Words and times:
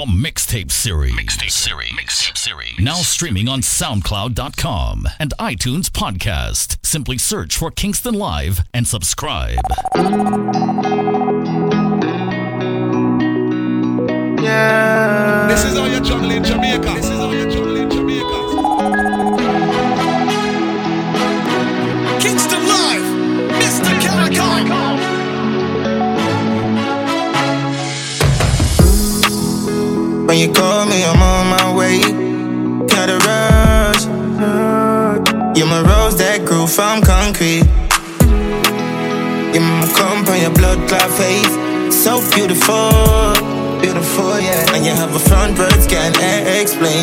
The 0.00 0.06
Mixtape 0.06 0.72
Series. 0.72 1.12
Mixtape 1.12 1.50
Series. 1.50 1.90
Mixtape 1.90 2.38
Series. 2.38 2.78
Now 2.78 2.94
streaming 2.94 3.48
on 3.48 3.60
SoundCloud.com 3.60 5.06
and 5.18 5.34
iTunes 5.38 5.90
Podcast. 5.90 6.78
Simply 6.82 7.18
search 7.18 7.54
for 7.54 7.70
Kingston 7.70 8.14
Live 8.14 8.62
and 8.72 8.88
subscribe. 8.88 9.58
Yeah. 14.42 15.48
This 15.50 15.66
is 15.66 15.76
how 15.76 15.84
you 15.84 16.00
juggle 16.00 16.30
in 16.30 16.44
Jamaica. 16.44 17.19
When 30.30 30.38
you 30.38 30.52
call 30.52 30.86
me, 30.86 31.02
I'm 31.02 31.18
on 31.18 31.50
my 31.50 31.74
way. 31.74 31.98
Gotta 32.86 33.18
rush. 33.26 34.06
You're 35.58 35.66
my 35.66 35.82
rose 35.82 36.14
that 36.22 36.46
grew 36.46 36.70
from 36.70 37.02
concrete. 37.02 37.66
You're 39.50 39.66
my 39.66 39.90
comp 39.90 40.30
on 40.30 40.38
your 40.38 40.54
blood 40.54 40.78
clot 40.86 41.10
face. 41.18 41.50
So 41.90 42.22
beautiful, 42.30 43.34
beautiful, 43.82 44.38
yeah. 44.38 44.70
And 44.70 44.86
you 44.86 44.94
have 44.94 45.10
a 45.10 45.18
front 45.18 45.58
words 45.58 45.90
can't 45.90 46.14
explain. 46.46 47.02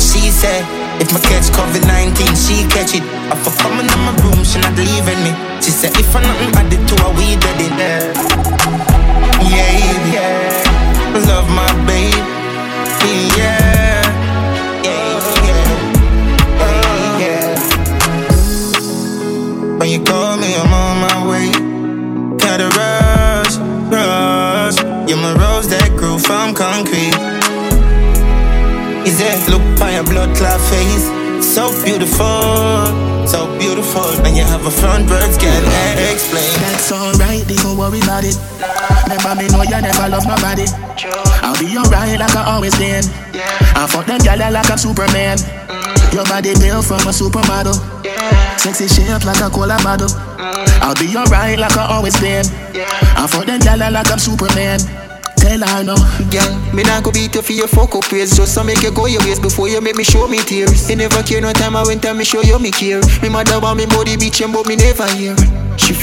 She 0.00 0.32
said, 0.32 0.64
if 0.96 1.12
my 1.12 1.20
catch 1.20 1.52
COVID 1.52 1.84
19, 1.84 2.32
she 2.32 2.64
catch 2.72 2.96
it. 2.96 3.04
I 3.28 3.36
for 3.44 3.52
coming 3.60 3.84
in 3.84 4.00
my 4.08 4.16
room, 4.24 4.40
she 4.40 4.56
not 4.64 4.72
leaving 4.72 5.20
me. 5.20 5.36
She 5.60 5.68
said, 5.68 5.92
if 6.00 6.08
I'm 6.16 6.24
nothing 6.24 6.64
added 6.64 6.80
to 6.80 6.94
her, 6.96 7.12
we 7.12 7.36
did 7.36 7.60
it. 7.60 7.76
Yeah, 9.52 9.68
yeah. 10.16 10.65
Love 11.24 11.48
my 11.48 11.72
baby. 11.86 12.12
Yeah, 13.36 14.04
yeah, 14.84 15.16
yeah. 15.46 15.64
Oh, 16.60 17.18
yeah. 17.18 17.56
When 19.78 19.88
you 19.88 20.00
call 20.04 20.36
me, 20.36 20.54
I'm 20.54 20.72
on 20.72 21.00
my 21.00 21.16
way. 21.30 21.48
Gotta 22.36 22.68
rush, 22.68 23.56
rush. 23.90 24.76
You're 25.08 25.16
my 25.16 25.32
rose 25.40 25.68
that 25.68 25.88
grew 25.96 26.18
from 26.18 26.54
concrete. 26.54 27.16
Is 29.08 29.18
it 29.20 29.48
look 29.48 29.62
by 29.78 29.92
your 29.94 30.04
blood 30.04 30.36
clot 30.36 30.60
face? 30.68 31.06
So 31.42 31.72
beautiful, 31.82 32.86
so 33.26 33.46
beautiful. 33.58 34.04
And 34.26 34.36
you 34.36 34.44
have 34.44 34.66
a 34.66 34.70
front 34.70 35.08
words 35.08 35.38
can't 35.38 35.66
explain. 36.12 36.44
That's 36.60 36.92
alright, 36.92 37.46
don't 37.46 37.78
worry 37.78 38.00
about 38.00 38.24
it. 38.24 38.36
Remember 39.08 39.34
me 39.40 39.48
know 39.48 39.62
you 39.62 39.80
never 39.80 40.08
love 40.08 40.26
nobody. 40.26 40.66
I'll 41.04 41.58
be 41.58 41.76
alright 41.76 42.18
like 42.18 42.34
I 42.34 42.44
always 42.54 42.74
been. 42.78 43.04
I 43.76 43.86
fuck 43.86 44.06
them 44.06 44.20
gyal 44.20 44.50
like 44.50 44.70
I'm 44.70 44.78
Superman. 44.78 45.38
Your 46.12 46.24
body 46.24 46.54
built 46.56 46.86
from 46.86 47.04
a 47.04 47.12
supermodel. 47.12 47.76
Sexy 48.58 48.88
shape 48.88 49.24
like 49.24 49.40
a 49.40 49.50
cola 49.50 49.76
bottle. 49.82 50.08
I'll 50.80 50.94
be 50.94 51.14
alright 51.16 51.58
like 51.58 51.76
I 51.76 51.86
always 51.92 52.18
been. 52.20 52.46
I 52.72 53.26
fuck 53.28 53.44
them 53.44 53.60
gyal 53.60 53.92
like 53.92 54.10
I'm 54.10 54.18
Superman. 54.18 54.80
Tell 55.36 55.60
her 55.60 55.84
no. 55.84 55.96
Girl, 56.32 56.56
me 56.72 56.82
not 56.82 57.04
go 57.04 57.12
beat 57.12 57.34
you 57.34 57.42
for 57.42 57.52
your 57.52 57.68
fuck 57.68 57.94
up 57.94 58.10
ways 58.10 58.34
Just 58.34 58.56
to 58.56 58.64
make 58.64 58.82
you 58.82 58.90
go 58.90 59.06
your 59.06 59.20
ways 59.20 59.38
before 59.38 59.68
you 59.68 59.80
make 59.80 59.94
me 59.94 60.02
show 60.02 60.26
me 60.26 60.38
tears 60.38 60.88
You 60.88 60.96
never 60.96 61.22
care 61.22 61.40
no 61.40 61.52
time 61.52 61.76
I 61.76 61.84
went 61.84 62.04
and 62.06 62.18
me 62.18 62.24
show 62.24 62.40
you 62.40 62.58
me 62.58 62.72
care 62.72 63.00
Me 63.22 63.28
mother 63.28 63.60
want 63.60 63.78
me 63.78 63.86
body 63.86 64.16
bitchin' 64.16 64.52
but 64.52 64.66
me 64.66 64.76
never 64.76 65.06
hear 65.14 65.36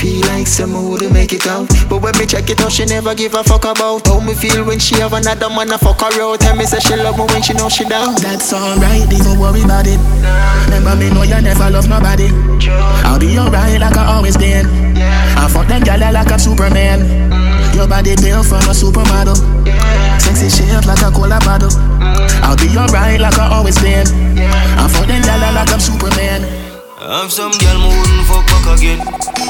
feel 0.04 0.20
like 0.28 0.48
someone 0.48 0.90
would 0.92 1.12
make 1.14 1.32
it 1.32 1.48
out 1.48 1.72
But 1.88 2.04
when 2.04 2.12
me 2.20 2.26
check 2.26 2.50
it 2.50 2.60
out 2.60 2.72
she 2.72 2.84
never 2.86 3.16
give 3.16 3.34
a 3.34 3.44
fuck 3.44 3.64
about 3.64 4.06
How 4.06 4.20
me 4.20 4.36
feel 4.36 4.66
when 4.66 4.78
she 4.78 4.96
have 5.00 5.14
another 5.14 5.50
man 5.50 5.72
a 5.72 5.78
fuck 5.78 6.02
her 6.02 6.22
out 6.22 6.42
Tell 6.42 6.56
me 6.56 6.66
say 6.66 6.80
she 6.80 6.96
love 6.96 7.18
me 7.18 7.24
when 7.32 7.42
she 7.42 7.54
know 7.54 7.70
she 7.70 7.86
down 7.88 8.16
That's 8.20 8.52
alright, 8.52 9.08
don't 9.10 9.40
worry 9.40 9.64
about 9.64 9.88
it. 9.88 10.00
Remember 10.68 10.96
me 11.00 11.08
know 11.10 11.24
you 11.24 11.40
never 11.40 11.70
love 11.72 11.88
nobody. 11.88 12.28
I'll 13.08 13.20
be 13.20 13.38
alright 13.40 13.80
like 13.80 13.96
I 13.96 14.04
always 14.16 14.36
been. 14.36 14.68
I 15.40 15.48
fuck 15.48 15.68
them 15.68 15.82
gyal 15.82 16.12
like 16.12 16.32
I'm 16.32 16.40
Superman. 16.40 17.00
Your 17.74 17.88
body 17.88 18.16
built 18.20 18.46
from 18.46 18.68
a 18.68 18.76
supermodel. 18.76 19.40
Sexy 20.20 20.50
shape 20.52 20.86
like 20.86 21.02
a 21.02 21.12
cola 21.12 21.40
bottle. 21.48 21.72
I'll 22.44 22.58
be 22.60 22.76
alright 22.76 23.20
like 23.20 23.40
I 23.40 23.56
always 23.56 23.80
been. 23.80 24.08
I 24.36 24.88
fuck 24.92 25.08
them 25.08 25.22
gyal 25.24 25.56
like 25.56 25.72
I'm 25.72 25.80
Superman. 25.80 26.63
Have 27.14 27.32
some 27.32 27.52
girl 27.52 27.78
me 27.78 27.90
wouldn't 27.94 28.26
fuck 28.26 28.44
back 28.48 28.80
again. 28.80 28.98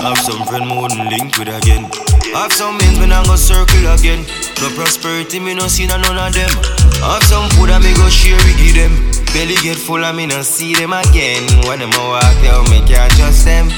Have 0.03 0.17
some 0.17 0.43
friend 0.47 0.67
me 0.67 0.75
wouldn't 0.75 1.09
link 1.09 1.37
with 1.37 1.47
again. 1.47 1.87
Have 2.35 2.51
some 2.51 2.75
men 2.77 2.99
when 2.99 3.13
I 3.13 3.23
go 3.23 3.37
circle 3.37 3.87
again. 3.87 4.25
No 4.59 4.67
prosperity 4.75 5.39
me 5.39 5.53
no 5.53 5.67
see 5.67 5.87
none 5.87 6.03
of 6.03 6.33
them. 6.33 6.51
Have 6.99 7.23
some 7.23 7.49
food 7.55 7.69
I 7.69 7.79
me 7.79 7.95
go 7.95 8.09
share 8.09 8.35
with 8.35 8.75
them. 8.75 8.91
Belly 9.31 9.55
get 9.63 9.77
full 9.77 10.03
and 10.03 10.17
me 10.17 10.25
no 10.25 10.41
see 10.41 10.75
them 10.75 10.91
again. 10.91 11.47
When 11.63 11.79
them 11.79 11.93
a 11.95 12.03
walk 12.03 12.43
out 12.51 12.69
me 12.69 12.83
can't 12.85 13.09
trust 13.15 13.45
them. 13.45 13.69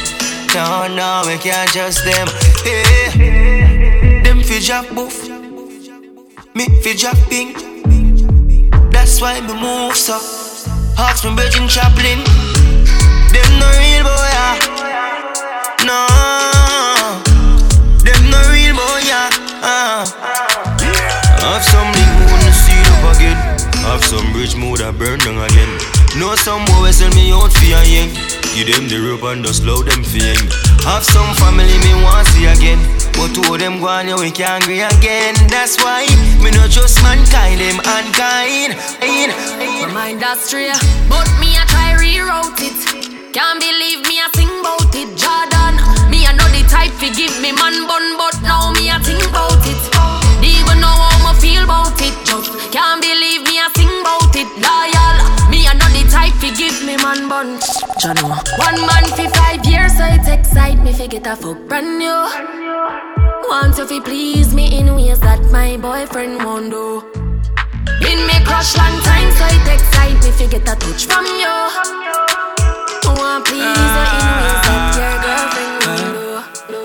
No 0.56 0.88
no 0.90 1.22
me 1.28 1.38
can't 1.38 1.70
trust 1.70 2.04
them. 2.04 2.28
Hey, 2.66 4.24
them 4.24 4.42
fi 4.42 4.62
jack 4.62 4.90
boof. 4.96 5.30
Me 6.56 6.66
fi 6.82 6.96
jack 6.96 7.18
pink. 7.30 7.62
That's 8.92 9.22
why 9.22 9.42
me 9.42 9.54
move 9.54 9.96
so. 9.96 10.18
Ask 10.98 11.24
me 11.24 11.36
Virgin 11.36 11.68
Chaplin. 11.68 12.55
Them 13.36 13.52
no 13.60 13.68
real 13.84 14.04
boy, 14.08 14.28
yeah. 14.32 14.56
No. 15.84 16.00
Them 18.00 18.22
no 18.32 18.40
real 18.56 18.74
boy, 18.80 19.00
yeah. 19.04 19.28
Uh. 19.60 20.08
Have 21.44 21.64
some 21.64 21.92
mood 21.92 22.32
to 22.48 22.52
see 22.56 22.80
up 22.96 23.04
again. 23.16 23.38
Have 23.84 24.04
some 24.04 24.32
bridge 24.32 24.56
mood 24.56 24.80
that 24.80 24.96
burn 24.98 25.20
down 25.20 25.44
again. 25.44 25.68
Know 26.16 26.34
some 26.36 26.64
boy 26.72 26.92
sell 26.92 27.12
me 27.12 27.32
out 27.36 27.52
for 27.52 27.76
a 27.76 27.84
yang. 27.84 28.10
Give 28.56 28.72
them 28.72 28.88
the 28.88 29.04
rope 29.04 29.28
and 29.28 29.44
just 29.44 29.64
slow 29.64 29.84
them 29.84 30.00
for. 30.04 30.24
Have 30.88 31.04
some 31.04 31.36
family 31.36 31.76
me 31.84 31.92
want 32.04 32.28
see 32.28 32.46
again. 32.48 32.80
But 33.20 33.36
two 33.36 33.44
of 33.54 33.60
them 33.60 33.80
go 33.80 33.88
on, 33.88 34.08
yeah, 34.08 34.16
we 34.16 34.32
can't 34.32 34.64
agree 34.64 34.82
again. 34.82 35.36
That's 35.52 35.76
why 35.84 36.08
me 36.42 36.52
not 36.52 36.70
just 36.70 37.04
mankind, 37.04 37.60
them 37.60 37.80
unkind. 37.84 38.80
My 39.94 40.12
industry, 40.12 40.68
but 41.10 41.28
me 41.40 41.56
I 41.56 41.66
try 41.68 41.96
reroute 42.00 42.60
it. 42.60 43.15
Can't 43.36 43.60
believe 43.60 44.00
me 44.08 44.16
I 44.16 44.32
sing 44.32 44.48
about 44.64 44.96
it, 44.96 45.12
Jordan. 45.20 45.76
Me 46.08 46.24
I 46.24 46.32
know 46.32 46.48
the 46.56 46.64
type 46.72 46.96
fi 46.96 47.12
give 47.12 47.36
me 47.44 47.52
man 47.52 47.84
bun, 47.84 48.16
but 48.16 48.32
now 48.40 48.72
me 48.72 48.88
I 48.88 48.96
think 49.04 49.20
about 49.28 49.60
it. 49.68 49.76
Even 50.40 50.80
know 50.80 50.88
how 50.88 51.20
me 51.20 51.36
feel 51.44 51.68
about 51.68 52.00
it, 52.00 52.16
just 52.24 52.56
can't 52.72 53.04
believe 53.04 53.44
me 53.44 53.60
I 53.60 53.68
sing 53.76 53.92
about 53.92 54.32
it, 54.40 54.48
loyal. 54.64 55.20
Me 55.52 55.68
I 55.68 55.76
know 55.76 55.92
the 55.92 56.08
type 56.08 56.32
fi 56.40 56.56
give 56.56 56.80
me 56.88 56.96
man 57.04 57.28
bun. 57.28 57.60
Jano. 58.00 58.40
One 58.56 58.80
man 58.88 59.04
fi 59.20 59.28
five 59.28 59.68
years, 59.68 60.00
so 60.00 60.08
it 60.08 60.24
excite 60.32 60.80
me 60.80 60.96
fi 60.96 61.08
get 61.08 61.28
a 61.28 61.36
fuck 61.36 61.60
brand 61.68 62.00
new. 62.00 62.16
Want 63.52 63.76
you 63.76 63.84
fi 63.84 64.00
please 64.00 64.56
me 64.56 64.80
in 64.80 64.96
ways 64.96 65.20
that 65.20 65.44
my 65.52 65.76
boyfriend 65.76 66.40
won't 66.40 66.72
do. 66.72 67.04
Been 68.00 68.24
me 68.32 68.40
crush 68.48 68.80
long 68.80 68.96
time, 69.04 69.28
so 69.36 69.44
it 69.52 69.68
excite 69.76 70.24
me 70.24 70.32
fi 70.32 70.48
get 70.48 70.72
a 70.72 70.80
touch 70.80 71.04
from 71.04 71.28
you. 71.36 72.45
Want 73.14 73.46
please 73.46 73.62
you 73.62 73.70
in 73.70 74.30
ways 74.42 74.62
that 74.66 74.94
your 74.98 75.14
ah. 75.14 75.26
girlfriend 75.26 75.74
won't 75.86 76.42
ah. 76.42 76.66
do. 76.68 76.82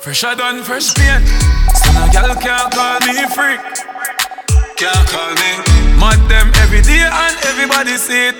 Fresh 0.00 0.24
I 0.24 0.34
done 0.34 0.62
fresh 0.62 0.94
paint. 0.94 1.24
So 1.76 1.92
no 1.92 2.04
girl 2.12 2.32
can't 2.40 2.68
call 2.72 2.98
me 3.04 3.26
freak. 3.36 3.60
Can't 4.80 5.06
call 5.08 5.32
me. 5.36 5.52
Mad 6.00 6.18
them 6.28 6.50
every 6.64 6.82
day 6.82 7.04
and 7.04 7.36
everybody 7.46 7.96
see 7.96 8.32
it. 8.32 8.36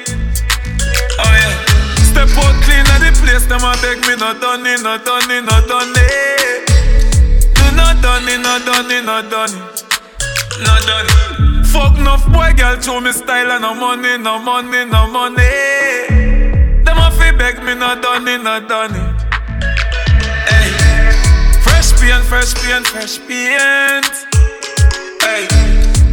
Oh 1.20 1.32
yeah. 1.32 1.72
Step 2.12 2.28
out 2.44 2.56
clean 2.64 2.84
at 2.92 3.00
the 3.00 3.10
place, 3.22 3.46
them 3.46 3.64
a 3.64 3.72
beg 3.80 4.00
me 4.06 4.16
not 4.16 4.40
done 4.40 4.66
it, 4.66 4.82
not 4.82 5.04
done 5.04 5.30
it, 5.30 5.44
not 5.44 5.66
done 5.68 5.94
it. 5.96 6.66
Do 7.54 7.64
not 7.76 8.02
done 8.02 8.28
it, 8.28 8.40
not 8.40 8.64
done 8.66 8.90
it, 8.90 9.04
not 9.04 9.30
done 9.30 9.48
it. 9.48 9.82
Not 10.60 10.82
done 10.82 11.06
it. 11.08 11.66
Fuck 11.66 11.96
enough 11.98 12.26
boy, 12.30 12.52
girl, 12.54 12.78
show 12.80 13.00
me 13.00 13.12
style 13.12 13.50
and 13.52 13.62
no 13.62 13.74
money, 13.74 14.18
no 14.18 14.38
money, 14.38 14.84
no 14.84 15.06
money. 15.10 16.11
Beg 17.54 17.64
me 17.64 17.74
not 17.74 18.00
done 18.00 18.26
it, 18.28 18.42
not 18.42 18.66
done 18.66 18.94
it. 18.94 19.22
Hey. 20.48 20.72
Fresh 21.60 22.00
paint, 22.00 22.24
fresh 22.24 22.54
paint, 22.54 22.86
fresh 22.86 23.18
paint. 23.28 24.06
Hey. 25.20 25.46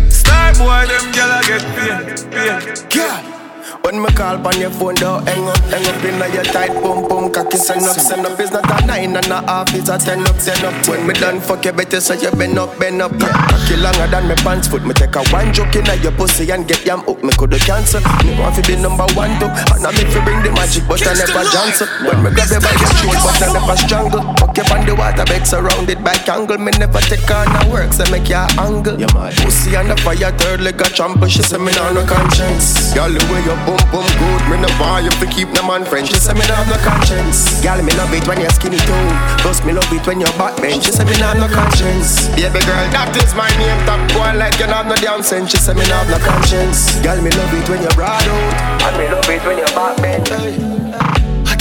Star 0.09 0.51
boy, 0.55 0.83
them 0.87 1.07
gyal 1.15 1.41
get 1.47 1.63
paint, 1.77 2.27
paint. 2.33 2.93
Girl, 2.93 3.38
When 3.83 4.01
me 4.03 4.09
call 4.13 4.45
on 4.45 4.59
your 4.59 4.69
phone, 4.69 4.95
don't 4.95 5.25
hang 5.27 5.47
up, 5.47 5.57
hang 5.71 5.85
up 5.87 6.03
in 6.03 6.33
your 6.33 6.43
tight 6.43 6.73
boom 6.83 7.07
boom. 7.07 7.31
Cocky 7.31 7.57
send 7.57 7.81
up, 7.85 7.97
send 7.97 8.25
up. 8.25 8.39
It's 8.39 8.51
not 8.51 8.69
a 8.69 8.85
nine 8.85 9.15
and 9.15 9.25
a 9.27 9.41
half, 9.47 9.73
it's 9.73 9.89
a 9.89 9.97
ten 9.97 10.21
up, 10.27 10.37
ten 10.37 10.63
up. 10.63 10.75
When 10.87 11.07
me 11.07 11.13
done 11.13 11.39
fuck 11.41 11.65
you 11.65 11.71
better, 11.71 11.99
so 11.99 12.13
you 12.13 12.29
bend 12.31 12.59
up, 12.59 12.77
bend 12.77 13.01
up. 13.01 13.11
Cocky 13.17 13.77
longer 13.77 14.07
than 14.07 14.27
me 14.27 14.35
pants 14.35 14.67
foot. 14.67 14.85
Me 14.85 14.93
take 14.93 15.15
a 15.15 15.23
one 15.33 15.51
joke 15.53 15.75
in 15.75 15.85
your 16.03 16.11
pussy 16.11 16.51
and 16.51 16.67
get 16.67 16.85
yam 16.85 17.01
up. 17.07 17.23
Me 17.23 17.31
coulda 17.33 17.57
cancel. 17.57 18.01
Me 18.25 18.37
want 18.37 18.55
to 18.55 18.61
be 18.67 18.75
number 18.75 19.07
one 19.17 19.33
too. 19.39 19.49
And 19.73 19.81
I 19.81 19.91
make 19.95 20.13
you 20.13 20.21
bring 20.21 20.43
the 20.43 20.51
magic, 20.51 20.85
but 20.87 21.01
I 21.01 21.13
never 21.17 21.43
dance. 21.49 21.81
When 22.05 22.19
me 22.21 22.29
grab 22.29 22.51
you 22.51 22.61
by 22.61 22.73
your 22.77 22.91
throat, 22.99 23.19
but 23.25 23.41
I 23.41 23.47
never 23.53 23.77
strangle. 23.79 24.21
Fuck 24.37 24.57
you 24.57 24.65
on 24.69 24.85
the 24.85 24.93
water, 24.93 25.25
bed 25.25 25.47
surrounded 25.47 26.03
by 26.03 26.13
kangle. 26.27 26.59
Me 26.59 26.71
never 26.77 27.01
take 27.09 27.25
on 27.31 27.47
a 27.47 27.61
work, 27.71 27.93
so 27.93 28.05
make 28.11 28.29
you 28.29 28.43
angle. 28.61 28.97
Pussy 29.41 29.73
on 29.75 29.87
the 29.87 29.97
fire, 30.05 30.29
third 30.37 30.61
leg 30.61 30.81
a 30.81 30.85
trample. 30.93 31.27
She 31.27 31.41
say 31.41 31.57
me 31.57 31.71
nah 31.73 31.89
no 31.89 32.05
conscience. 32.05 32.93
Girl, 32.93 33.09
the 33.09 33.21
way 33.33 33.41
you 33.41 33.57
boom 33.69 33.83
boom 33.93 34.09
good, 34.17 34.41
me 34.49 34.57
no 34.57 34.69
want 34.81 35.05
you 35.05 35.13
to 35.21 35.27
keep 35.29 35.49
no 35.53 35.61
man 35.61 35.85
friend. 35.85 36.07
She 36.07 36.17
say 36.17 36.33
me 36.33 36.41
nah 36.49 36.65
no 36.65 36.77
conscience. 36.81 37.61
Girl, 37.61 37.77
me 37.85 37.93
love 37.93 38.13
it 38.13 38.25
when 38.27 38.41
you're 38.41 38.49
skinny 38.49 38.81
too. 38.81 39.05
Plus 39.45 39.63
me 39.63 39.73
love 39.73 39.91
it 39.93 40.05
when 40.07 40.19
you're 40.19 40.33
backbench. 40.41 40.85
She 40.85 40.91
say 40.91 41.05
me 41.05 41.13
nah 41.21 41.33
no 41.33 41.47
conscience. 41.47 42.27
Yeah, 42.33 42.49
baby 42.49 42.65
girl, 42.65 42.89
that 42.89 43.13
is 43.13 43.33
my 43.37 43.49
name. 43.61 43.77
Top 43.85 44.01
boy 44.17 44.33
like 44.37 44.57
you 44.57 44.65
no 44.65 44.81
have 44.81 44.87
no 44.87 44.95
damn 44.95 45.21
sense. 45.21 45.51
She 45.51 45.57
say 45.57 45.73
me 45.73 45.85
nah 45.85 46.03
no 46.09 46.17
conscience. 46.25 46.97
Girl, 47.05 47.21
me 47.21 47.29
love 47.29 47.53
it 47.53 47.69
when 47.69 47.81
you're 47.81 47.93
broad 47.93 48.25
out. 48.25 48.89
And 48.89 48.97
me 48.97 49.05
love 49.05 49.29
it 49.29 49.45
when 49.45 49.57
you're 49.57 49.73
backbench. 49.77 50.68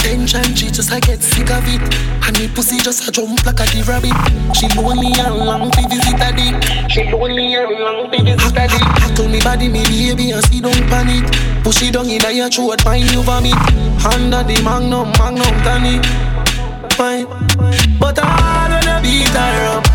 Attention, 0.09 0.55
she 0.55 0.71
just 0.71 0.91
I 0.91 0.99
get 0.99 1.21
sick 1.21 1.51
of 1.51 1.61
it. 1.69 1.81
And 2.25 2.33
me 2.39 2.47
pussy 2.47 2.81
just 2.81 3.07
a 3.07 3.11
jump 3.11 3.45
like 3.45 3.61
a 3.61 3.65
the 3.69 3.85
rabbit. 3.85 4.09
She 4.57 4.65
lonely 4.73 5.13
and 5.13 5.37
long 5.37 5.69
to 5.69 5.81
visit 5.85 6.17
a 6.17 6.33
dick. 6.33 6.89
She 6.89 7.03
lonely 7.13 7.53
and 7.53 7.77
long 7.77 8.09
to 8.09 8.17
visit 8.17 8.57
a 8.57 8.65
dick. 8.65 8.89
Hackle 9.05 9.29
me 9.29 9.39
body, 9.39 9.69
me 9.69 9.85
baby, 9.85 10.31
and 10.31 10.43
see 10.45 10.61
don't 10.61 10.73
panic. 10.89 11.29
Push 11.61 11.83
it 11.83 11.93
down 11.93 12.09
in 12.09 12.17
your 12.35 12.49
throat, 12.49 12.81
find 12.81 13.05
you 13.11 13.21
vomit. 13.21 13.53
Under 14.01 14.41
the 14.41 14.57
magnum, 14.65 15.13
magnum 15.21 15.53
tonic. 15.61 16.01
Fine, 16.97 17.29
but 18.01 18.17
I 18.17 18.65
wanna 18.65 18.97
beat 19.05 19.29
her 19.29 19.77
up. 19.77 19.85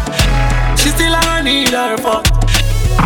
She 0.79 0.95
still 0.95 1.11
I 1.11 1.43
need 1.43 1.75
her 1.75 1.99
fuck. 1.99 2.23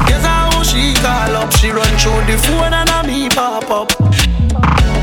Guess 0.05 0.29
how 0.29 0.63
she 0.63 0.93
call 1.01 1.41
up. 1.41 1.57
She 1.57 1.71
run 1.71 1.89
through 1.97 2.29
the 2.29 2.37
phone 2.37 2.75
and 2.77 2.91
a 2.91 3.01
me 3.09 3.31
pop 3.31 3.71
up. 3.71 4.98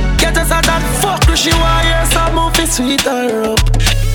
Out 0.52 0.64
that 0.66 0.84
fuck, 1.02 1.26
she 1.36 1.52
want 1.52 1.86
hear 1.86 2.06
some 2.14 2.38
it 2.66 2.70
sweet 2.70 3.02
her 3.02 3.54
up. 3.54 3.62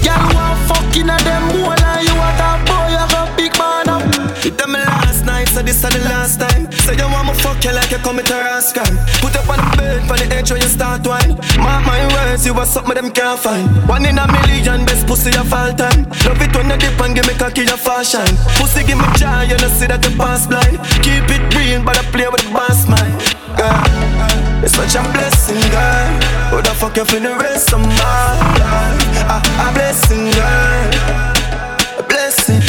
Girl 0.03 0.27
want 0.35 0.59
fucking 0.67 1.11
at 1.11 1.23
them 1.23 1.45
more 1.55 1.77
like 1.77 2.07
you 2.07 2.15
want 2.17 2.41
a 2.41 2.51
boy, 2.67 2.87
you 2.91 3.05
got 3.13 3.29
big 3.37 3.53
man 3.59 3.89
up. 3.89 4.03
It 4.45 4.57
done 4.57 4.73
me 4.73 4.81
last 4.81 5.27
night, 5.27 5.49
so 5.49 5.63
this 5.63 5.83
is 5.83 5.91
the 5.91 6.01
last 6.09 6.41
time. 6.41 6.71
Say 6.73 6.97
you 6.97 7.07
want 7.11 7.29
me 7.29 7.35
fuck 7.43 7.63
you 7.63 7.73
like 7.73 7.91
you 7.91 7.99
commit 7.99 8.31
a 8.31 8.37
rash 8.41 8.73
crime. 8.73 8.97
Put 9.21 9.37
up 9.37 9.49
on 9.51 9.59
the 9.59 9.77
bed 9.77 10.01
for 10.09 10.17
the 10.17 10.27
edge 10.35 10.51
when 10.51 10.63
you 10.63 10.71
start 10.71 11.07
wine. 11.07 11.37
Mark 11.59 11.85
my 11.85 12.01
words, 12.15 12.47
you 12.47 12.55
are 12.55 12.67
something 12.67 12.95
them 12.95 13.11
can't 13.11 13.39
find. 13.39 13.69
One 13.87 14.07
in 14.07 14.19
a 14.19 14.27
million, 14.27 14.87
best 14.87 15.07
pussy 15.07 15.31
of 15.37 15.53
all 15.53 15.73
time. 15.75 16.09
Love 16.25 16.41
it 16.41 16.55
when 16.57 16.71
you 16.71 16.79
dip 16.79 17.01
and 17.01 17.15
give 17.15 17.27
me 17.27 17.35
cocky 17.35 17.63
your 17.69 17.77
fashion. 17.77 18.27
Pussy 18.57 18.83
give 18.83 18.99
me 18.99 19.07
joy, 19.21 19.51
you 19.51 19.59
know 19.61 19.71
see 19.77 19.87
that 19.87 20.01
you 20.07 20.17
pass 20.17 20.47
blind. 20.47 20.81
Keep 21.05 21.29
it 21.29 21.43
real, 21.55 21.85
but 21.85 21.99
I 21.99 22.03
play 22.11 22.29
with 22.33 22.43
the 22.43 22.51
boss 22.51 22.89
man. 22.89 23.11
Girl, 23.61 24.40
it's 24.63 24.75
such 24.77 24.95
a 24.95 25.03
blessing, 25.13 25.61
girl. 25.71 26.09
Who 26.51 26.63
the 26.63 26.75
fuck 26.77 26.97
you 26.97 27.05
for 27.05 27.21
the 27.21 27.35
rest 27.37 27.73
of 27.73 27.81
my 27.81 28.37
life? 28.61 29.05
A, 29.29 29.41
a 29.65 29.73
blessing, 29.73 30.31
girl. 30.37 30.91
A 31.99 32.03
blessing, 32.03 32.61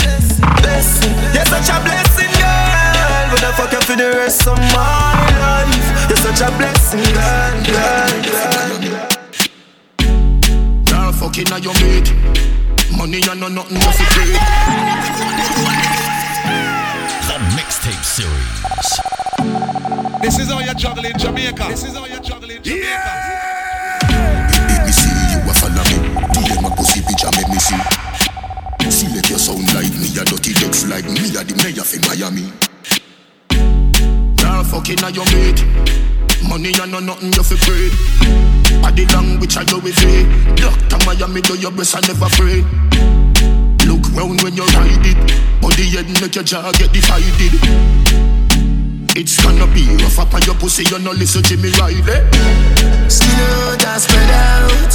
blessing. 0.61 1.13
You're 1.35 1.45
such 1.45 1.69
a 1.69 1.77
blessing, 1.83 2.31
girl. 2.39 3.29
Who 3.31 3.37
the 3.43 3.51
fuck 3.57 3.71
you 3.73 3.81
for 3.81 3.95
the 3.95 4.09
rest 4.17 4.47
of 4.47 4.57
my 4.71 5.19
life? 5.43 6.09
You're 6.09 6.17
such 6.17 6.41
a 6.41 6.49
blessing, 6.57 7.03
girl, 7.11 7.55
girl, 7.67 8.11
girl. 8.23 9.11
Girl, 10.85 11.11
fucking 11.11 11.51
on 11.51 11.61
your 11.63 11.73
mate. 11.75 12.13
Money 12.97 13.21
and 13.29 13.39
no 13.39 13.47
nothing 13.47 13.77
you 13.77 13.91
fi 13.91 14.05
trade. 14.15 14.39
The 17.27 17.37
Mixtape 17.55 18.03
Series. 18.03 19.10
This 20.21 20.37
is 20.37 20.51
how 20.51 20.59
you 20.59 20.73
juggle 20.75 21.05
in 21.05 21.17
Jamaica. 21.17 21.65
This 21.69 21.83
is 21.85 21.95
how 21.97 22.05
you 22.05 22.19
juggle 22.19 22.49
in 22.49 22.61
Jamaica. 22.61 23.11
Make 24.69 24.85
me 24.85 24.91
see 24.93 25.09
you 25.33 25.41
a 25.41 25.53
follow 25.57 25.81
me. 25.89 25.97
DM 26.29 26.61
a 26.61 26.69
pussy 26.75 27.01
picture 27.01 27.31
make 27.33 27.49
me 27.49 27.57
see. 27.57 27.81
Select 28.91 29.29
your 29.29 29.39
sound 29.39 29.65
like 29.73 29.89
me, 29.97 30.13
a 30.19 30.23
dirty 30.25 30.53
decks 30.53 30.85
like 30.85 31.05
me, 31.05 31.25
a 31.33 31.41
the 31.41 31.55
mayor 31.63 31.81
for 31.81 31.97
Miami. 32.05 32.53
Girl, 34.37 34.63
fucking 34.63 35.03
on 35.03 35.13
your 35.13 35.25
mate. 35.33 35.65
Money 36.47 36.73
and 36.77 36.91
no 36.91 36.99
nothing 36.99 37.33
you 37.33 37.41
fi 37.41 37.55
trade. 37.55 37.93
Body 38.81 39.05
language 39.07 39.57
I 39.57 39.63
do 39.63 39.79
with 39.79 39.97
it. 39.97 40.57
Doctor 40.57 40.99
Miami 41.05 41.41
do 41.41 41.57
your 41.57 41.71
best 41.71 41.97
I 41.97 42.01
never 42.01 42.25
afraid. 42.25 42.65
Look 43.89 44.05
round 44.13 44.43
when 44.43 44.53
you 44.53 44.65
ride 44.77 45.01
it. 45.01 45.17
Body 45.61 45.89
head 45.89 46.09
make 46.21 46.35
your 46.35 46.43
jaw 46.43 46.71
get 46.73 46.93
divided. 46.93 48.50
It's 49.13 49.35
gonna 49.43 49.67
be 49.67 49.83
rough 49.97 50.19
up 50.19 50.33
on 50.33 50.41
your 50.43 50.55
pussy, 50.55 50.83
you 50.89 50.97
no 50.99 51.11
listen 51.11 51.43
to 51.43 51.57
me 51.57 51.69
Riley. 51.75 51.99
Skin 53.11 53.29
out 53.43 53.83
and 53.83 54.01
spread 54.01 54.31
out. 54.31 54.93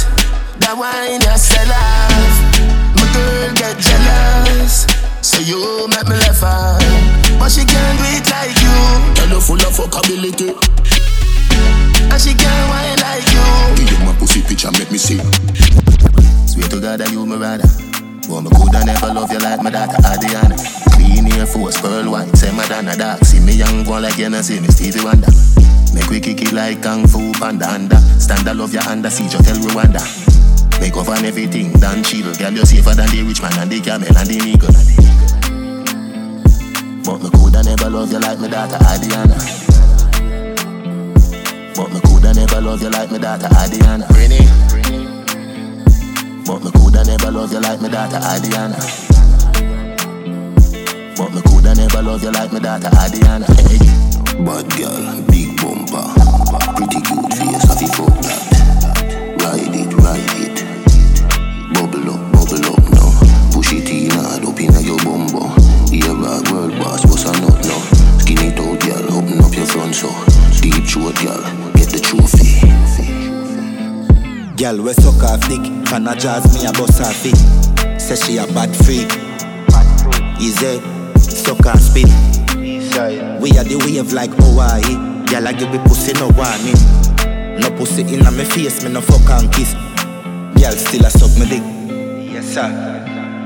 That 0.57 0.73
wine 0.73 1.21
you 1.21 1.37
sell 1.37 1.69
off. 1.69 2.33
My 2.97 3.05
girl 3.13 3.53
get 3.53 3.77
jealous. 3.77 4.89
So 5.21 5.37
you 5.45 5.87
make 5.87 6.09
me 6.09 6.17
laugh 6.17 6.41
out. 6.41 6.81
But 7.37 7.53
she 7.53 7.61
can't 7.61 7.97
do 8.01 8.05
it 8.17 8.25
like 8.25 8.57
you. 8.57 8.73
Tell 9.13 9.29
you 9.29 9.39
full 9.39 9.61
of 9.61 9.77
fuckability. 9.77 10.49
And 12.09 12.19
she 12.19 12.33
can't 12.33 12.65
wine 12.73 12.97
like 12.97 13.27
you. 13.29 13.85
Give 13.85 13.91
you 13.91 14.05
my 14.05 14.17
pussy 14.17 14.41
picture, 14.41 14.71
make 14.71 14.91
me 14.91 14.97
see. 14.97 15.21
Swear 16.49 16.67
to 16.69 16.81
God 16.81 16.99
that 17.01 17.11
you 17.11 17.23
me 17.23 17.37
rather. 17.37 17.86
But 18.27 18.41
me 18.41 18.49
coulda 18.51 18.83
never 18.83 19.13
love 19.13 19.31
you 19.31 19.39
like 19.39 19.63
my 19.63 19.69
daughter 19.69 19.97
Adriana. 20.03 20.55
Clean 20.93 21.31
Air 21.33 21.45
Force, 21.47 21.79
pearl 21.79 22.11
white, 22.11 22.35
say 22.35 22.51
Madonna 22.51 22.95
dark. 22.95 23.23
See 23.23 23.39
me 23.39 23.53
young 23.53 23.85
one 23.85 24.03
like 24.03 24.17
you 24.17 24.29
know 24.29 24.41
see 24.41 24.59
me 24.59 24.67
Stevie 24.67 25.03
Wonder. 25.03 25.31
Make 25.93 26.09
we 26.09 26.19
kick 26.19 26.41
it 26.41 26.51
like 26.51 26.83
Kung 26.83 27.07
Fu 27.07 27.31
Panda 27.39 27.69
under. 27.69 27.97
Stand 28.19 28.47
I 28.47 28.51
love 28.51 28.73
your 28.73 28.83
under, 28.83 29.09
see 29.09 29.23
you 29.23 29.39
tell 29.39 29.55
Rwanda. 29.55 30.03
Make 30.81 30.95
up 30.97 31.07
on 31.07 31.25
everything, 31.25 31.71
done 31.79 32.03
chill. 32.03 32.33
Girl, 32.35 32.51
you 32.51 32.65
safer 32.65 32.93
than 32.93 33.09
the 33.09 33.23
rich 33.23 33.41
man 33.41 33.57
and 33.59 33.71
the 33.71 33.79
camel 33.81 34.07
and 34.07 34.27
the 34.27 34.37
nigga. 34.37 34.69
But 37.05 37.23
me 37.23 37.29
coulda 37.31 37.63
never 37.63 37.89
love 37.89 38.11
you 38.11 38.19
like 38.19 38.39
my 38.39 38.47
daughter 38.47 38.77
Adriana. 38.91 39.37
But 41.73 41.93
me 41.93 41.99
coulda 42.01 42.33
never 42.33 42.61
love 42.61 42.81
you 42.83 42.89
like 42.89 43.09
my 43.09 43.17
daughter 43.17 43.47
Adriana. 43.55 44.05
Renee. 44.11 44.86
But 46.47 46.63
me 46.63 46.71
coulda 46.71 47.03
never 47.03 47.29
love 47.29 47.51
you 47.51 47.59
like 47.59 47.81
my 47.81 47.89
daughter 47.89 48.17
Adriana. 48.23 48.79
But 51.17 51.33
me 51.33 51.41
coulda 51.43 51.75
never 51.75 52.01
love 52.01 52.23
you 52.23 52.31
like 52.31 52.53
my 52.53 52.59
daughter 52.59 52.89
Adriana. 53.03 53.45
Hey. 53.67 53.77
Bad 54.37 54.69
girl, 54.77 55.21
big 55.27 55.59
bumper, 55.59 56.07
pretty 56.77 57.01
cute 57.01 57.33
face, 57.33 57.63
have 57.67 57.81
you 57.81 57.89
fuck 57.89 58.15
that? 58.21 58.41
Ride 59.41 59.75
it, 59.75 59.91
ride 59.97 60.35
it. 60.39 60.61
Bubble 61.73 62.13
up, 62.13 62.21
bubble 62.31 62.65
up 62.69 62.85
now. 62.95 63.09
Push 63.51 63.73
it 63.73 63.89
in 63.89 64.11
hard 64.13 64.45
up 64.45 64.61
inna 64.61 64.79
your 64.79 65.01
bumbo. 65.03 65.51
Ear 65.91 66.13
rag, 66.15 66.47
world 66.53 66.77
boss, 66.79 67.03
what's 67.09 67.25
a 67.25 67.31
nut 67.41 67.59
now? 67.65 67.81
Skin 68.21 68.37
it 68.39 68.59
out, 68.61 68.79
girl, 68.79 69.17
open 69.17 69.41
up 69.41 69.53
your 69.57 69.65
front 69.65 69.95
so. 69.95 70.07
Deep 70.61 70.85
throat, 70.85 71.17
girl, 71.19 71.43
Girl, 74.57 74.81
we 74.81 74.93
suck 74.93 75.21
off 75.21 75.47
dick. 75.47 75.61
Can 75.85 76.07
I 76.07 76.15
jazz 76.15 76.41
me 76.51 76.65
a 76.65 76.71
bust 76.73 76.97
her 76.97 77.13
feet? 77.13 77.37
Say 78.01 78.15
she 78.15 78.37
a 78.37 78.47
bad 78.47 78.75
freak. 78.75 79.05
Easy, 80.41 80.81
suck 81.21 81.63
and 81.63 81.79
spit. 81.79 82.09
We 83.39 83.53
are 83.53 83.63
the 83.63 83.77
wave 83.85 84.13
like 84.13 84.31
Hawaii. 84.33 84.97
Girl, 85.27 85.47
I 85.47 85.53
give 85.53 85.69
me 85.69 85.77
pussy 85.85 86.13
no 86.13 86.29
warning. 86.33 86.73
No 87.61 87.69
pussy 87.77 88.01
in 88.01 88.23
my 88.25 88.43
face, 88.45 88.83
me 88.83 88.91
no 88.91 89.01
fuck 89.01 89.29
and 89.29 89.53
kiss. 89.53 89.73
Girl, 90.57 90.73
still 90.73 91.05
a 91.05 91.11
suck 91.11 91.37
me 91.37 91.45
dick. 91.45 91.63
Yes 92.33 92.53
sir. 92.55 92.65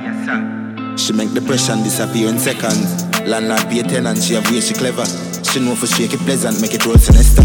Yes 0.02 0.26
sir. 0.26 0.96
She 0.98 1.12
make 1.12 1.34
depression 1.34 1.84
disappear 1.84 2.30
in 2.30 2.40
seconds. 2.40 3.04
Landlord 3.28 3.68
pay 3.68 3.84
tenant, 3.84 4.24
she 4.24 4.36
have 4.36 4.50
way 4.50 4.62
she 4.62 4.74
clever. 4.74 5.04
She 5.44 5.60
know 5.60 5.76
for 5.76 5.88
shake 5.88 6.14
it 6.14 6.22
pleasant, 6.22 6.62
make 6.62 6.74
it 6.74 6.86
roll 6.86 6.98
sinister. 6.98 7.44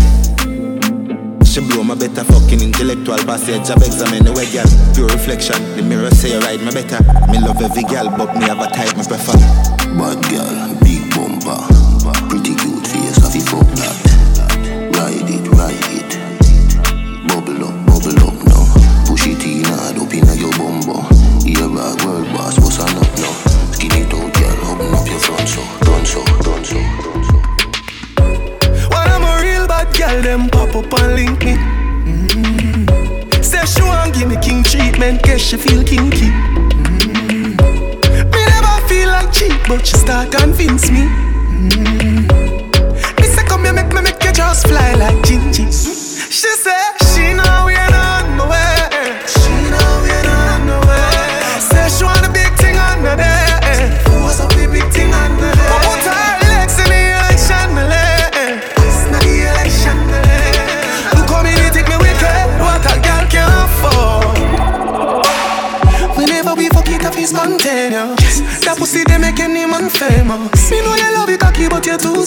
She 1.56 1.66
blow 1.66 1.82
my 1.82 1.94
better 1.94 2.22
fucking 2.22 2.60
intellectual 2.60 3.16
passage 3.24 3.66
Job 3.66 3.78
examine 3.78 4.24
the 4.24 4.32
way 4.36 4.44
girl. 4.52 4.68
Pure 4.92 5.08
reflection. 5.08 5.56
The 5.74 5.80
mirror 5.80 6.10
say 6.10 6.34
you 6.34 6.40
ride 6.40 6.60
me 6.60 6.70
better. 6.70 7.02
Me 7.32 7.40
love 7.40 7.62
every 7.62 7.82
girl 7.84 8.12
But 8.12 8.36
me 8.36 8.44
have 8.44 8.60
a 8.60 8.68
type 8.68 8.94
me 8.94 9.02
prefer. 9.02 9.40
Bad 9.96 10.20
girl, 10.28 10.75
she 35.46 35.56
feel 35.56 35.84
kinky. 35.84 36.26
Mm-hmm. 36.26 37.54
Me 38.32 38.46
never 38.46 38.88
feel 38.88 39.08
like 39.08 39.32
cheap, 39.32 39.52
but 39.68 39.86
she 39.86 39.96
start 39.96 40.32
convince 40.32 40.90
me. 40.90 41.35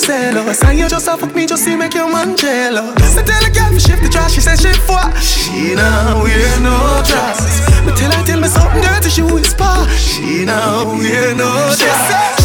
Zealous. 0.09 0.63
And 0.63 0.79
you 0.79 0.89
just 0.89 1.07
a 1.07 1.17
fuck 1.17 1.35
me 1.35 1.45
just 1.45 1.65
to 1.65 1.77
make 1.77 1.93
your 1.93 2.09
man 2.11 2.35
jealous. 2.35 3.17
I 3.17 3.21
tell 3.29 3.45
a 3.45 3.51
girl 3.53 3.71
to 3.71 3.79
shift 3.79 4.01
the 4.01 4.09
trash, 4.09 4.33
she 4.33 4.41
says 4.41 4.59
she 4.61 4.73
what? 4.89 5.09
She 5.21 5.75
now 5.75 6.23
wear 6.23 6.59
no 6.61 6.77
dress. 7.05 7.41
Me 7.85 7.91
tell 7.99 8.11
her 8.11 8.23
tell 8.25 8.39
me 8.41 8.47
something 8.47 8.81
dirty, 8.81 9.09
she 9.09 9.21
whisper. 9.21 9.75
She 9.97 10.45
now 10.45 10.97
wear 10.97 11.35
no 11.35 11.49
dress. 11.77 12.38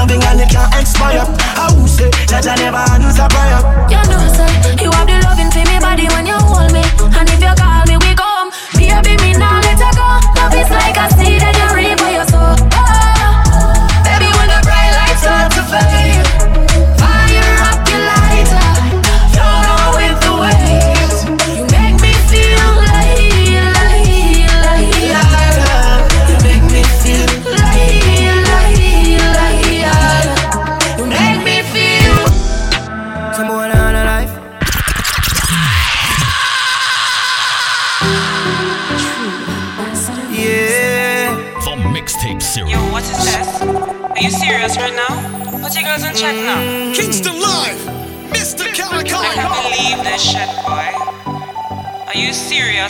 Loving 0.00 0.22
and 0.24 0.40
it 0.40 0.48
can't 0.48 0.72
expire 0.80 1.24
I 1.60 1.68
will 1.76 1.86
say 1.86 2.08
that 2.32 2.48
I 2.48 2.56
never 2.56 2.80
answer 2.96 3.28
prayer 3.28 3.60
You 3.92 4.00
know, 4.08 4.24
sir, 4.32 4.48
you 4.80 4.88
have 4.96 5.04
the 5.04 5.20
loving 5.28 5.52
for 5.52 5.60
me 5.68 5.76
body 5.76 6.08
when 6.08 6.24
you 6.24 6.40
hold 6.40 6.72
me. 6.72 6.80
And 7.12 7.28
if 7.28 7.40
you 7.44 7.52
call 7.60 7.69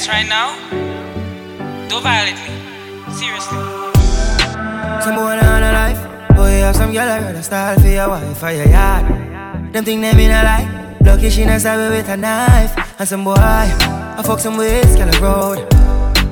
serious 0.00 0.09
right 0.09 0.28
now? 0.28 0.57
Don't 1.88 2.02
violate 2.02 2.37
me. 2.37 3.12
Seriously. 3.12 3.59
Some 5.02 5.16
boy 5.16 5.37
on 5.37 5.62
a 5.62 5.73
life. 5.73 6.37
Boy, 6.37 6.61
have 6.64 6.76
some 6.76 6.92
girl 6.92 7.09
I 7.09 7.19
rather 7.21 7.42
style 7.42 7.78
for 7.78 7.88
your 7.88 8.09
wife 8.09 8.38
for 8.38 8.50
your 8.50 8.69
yard. 8.69 9.07
Them 9.73 9.85
think 9.85 10.00
they 10.02 10.14
mean 10.14 10.30
a 10.30 10.42
lie. 10.42 10.97
Lucky 11.00 11.30
she 11.30 11.45
not 11.45 11.61
stab 11.61 11.90
with 11.90 12.09
a 12.09 12.16
knife. 12.16 12.73
And 12.99 13.09
some 13.09 13.25
boy, 13.25 13.35
I 13.37 14.23
fuck 14.25 14.40
some 14.40 14.57
ways, 14.57 14.97
girl 14.97 15.09
a 15.09 15.21
road. 15.21 15.73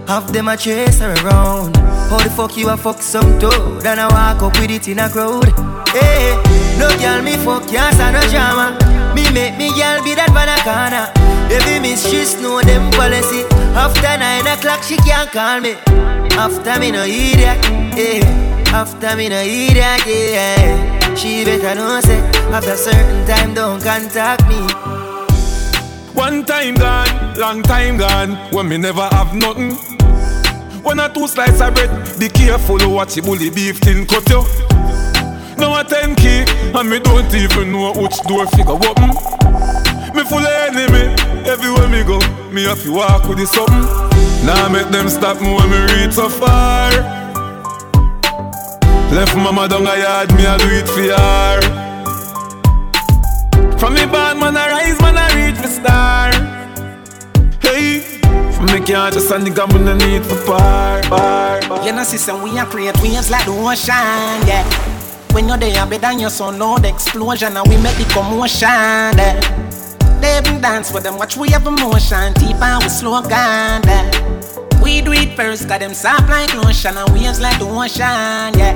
Half 0.08 0.32
them 0.32 0.48
a 0.48 0.56
chase 0.56 1.00
her 1.00 1.12
around. 1.24 1.76
How 2.10 2.18
the 2.18 2.30
fuck 2.30 2.56
you 2.56 2.70
a 2.70 2.76
fuck 2.76 3.02
some 3.02 3.38
toad? 3.38 3.84
And 3.84 4.00
I 4.00 4.08
walk 4.08 4.42
up 4.42 4.60
with 4.60 4.70
it 4.70 4.88
in 4.88 4.98
a 4.98 5.08
crowd. 5.08 5.52
Hey, 5.88 6.36
no 6.78 6.88
girl 6.98 7.22
me 7.22 7.36
fuck, 7.36 7.68
can't 7.68 7.94
stand 7.94 8.14
no 8.16 8.22
drama. 8.30 8.78
Me 9.14 9.30
make 9.32 9.58
me 9.58 9.68
girl 9.68 10.02
be 10.04 10.14
that 10.14 10.30
van 10.32 11.17
Every 11.50 11.80
miss 11.80 12.40
know 12.40 12.60
them 12.60 12.90
policy. 12.92 13.44
After 13.74 14.18
nine 14.18 14.46
o'clock 14.46 14.82
she 14.82 14.96
can't 14.98 15.30
call 15.30 15.60
me. 15.60 15.72
After 16.36 16.78
me 16.78 16.90
no 16.90 17.04
idiot, 17.04 17.58
yeah. 17.96 18.72
After 18.72 19.16
me 19.16 19.28
no 19.28 19.40
idiot, 19.40 20.06
yeah. 20.06 21.14
She 21.14 21.44
better 21.44 21.74
know 21.74 22.00
say 22.00 22.20
after 22.52 22.76
certain 22.76 23.26
time 23.26 23.54
don't 23.54 23.82
contact 23.82 24.46
me. 24.48 24.60
One 26.14 26.44
time 26.44 26.74
gone, 26.74 27.34
long 27.36 27.62
time 27.62 27.96
gone, 27.96 28.36
when 28.52 28.68
me 28.68 28.76
never 28.76 29.08
have 29.12 29.34
nothing. 29.34 29.72
One 30.82 31.00
or 31.00 31.08
two 31.08 31.28
slices 31.28 31.60
of 31.60 31.74
bread, 31.74 32.18
be 32.18 32.28
careful 32.28 32.78
what 32.90 33.16
you 33.16 33.22
bully 33.22 33.50
beef 33.50 33.80
tin 33.80 34.06
cut 34.06 34.28
you. 34.28 34.44
Now 35.58 35.80
a 35.80 35.84
10 35.84 36.14
key, 36.14 36.44
and 36.72 36.88
me 36.88 37.00
don't 37.00 37.34
even 37.34 37.72
know 37.72 37.92
which 37.92 38.16
door 38.28 38.46
figure 38.46 38.78
open. 38.78 39.10
Me 40.14 40.22
full 40.24 40.38
of 40.38 40.46
enemy, 40.46 41.14
everywhere 41.50 41.88
me 41.88 42.04
go, 42.04 42.18
me 42.52 42.62
have 42.64 42.82
to 42.84 42.92
walk 42.92 43.28
with 43.28 43.38
the 43.38 43.46
something. 43.46 43.86
Now 44.46 44.68
make 44.68 44.88
them 44.88 45.08
stop 45.08 45.40
me 45.40 45.52
when 45.52 45.68
me 45.68 45.80
reach 45.94 46.12
so 46.14 46.28
far. 46.28 46.90
Left 49.10 49.34
mama 49.36 49.66
down 49.68 49.86
a 49.86 49.96
yard, 49.98 50.32
me 50.34 50.46
a 50.46 50.56
do 50.58 50.68
it 50.70 50.88
for 50.88 51.02
her. 51.02 51.60
From 53.78 53.94
me 53.94 54.06
born, 54.06 54.38
man, 54.38 54.56
I 54.56 54.68
rise, 54.70 55.00
man, 55.00 55.16
I 55.18 55.28
reach 55.34 55.60
the 55.60 55.68
star. 55.68 56.32
Hey, 57.60 58.00
from 58.52 58.66
me 58.66 58.80
can't 58.86 59.12
just 59.12 59.30
a 59.30 59.34
nigga, 59.34 59.66
me 59.72 59.80
no 59.84 59.94
need 59.96 60.24
for 60.24 60.36
par, 60.46 61.02
par, 61.02 61.60
par. 61.62 61.84
You 61.84 61.92
know, 61.92 62.04
system 62.04 62.42
we 62.42 62.56
are 62.58 62.66
create 62.66 63.00
waves 63.02 63.30
like 63.30 63.44
the 63.44 63.52
ocean, 63.52 64.46
yeah. 64.46 64.97
When 65.32 65.46
you're 65.48 65.56
there, 65.58 65.86
better 65.86 66.00
than 66.00 66.18
your 66.18 66.30
son, 66.30 66.58
loud 66.58 66.84
explosion, 66.84 67.56
and 67.56 67.68
we 67.68 67.76
make 67.76 67.96
the 67.96 68.04
commotion, 68.12 68.68
yeah. 68.68 69.40
They 70.20 70.38
even 70.38 70.60
dance 70.60 70.92
with 70.92 71.04
them, 71.04 71.16
watch 71.16 71.36
we 71.36 71.50
have 71.50 71.66
emotion, 71.66 72.32
deep 72.34 72.56
and 72.56 72.82
we 72.82 72.88
slow 72.88 73.22
down, 73.22 73.82
yeah. 73.84 74.67
We 74.82 75.00
do 75.00 75.12
it 75.12 75.36
first, 75.36 75.68
got 75.68 75.80
them 75.80 75.94
soft 75.94 76.28
like 76.28 76.54
lotion, 76.54 76.96
and 76.96 77.08
waves 77.12 77.40
like 77.40 77.58
the 77.58 77.66
ocean, 77.66 78.58
yeah. 78.58 78.74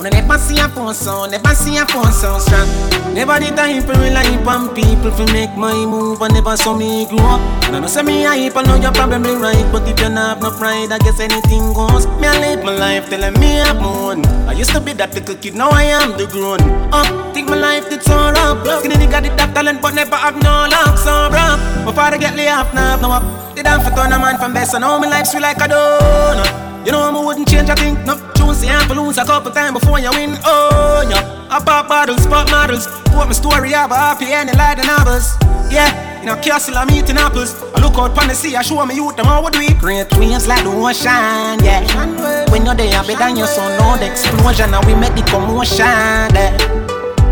I 0.00 0.10
never 0.10 0.38
see 0.38 0.60
a 0.60 0.68
phone 0.68 0.94
sound, 0.94 1.32
never 1.32 1.54
see 1.54 1.76
a 1.76 1.84
phone 1.84 2.12
sound 2.12 2.42
strong. 2.42 2.68
Never 3.14 3.40
the 3.40 3.50
time 3.50 3.82
for 3.82 3.98
rely 3.98 4.30
on 4.46 4.70
people 4.70 5.10
to 5.10 5.32
make 5.32 5.50
my 5.56 5.74
move, 5.74 6.22
and 6.22 6.32
never 6.32 6.56
saw 6.56 6.76
me 6.76 7.04
grow 7.06 7.18
up. 7.18 7.40
And 7.66 7.74
I 7.74 7.80
know 7.80 7.88
say 7.88 8.02
me 8.02 8.22
hype, 8.22 8.56
I 8.56 8.62
know 8.62 8.76
you're 8.76 8.92
probably 8.92 9.34
right, 9.34 9.66
but 9.72 9.88
if 9.88 9.98
you 9.98 10.08
not 10.08 10.38
have 10.38 10.42
no 10.42 10.50
pride, 10.56 10.92
I 10.92 10.98
guess 10.98 11.18
anything 11.18 11.74
goes. 11.74 12.06
Me 12.22 12.28
I 12.28 12.38
live 12.38 12.64
my 12.64 12.76
life 12.76 13.10
telling 13.10 13.34
me 13.40 13.60
I'm 13.60 13.82
moon. 13.82 14.24
I 14.46 14.52
used 14.52 14.70
to 14.70 14.80
be 14.80 14.92
that 14.92 15.12
little 15.14 15.34
kid, 15.34 15.56
now 15.56 15.70
I 15.70 15.82
am 15.90 16.16
the 16.16 16.28
grown 16.30 16.62
up. 16.94 17.34
Think 17.34 17.50
my 17.50 17.56
life 17.56 17.90
did 17.90 18.02
so 18.02 18.14
rough. 18.14 18.62
Skinny 18.78 18.94
nigga 18.94 19.20
did 19.20 19.36
that 19.36 19.52
talent, 19.52 19.82
but 19.82 19.94
never 19.94 20.14
have 20.14 20.40
no 20.40 20.70
luck, 20.70 20.96
so 20.96 21.28
rough. 21.28 21.58
Before 21.84 22.04
I 22.04 22.16
get 22.18 22.36
laid 22.36 22.54
off, 22.54 22.72
now 22.72 22.94
have 22.94 23.02
no 23.02 23.10
up. 23.10 23.24
Did 23.56 23.66
I 23.66 23.82
for 23.82 23.90
turn 23.90 24.12
a 24.12 24.18
man 24.20 24.38
from 24.38 24.54
best, 24.54 24.74
and 24.74 24.82
now 24.82 24.96
my 25.00 25.08
life 25.08 25.26
sweet 25.38 25.42
like 25.42 25.56
a 25.58 25.72
donut. 25.72 26.86
You 26.86 26.92
know 26.92 27.00
I 27.00 27.24
wouldn't 27.24 27.48
change 27.48 27.68
a 27.68 27.76
thing, 27.76 27.94
no 28.04 28.14
Choose 28.34 28.60
the 28.60 28.68
ample 28.68 29.04
lose 29.04 29.18
a 29.18 29.24
couple 29.24 29.50
times 29.50 29.78
before 29.78 29.98
you 29.98 30.10
win, 30.10 30.36
oh 30.44 31.06
yeah. 31.10 31.46
I 31.50 31.62
pop 31.64 31.88
bottles, 31.88 32.26
pop 32.26 32.50
models. 32.50 32.86
Put 33.12 33.26
my 33.26 33.32
story 33.32 33.74
up, 33.74 33.90
happy 33.90 34.26
and 34.26 34.50
like 34.56 34.78
the 34.78 34.84
novels. 34.84 35.36
Yeah, 35.70 36.22
in 36.22 36.28
a 36.28 36.36
castle 36.40 36.76
I'm 36.76 36.90
eating 36.90 37.16
apples. 37.16 37.54
I 37.74 37.80
look 37.80 37.98
out 37.98 38.14
pon 38.14 38.28
the 38.28 38.34
sea, 38.34 38.56
I 38.56 38.62
show 38.62 38.84
me 38.86 38.94
youth 38.94 39.16
them 39.16 39.26
how 39.26 39.42
we 39.44 39.74
Great 39.74 40.10
waves 40.16 40.46
like 40.46 40.64
the 40.64 40.70
ocean, 40.70 41.58
yeah. 41.64 42.50
When 42.50 42.64
you're 42.64 42.74
there, 42.74 43.02
better 43.02 43.18
than 43.18 43.36
your 43.36 43.46
son, 43.46 43.78
no 43.78 43.96
the 43.98 44.10
explosion. 44.10 44.72
And 44.72 44.84
we 44.86 44.94
make 44.94 45.14
the 45.14 45.22
commotion, 45.22 45.84
yeah. 45.86 46.56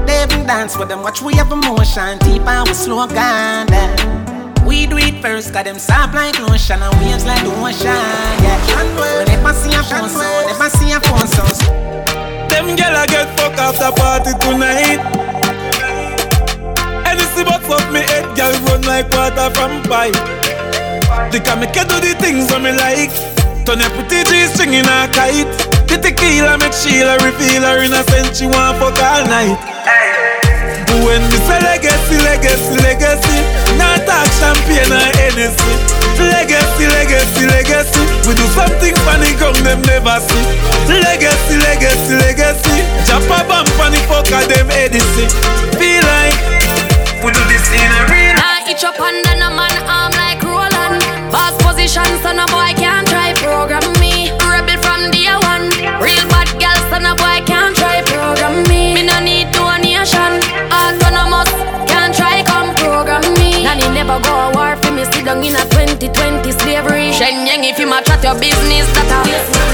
They 0.06 0.22
even 0.22 0.46
dance 0.46 0.76
with 0.76 0.88
them, 0.88 1.02
watch 1.02 1.22
we 1.22 1.34
have 1.36 1.50
emotion. 1.50 2.18
Deep 2.18 2.42
and 2.42 2.68
we 2.68 2.74
slow 2.74 3.06
down, 3.06 3.68
yeah 3.68 4.35
we 4.66 4.86
do 4.86 4.98
it 4.98 5.22
first, 5.22 5.52
got 5.52 5.64
them 5.64 5.78
soft 5.78 6.14
like 6.14 6.38
lotion 6.40 6.82
and 6.82 6.94
waves 7.00 7.24
like 7.24 7.42
the 7.42 7.54
ocean. 7.62 7.86
Yeah, 8.42 8.80
and 8.82 8.90
well, 8.98 9.24
never 9.24 9.54
see 9.54 9.70
a 9.70 9.82
phone 9.86 10.10
sound, 10.10 10.46
never 10.50 10.68
see 10.68 10.90
a 10.90 11.00
phone 11.00 11.26
sound. 11.30 11.56
Them 12.50 12.74
gyal 12.74 12.98
a 12.98 13.06
get 13.06 13.30
fuck 13.38 13.56
after 13.56 13.94
party 13.94 14.34
tonight. 14.42 15.00
Anything 17.06 17.46
but 17.46 17.62
fuck 17.62 17.86
me 17.94 18.00
head, 18.00 18.26
gyal 18.36 18.58
run 18.66 18.82
like 18.82 19.08
water 19.14 19.48
from 19.54 19.82
pipe. 19.86 20.18
They 21.30 21.40
can 21.40 21.60
make 21.60 21.74
you 21.74 21.86
do 21.86 22.00
the 22.02 22.14
things 22.18 22.48
that 22.48 22.60
me 22.60 22.74
like. 22.74 23.14
Turn 23.66 23.82
your 23.82 23.90
pretty 23.98 24.22
G 24.30 24.46
string 24.46 24.74
in 24.74 24.86
a 24.86 25.10
kite. 25.10 25.50
The 25.90 25.98
tequila 25.98 26.58
make 26.58 26.74
Sheila 26.74 27.18
reveal 27.18 27.62
her 27.66 27.82
innocent. 27.82 28.34
She 28.34 28.46
want 28.46 28.78
to 28.78 28.82
fuck 28.82 28.98
all 29.02 29.26
night. 29.26 29.58
When 31.02 31.22
me 31.30 31.38
say 31.50 31.58
legacy, 31.60 32.18
legacy, 32.22 32.78
legacy, 32.78 33.38
not 33.65 33.65
talk. 34.06 34.26
Legacy, 36.16 36.86
legacy, 36.88 37.46
legacy, 37.46 38.00
we 38.26 38.34
do 38.34 38.46
something 38.56 38.94
funny 39.04 39.32
come 39.36 39.56
them 39.64 39.82
never 39.82 40.16
see. 40.20 40.44
Legacy, 40.88 41.56
legacy, 41.58 42.14
legacy, 42.16 42.76
jump 43.04 43.24
a 43.26 43.44
bump 43.44 43.68
on 43.80 43.92
the 43.92 44.00
fuck 44.08 44.30
of 44.32 44.48
them 44.48 44.70
Edison. 44.70 45.28
Feel 45.76 46.02
like 46.02 46.36
we 47.22 47.32
do 47.32 47.42
this 47.48 47.68
in 47.72 47.90
a 48.00 48.02
real. 48.08 48.34
Now 48.36 48.64
itch 48.68 48.84
up 48.84 48.98
under 49.00 49.36
no 49.36 49.50
man 49.50 49.76
arm 49.88 50.12
like 50.16 50.42
Roland. 50.42 51.04
Boss 51.30 51.54
position, 51.62 52.06
so 52.22 52.32
no 52.32 52.46
boy 52.46 52.72
can't 52.76 53.06
try 53.08 53.34
program 53.34 53.95
never 64.06 64.22
go 64.22 64.30
a 64.30 64.48
war 64.54 64.76
for 64.78 64.92
me. 64.92 65.04
Sit 65.04 65.24
down 65.24 65.42
in 65.42 65.58
a 65.58 65.64
2020 65.74 66.52
slavery. 66.62 67.10
Shenyang 67.10 67.66
if 67.66 67.78
you 67.78 67.86
match 67.86 68.08
at 68.08 68.22
your 68.22 68.38
business, 68.38 68.86
that 68.94 69.10
a 69.10 69.20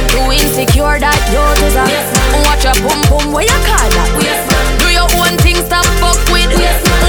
too 0.08 0.24
insecure 0.32 0.96
that 0.96 1.20
you 1.28 1.44
is 1.68 1.76
a. 1.76 1.84
Watch 2.48 2.64
your 2.64 2.76
boom 2.80 3.00
boom, 3.08 3.32
where 3.32 3.44
you 3.44 3.58
call 3.68 3.88
that? 3.92 4.08
Do 4.80 4.88
your 4.88 5.08
own 5.20 5.36
thing, 5.44 5.60
stop 5.60 5.84
fuck 6.00 6.16
with. 6.32 6.48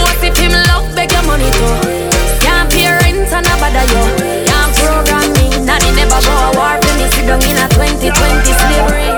What 0.04 0.20
if 0.20 0.36
him 0.36 0.52
love 0.68 0.88
beg 0.96 1.12
your 1.12 1.24
money 1.24 1.48
too? 1.56 1.76
Can't 2.44 2.68
pay 2.68 2.92
rent 2.92 3.32
and 3.32 3.48
a 3.48 3.54
bother 3.56 3.88
you. 3.88 4.04
Can't 4.44 4.72
program 4.84 5.32
me. 5.40 5.48
Nanny 5.64 5.90
never 5.96 6.20
go 6.20 6.34
a 6.36 6.50
war 6.60 6.76
for 6.76 6.94
me. 7.00 7.08
Sit 7.16 7.24
down 7.28 7.40
in 7.40 7.56
a 7.56 7.68
2020 7.72 8.52
slavery. 8.52 9.10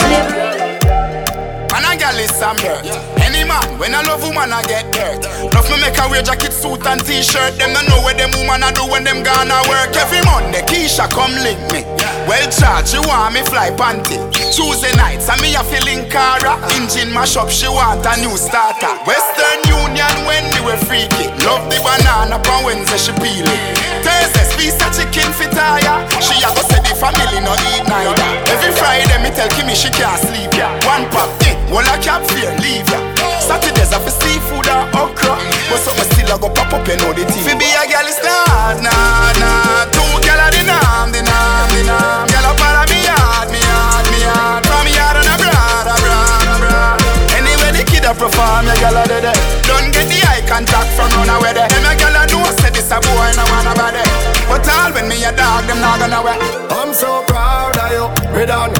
A 1.96 1.98
gal 1.98 2.18
is 2.20 2.34
some 2.36 2.58
birth. 2.58 2.84
Any 3.24 3.48
man, 3.48 3.80
when 3.80 3.96
I 3.96 4.02
love 4.04 4.22
woman, 4.22 4.52
I 4.52 4.62
get 4.68 4.94
hurt. 4.96 5.24
Love 5.56 5.72
me 5.72 5.80
make 5.80 5.96
a 5.96 6.04
wear 6.12 6.20
jacket, 6.22 6.52
suit 6.52 6.84
and 6.84 7.00
t-shirt. 7.08 7.56
Them 7.56 7.72
don't 7.72 7.88
know 7.88 8.04
where 8.04 8.14
them 8.14 8.30
woman 8.36 8.60
a 8.60 8.76
do 8.76 8.84
when 8.92 9.08
them 9.08 9.24
gonna 9.24 9.56
work. 9.72 9.96
Every 9.96 10.20
Monday, 10.28 10.60
Keisha 10.68 11.08
come 11.08 11.32
link 11.40 11.58
me. 11.72 11.88
Well 12.28 12.44
charged, 12.52 12.92
she 12.92 13.00
want 13.00 13.32
me 13.32 13.42
fly 13.48 13.72
panty. 13.72 14.20
Tuesday 14.52 14.92
nights, 15.00 15.32
and 15.32 15.40
me 15.40 15.56
a 15.56 15.64
feeling 15.64 16.04
cara. 16.12 16.60
Engine 16.76 17.08
mash 17.16 17.40
up, 17.40 17.48
she 17.48 17.72
want 17.72 18.04
a 18.04 18.20
new 18.20 18.36
starter. 18.36 19.00
Western 19.08 19.64
Union 19.72 20.16
when 20.28 20.44
we 20.52 20.60
were 20.68 20.80
freaky. 20.84 21.32
Love 21.48 21.64
the 21.72 21.80
banana, 21.80 22.36
on 22.36 22.68
Wednesday 22.68 23.00
she 23.00 23.16
peel 23.24 23.48
it. 23.48 23.62
Thursday, 24.04 24.44
piece 24.60 24.76
of 24.84 24.92
chicken 24.92 25.32
fit 25.40 25.56
tire. 25.56 26.04
She 26.20 26.36
a 26.44 26.52
go 26.52 26.68
say 26.68 26.84
the 26.84 26.92
family 27.00 27.40
no 27.40 27.56
eat 27.72 27.88
neither. 27.88 28.28
Every 28.52 28.76
Friday, 28.76 29.24
me 29.24 29.32
tell 29.32 29.48
Kimmy 29.56 29.72
she 29.72 29.88
can't 29.96 30.20
sleep. 30.20 30.52
One 30.84 31.08
pop, 31.16 31.32
eh, 31.48 31.56
one 31.72 31.88
a 31.88 31.96
cap 32.04 32.28
fear, 32.28 32.52
leave 32.60 32.92
ya. 32.92 33.15
Saturdays 33.46 33.94
I 33.94 34.02
for 34.02 34.10
seafood 34.10 34.66
or 34.66 34.84
okra. 34.98 35.38
But 35.70 35.80
something 35.86 36.10
still 36.18 36.34
a 36.34 36.38
go 36.42 36.50
pop 36.50 36.74
up, 36.74 36.88
you 36.90 36.98
know 36.98 37.14
the 37.14 37.24
thing. 37.30 37.46
Fi 37.46 37.54
be 37.54 37.70
a 37.78 37.86
girl 37.86 38.08
is 38.10 38.18
not, 38.25 38.82
nah, 38.82 39.32
nah. 39.38 39.86
Two 39.94 40.02
girl 40.25 40.42
a 40.42 40.48
the 40.50 40.62
norm, 40.66 41.14
the 41.14 41.22
norm, 41.22 41.70
the 41.78 41.82
norm. 41.86 42.25
Girl 42.34 42.48
a 42.50 42.52
follow 42.58 42.86
me 42.90 43.06
hard, 43.06 43.48
me 43.54 43.62
hard, 43.62 44.06
me 44.10 44.20
hard. 44.25 44.62
From 44.66 44.82
me 44.86 44.94
hard 44.98 45.18
on 45.22 45.30
a 45.30 45.36
broad, 45.38 45.86
a 45.86 45.96
broad, 46.02 46.48
a 46.50 46.56
broad. 46.58 46.98
Anyway 47.38 47.72
the 47.78 47.84
kid 47.86 48.06
a 48.10 48.14
perform, 48.18 48.66
ya 48.66 48.75
girl 48.82 48.98
a 48.98 49.04
de 49.06 49.20
de. 49.30 49.34
Don't 49.70 49.94
get 49.94 50.10
the 50.10 50.18
eye 50.25 50.42
contact 50.50 50.90
from 50.98 51.14
run 51.14 51.30
away 51.30 51.54
there. 51.54 51.70
Them 51.70 51.86
a 51.86 51.94
girl 51.94 52.18
a 52.18 52.25
know 52.34 52.50
say 52.58 52.74
this 52.74 52.90
a 52.90 52.98
boy 52.98 53.30
no 53.38 53.46
wanna 53.54 53.78
body. 53.78 54.02
But 54.50 54.66
all 54.66 54.90
when 54.94 55.06
me 55.06 55.22
a 55.22 55.32
dog, 55.34 55.70
them 55.70 55.82
not 55.82 56.02
gonna 56.02 56.22
wear. 56.25 56.38
I'm 56.74 56.94
so 56.94 57.22
proud 57.30 57.78
of 57.78 57.90
you, 57.94 58.06
me 58.34 58.46
down. 58.50 58.74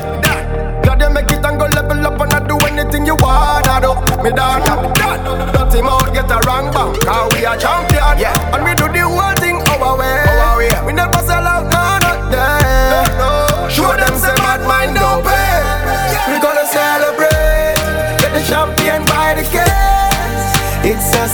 God, 0.86 1.02
you 1.02 1.10
make 1.10 1.30
it 1.30 1.45
anything 2.86 3.06
you 3.06 3.16
wanna 3.16 3.82
do. 3.82 3.92
Me 4.24 4.32
down. 4.32 4.62
Dirty 5.54 5.82
mouth 5.82 6.14
get 6.14 6.30
a 6.30 6.40
wrong 6.48 6.72
bank, 6.72 7.00
cause 7.06 7.34
we 7.34 7.46
are 7.46 7.58
champion. 7.58 8.18
Yeah. 8.18 8.54
And 8.54 8.64
we 8.64 8.74
do 8.76 8.88
the 8.92 9.02
whole 9.02 9.36
thing 9.42 9.58
our 9.70 9.98
way. 9.98 10.22
Our 10.46 10.58
way. 10.58 10.70
We 10.86 10.94
never 10.94 11.20
sell 11.20 11.46
out, 11.46 11.64
no, 11.74 11.84
not 12.06 12.32
there. 12.32 13.06
No. 13.18 13.70
Show 13.70 13.92
them 13.98 14.16
say 14.18 14.36
bad 14.36 14.62
mind 14.68 14.96
don't 14.96 15.24
pay. 15.26 15.62
We 16.30 16.40
gonna 16.40 16.66
celebrate. 16.68 17.78
Get 18.22 18.32
the 18.34 18.44
champion 18.50 19.06
by 19.06 19.34
the 19.36 19.44
case. 19.44 20.54
It's 20.86 21.16
a 21.16 21.28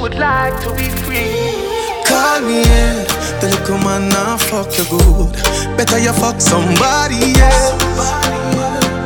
would 0.00 0.14
like 0.14 0.58
to 0.62 0.74
be 0.74 0.88
free. 0.88 1.30
Call 2.06 2.40
me 2.40 2.62
in, 2.62 3.06
fuck 4.38 4.72
good. 4.88 5.32
Better 5.76 5.98
you 5.98 6.12
fuck 6.12 6.40
somebody, 6.40 7.32
yeah. 7.36 7.78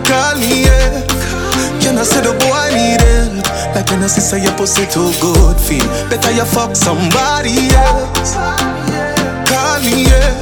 Call 0.04 0.36
me, 0.38 0.64
yeah. 0.64 1.13
Can 1.94 2.02
I 2.02 2.06
say 2.10 2.26
the 2.26 2.34
oh, 2.34 2.38
boy 2.42 2.74
need 2.74 2.98
help? 3.06 3.46
Like 3.70 3.86
when 3.86 4.02
I 4.02 4.10
see 4.10 4.18
say 4.18 4.42
your 4.42 4.50
pussy 4.58 4.82
too 4.90 5.14
good, 5.22 5.54
feel. 5.62 5.86
Better 6.10 6.34
you 6.34 6.42
fuck 6.42 6.74
somebody 6.74 7.70
else. 7.70 8.34
Call 9.46 9.78
me, 9.78 10.10
yeah. 10.10 10.34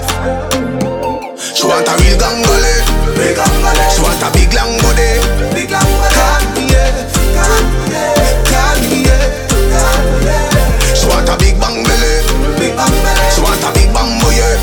She 1.37 1.69
want 1.69 1.85
a 1.85 1.93
real 2.01 2.17
gangole. 2.17 2.73
She 3.93 4.01
want 4.01 4.25
a 4.25 4.33
big 4.33 4.49
long 4.57 4.81
body. 4.81 5.21
Call 5.69 6.41
me, 6.57 6.73
yeah. 6.73 6.89
Call 8.49 8.77
me, 8.89 9.05
yeah. 9.05 9.29
She 10.97 11.05
want 11.05 11.29
a 11.29 11.37
big 11.37 11.61
bang 11.61 11.85
belly. 11.85 12.17
She 13.29 13.45
want 13.45 13.61
a 13.61 13.69
big 13.77 13.93
bang 13.93 14.09
boy, 14.25 14.41
yeah. 14.41 14.57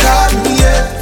Call 0.00 0.32
me, 0.48 0.64
yeah. 0.64 0.99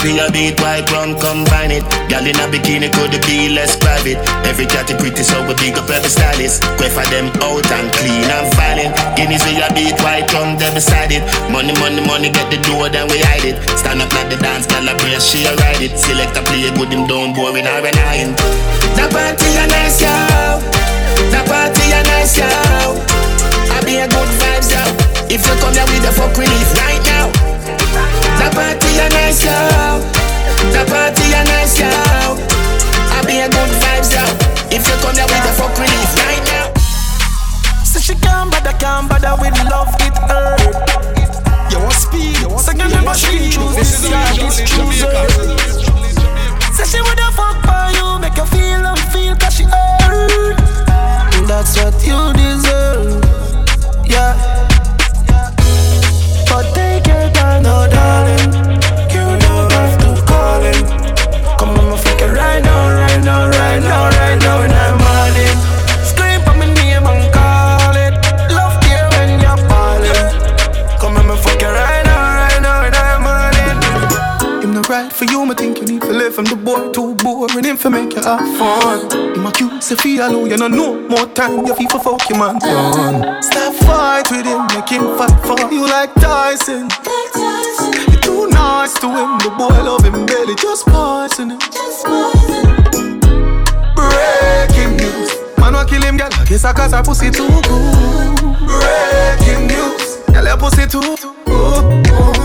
Be 0.00 0.18
a 0.18 0.26
beat, 0.32 0.56
white 0.58 0.88
rum, 0.90 1.14
combine 1.20 1.70
it. 1.70 1.84
Girl 2.08 2.24
in 2.24 2.34
a 2.40 2.48
bikini 2.48 2.88
could 2.88 3.12
be 3.28 3.52
less 3.52 3.76
private. 3.76 4.16
Every 4.48 4.64
cat 4.64 4.88
pretty, 4.98 5.22
so 5.22 5.36
we 5.46 5.52
big 5.60 5.76
up 5.76 5.86
every 5.92 6.08
stylist. 6.08 6.64
Quay 6.80 6.88
for 6.88 7.04
them 7.12 7.28
out 7.44 7.68
and 7.70 7.92
clean 7.92 8.24
and 8.24 8.48
violent. 8.56 8.96
Guineas 9.14 9.44
we 9.44 9.60
a 9.60 9.68
beat, 9.76 9.94
white 10.00 10.26
rum, 10.32 10.56
there 10.56 10.72
beside 10.72 11.12
it. 11.12 11.22
Money, 11.52 11.76
money, 11.78 12.00
money, 12.02 12.32
get 12.32 12.50
the 12.50 12.58
door, 12.66 12.88
then 12.88 13.06
we 13.12 13.20
hide 13.20 13.44
it. 13.44 13.60
Stand 13.78 14.00
up 14.00 14.10
like 14.16 14.32
the 14.32 14.40
dance, 14.40 14.66
girl 14.66 14.88
a 14.88 14.96
brace, 14.96 15.22
she 15.22 15.44
ride 15.44 15.84
it. 15.84 15.94
Select 15.94 16.34
a 16.34 16.42
play, 16.42 16.66
good 16.72 16.90
him 16.90 17.06
down, 17.06 17.36
boring 17.36 17.68
or 17.68 17.84
an 17.84 17.98
iron. 18.08 18.32
The 18.96 19.06
party 19.12 19.50
a 19.60 19.64
nice, 19.70 20.00
yo. 20.00 20.10
The 21.30 21.40
party 21.46 21.84
a 21.92 22.00
nice, 22.10 22.40
yo. 22.40 22.48
I 23.70 23.78
be 23.84 24.00
a 24.00 24.08
good 24.08 24.30
vibes, 24.40 24.72
yo. 24.72 24.82
If 25.28 25.44
you 25.46 25.54
come 25.60 25.76
here 25.76 25.86
with 25.92 26.02
the 26.02 26.10
fuck 26.16 26.32
relief 26.32 26.70
right 26.80 27.02
now 27.06 27.51
party 28.54 28.90
a 29.00 29.08
nice 29.08 29.44
yo. 29.44 29.56
The 30.72 30.84
party 30.88 31.26
a 31.32 31.42
nice 31.44 31.80
yo. 31.80 31.88
I 31.88 33.20
be 33.26 33.40
a 33.40 33.48
good 33.48 33.72
vibes 33.80 34.12
yo. 34.14 34.24
If 34.70 34.86
you 34.88 34.96
come 35.02 35.16
here 35.16 35.26
with 35.26 35.48
a 35.48 35.52
fuck 35.56 35.74
relief 35.76 36.12
right 36.24 36.44
now. 36.52 36.72
Say 37.84 38.00
so 38.00 38.00
she 38.00 38.14
can't 38.20 38.50
bother, 38.50 38.72
can't 38.78 39.08
bother 39.08 39.36
with 39.40 39.56
love, 39.68 39.92
it 40.00 40.16
hurt. 40.28 40.74
You 41.70 41.78
want 41.80 41.92
speed, 41.92 42.36
second 42.60 42.90
never 42.90 43.14
she 43.14 43.50
choose 43.50 43.76
this 43.76 44.08
guy, 44.08 44.36
this 44.36 44.60
chooser. 44.68 45.12
Say 46.72 46.84
she 46.88 47.00
woulda 47.02 47.28
fuck 47.36 47.56
for 47.64 47.84
you, 47.96 48.18
make 48.20 48.36
you 48.36 48.46
feel 48.46 48.86
and 48.86 48.98
feel 49.12 49.36
cause 49.36 49.54
she 49.56 49.64
hurt. 49.64 50.56
That's 51.48 51.76
what 51.76 51.94
you 52.06 52.32
deserve, 52.32 53.24
yeah 54.06 54.71
right 63.72 63.80
now. 63.80 64.11
right 74.92 75.12
for 75.12 75.24
you. 75.24 75.46
Me 75.46 75.54
think 75.54 75.78
you 75.78 75.86
need 75.86 76.02
to 76.02 76.12
live 76.12 76.34
from 76.34 76.44
the 76.44 76.54
boy 76.54 76.92
too 76.92 77.14
boring. 77.16 77.64
Him 77.64 77.76
for 77.76 77.88
make 77.88 78.12
you 78.14 78.22
have 78.22 78.44
fun. 78.58 79.10
Him 79.34 79.46
a 79.46 79.50
cute, 79.50 79.82
say 79.82 79.96
feel 79.96 80.30
low. 80.30 80.44
You 80.44 80.58
know 80.58 80.68
no 80.68 81.00
more 81.08 81.26
time. 81.32 81.66
You 81.66 81.74
feel 81.74 81.88
for 81.88 82.00
fuck 82.00 82.28
your 82.28 82.38
man 82.38 82.58
done. 82.58 83.42
Stop 83.42 83.74
fight 83.86 84.30
with 84.30 84.44
him, 84.44 84.60
make 84.74 84.90
him 84.92 85.16
fight 85.16 85.38
for 85.48 85.56
you 85.72 85.88
like 85.88 86.12
Tyson. 86.14 86.88
Like 86.88 87.32
Tyson. 87.32 88.12
You're 88.12 88.20
too 88.20 88.46
nice 88.48 88.92
to 89.00 89.08
him. 89.08 89.30
The 89.40 89.50
boy 89.56 89.80
love 89.88 90.04
him 90.04 90.26
barely, 90.26 90.54
just 90.56 90.84
poison 90.86 91.50
him. 91.52 91.60
Just 91.72 92.04
poison. 92.04 93.20
Breaking 93.96 94.92
news. 95.00 95.30
Man, 95.56 95.72
what 95.72 95.88
kill 95.88 96.02
him, 96.02 96.18
girl? 96.18 96.28
I 96.32 96.44
guess 96.44 96.64
I 96.64 96.72
cause 96.74 96.92
her 96.92 97.02
pussy 97.02 97.30
too 97.30 97.48
good. 97.48 98.36
Breaking 98.68 99.66
news. 99.72 100.20
Girl, 100.28 100.44
your 100.44 100.58
pussy 100.58 100.84
too. 100.86 101.00
Ooh, 101.00 101.48
ooh 101.48 102.41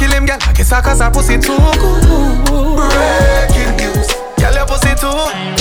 kill 0.00 0.10
him, 0.12 0.26
girl. 0.26 0.38
I 0.40 0.52
Kiss 0.52 0.70
her 0.70 0.80
cause 0.80 1.00
her 1.00 1.10
pussy 1.10 1.36
too 1.38 1.56
good. 1.56 2.04
Breaking 2.80 3.76
news, 3.76 4.08
girl 4.40 4.54
your 4.54 4.66
pussy 4.66 4.94
too 4.96 5.59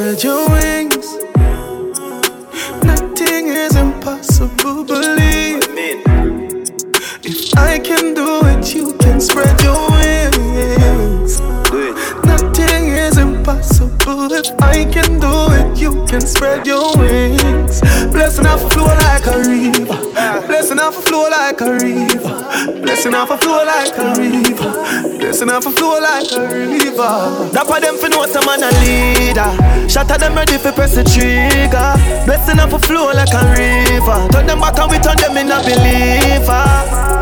Spread 0.00 0.24
your 0.24 0.48
wings. 0.48 1.08
Nothing 2.82 3.48
is 3.48 3.76
impossible, 3.76 4.82
believe. 4.82 5.60
If 7.22 7.54
I 7.58 7.78
can 7.78 8.14
do 8.14 8.40
it, 8.46 8.74
you 8.74 8.94
can 8.96 9.20
spread 9.20 9.60
your 9.60 9.90
wings. 9.90 11.38
Nothing 12.24 12.88
is 12.88 13.18
impossible. 13.18 14.32
If 14.32 14.48
I 14.62 14.86
can 14.90 15.20
do 15.20 15.52
it, 15.52 15.78
you 15.78 16.06
can 16.06 16.22
spread 16.22 16.66
your 16.66 16.96
wings. 16.96 17.82
Blessing 18.10 18.46
off 18.46 18.64
a 18.64 18.70
flow 18.70 18.86
like 18.86 19.26
a 19.26 19.36
river. 19.38 20.46
Blessing 20.46 20.78
off 20.78 20.96
a 20.96 21.02
flow 21.02 21.28
like 21.28 21.60
a 21.60 21.72
river. 21.74 22.80
Blessing 22.80 23.14
off 23.14 23.30
a 23.30 23.36
flow 23.36 23.66
like 23.66 23.98
a 23.98 24.18
river. 24.18 24.39
Blessing 25.40 25.56
off 25.56 25.64
a 25.64 25.70
flow 25.70 25.98
like 25.98 26.32
a 26.32 26.40
river. 26.48 27.50
Dapper 27.50 27.80
them 27.80 27.96
for 27.96 28.10
know 28.10 28.26
some 28.26 28.44
man 28.44 28.62
a 28.62 28.68
leader. 28.84 29.88
Shatter 29.88 30.18
them 30.18 30.34
ready 30.34 30.58
for 30.58 30.70
press 30.70 30.94
the 30.94 31.02
trigger. 31.02 31.94
Blessing 32.26 32.58
up 32.60 32.74
a 32.74 32.78
flow 32.78 33.06
like 33.06 33.32
a 33.32 33.40
river. 33.56 34.28
Turn 34.32 34.44
them 34.44 34.60
back 34.60 34.78
and 34.78 34.90
we 34.90 34.98
turn 34.98 35.16
them 35.16 35.38
in 35.38 35.50
a 35.50 35.62
believer. 35.62 37.19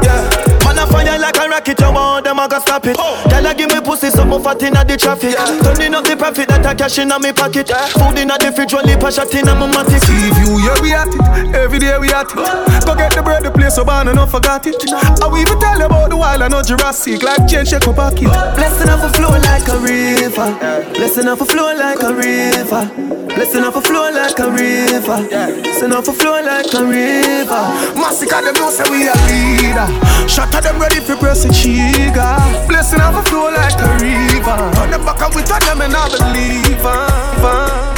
Yeah. 0.88 1.04
Fire 1.04 1.18
like 1.18 1.36
a 1.36 1.48
rocket, 1.48 1.80
you 1.80 1.92
want 1.92 2.24
them, 2.24 2.40
I 2.40 2.48
got 2.48 2.62
stop 2.62 2.86
it. 2.86 2.96
Girl, 2.96 3.46
I 3.46 3.54
give 3.54 3.68
me 3.68 3.80
pussy, 3.80 4.10
some 4.10 4.28
more 4.28 4.40
fat 4.40 4.62
inna 4.62 4.84
the 4.84 4.96
traffic. 4.96 5.36
Turning 5.36 5.94
up 5.94 6.04
the 6.04 6.16
profit 6.16 6.48
that 6.48 6.66
I 6.66 6.74
cash 6.74 6.98
inna 6.98 7.18
me 7.18 7.32
pocket. 7.32 7.68
Food 7.68 8.18
inna 8.18 8.38
the 8.38 8.52
fridge, 8.52 8.74
only 8.74 8.96
pass 8.96 9.16
shot 9.16 9.32
inna 9.34 9.54
my 9.54 9.66
matic. 9.68 10.00
See 10.04 10.32
you, 10.40 10.58
yeah, 10.64 10.80
we 10.80 10.92
at 10.92 11.08
it. 11.08 11.54
Every 11.54 11.78
day 11.78 11.96
we 11.98 12.12
at 12.12 12.30
it. 12.30 12.84
Go 12.86 12.94
get 12.94 13.14
the 13.14 13.22
bread, 13.22 13.44
the 13.44 13.50
place 13.50 13.74
so 13.74 13.84
bad, 13.84 14.06
and 14.06 14.16
not 14.16 14.30
forgot 14.30 14.66
it. 14.66 14.76
I 14.92 15.26
will 15.26 15.38
even 15.38 15.58
tell 15.60 15.78
you 15.78 15.86
about 15.86 16.10
the 16.10 16.16
wild 16.16 16.42
and 16.42 16.52
not 16.52 16.66
Jurassic. 16.66 17.22
Like 17.22 17.46
change, 17.48 17.68
shake 17.68 17.86
up 17.86 17.96
pocket. 17.96 18.30
Blessing 18.56 18.88
off 18.88 19.04
a 19.04 19.10
flow 19.12 19.30
like 19.30 19.68
a 19.68 19.78
river. 19.78 20.48
Blessing 20.94 21.28
off 21.28 21.40
a 21.40 21.44
flow 21.44 21.74
like 21.74 22.02
a 22.02 22.14
river. 22.14 23.17
Blessing 23.38 23.62
off 23.62 23.76
a 23.76 23.80
flow 23.80 24.10
like 24.10 24.36
a 24.40 24.50
river. 24.50 25.28
Blessing 25.62 25.92
off 25.92 26.08
a 26.08 26.12
flow 26.12 26.42
like 26.42 26.74
a 26.74 26.82
river. 26.84 27.62
Massacre 27.94 28.42
them 28.42 28.52
know 28.54 28.68
say 28.68 28.82
we 28.90 29.06
a 29.06 29.14
leader. 29.30 29.86
Shatter 30.28 30.60
them 30.60 30.80
ready 30.80 30.98
for 30.98 31.14
press 31.14 31.44
the 31.44 31.52
trigger. 31.54 32.34
Blessing 32.66 33.00
off 33.00 33.14
a 33.14 33.30
flow 33.30 33.48
like 33.52 33.78
a 33.78 33.90
river. 34.02 34.74
Turn 34.74 34.90
them 34.90 35.04
back 35.04 35.22
and 35.22 35.32
we 35.36 35.42
turn 35.44 35.60
them 35.60 35.80
and 35.82 35.94
I 35.94 36.08
believe. 36.08 36.82
Uh, 36.82 37.94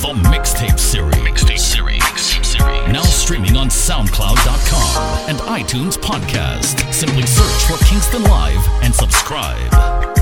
The 0.00 0.14
Mixtape 0.30 0.80
Series. 0.80 1.14
Mixtape 1.16 1.58
Series. 1.58 2.02
Mixtape 2.02 2.42
Series. 2.42 2.88
Now 2.90 3.02
streaming 3.02 3.54
on 3.54 3.68
SoundCloud.com 3.68 5.28
and 5.28 5.38
iTunes 5.40 5.98
Podcast. 5.98 6.90
Simply 6.90 7.26
search 7.26 7.64
for 7.64 7.76
Kingston 7.84 8.22
Live 8.22 8.66
and 8.82 8.94
subscribe. 8.94 10.21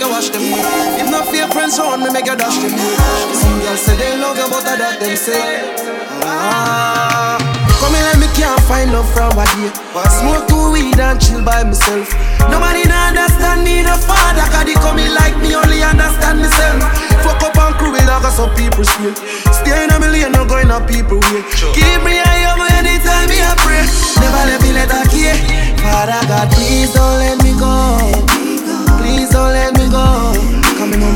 No 0.00 0.20
sins, 0.20 0.32
me 0.32 0.48
beg 0.50 0.64
you 0.64 0.64
wash 0.64 0.96
them. 0.96 1.00
If 1.00 1.10
no 1.10 1.22
fear 1.24 1.48
friends 1.48 1.78
around 1.78 2.00
me, 2.00 2.10
make 2.10 2.26
you 2.26 2.36
dash 2.36 2.56
them. 2.56 2.72
Some 3.34 3.60
girls 3.60 3.80
say 3.80 3.96
they 3.96 4.16
love 4.16 4.36
you, 4.36 4.48
but 4.48 4.66
I 4.66 4.76
that 4.76 5.00
them 5.00 5.16
say. 5.16 5.76
Ah. 6.24 7.36
Come 7.80 7.94
here, 7.96 8.04
let 8.04 8.18
me 8.20 8.28
can't 8.36 8.60
find 8.68 8.92
love 8.92 9.08
from 9.12 9.32
a 9.36 9.44
day. 9.56 9.72
Smoke 10.20 10.48
two 10.48 10.72
weed 10.72 11.00
and 11.00 11.20
chill 11.20 11.40
by 11.44 11.64
myself. 11.64 12.12
Nobody 12.52 12.84
nah 12.84 13.08
understand 13.08 13.64
me, 13.64 13.82
no 13.82 13.96
father. 13.96 14.44
Cause 14.52 14.68
they 14.68 14.76
come 14.76 15.00
in 15.00 15.12
like 15.16 15.36
me, 15.40 15.56
only 15.56 15.80
understand 15.80 16.44
myself. 16.44 16.80
Fuck 17.24 17.40
up 17.40 17.56
and 17.56 17.74
crew 17.76 17.96
it 17.96 18.04
like 18.04 18.24
some 18.32 18.52
people 18.56 18.84
spill. 18.84 19.16
Stay 19.52 19.84
in 19.84 19.90
a 19.90 19.96
million, 20.00 20.32
no 20.32 20.44
going 20.44 20.70
up 20.70 20.88
people 20.88 21.20
way. 21.32 21.40
Keep 21.72 22.04
me 22.04 22.20
high 22.20 22.44
up 22.52 22.60
anytime 22.76 23.28
me 23.32 23.40
a 23.40 23.52
pray. 23.64 23.84
Never 24.20 24.42
let 24.48 24.60
me 24.60 24.72
let 24.76 24.92
a 24.92 25.00
key. 25.08 25.32
Father 25.80 26.20
God, 26.28 26.52
please 26.52 26.92
don't 26.92 27.16
let 27.20 27.36
me 27.40 27.52
go. 27.56 28.49
Please 29.10 29.30
don't 29.30 29.50
let 29.50 29.76
me 29.76 29.88
go. 29.90 30.32
Coming 30.78 31.09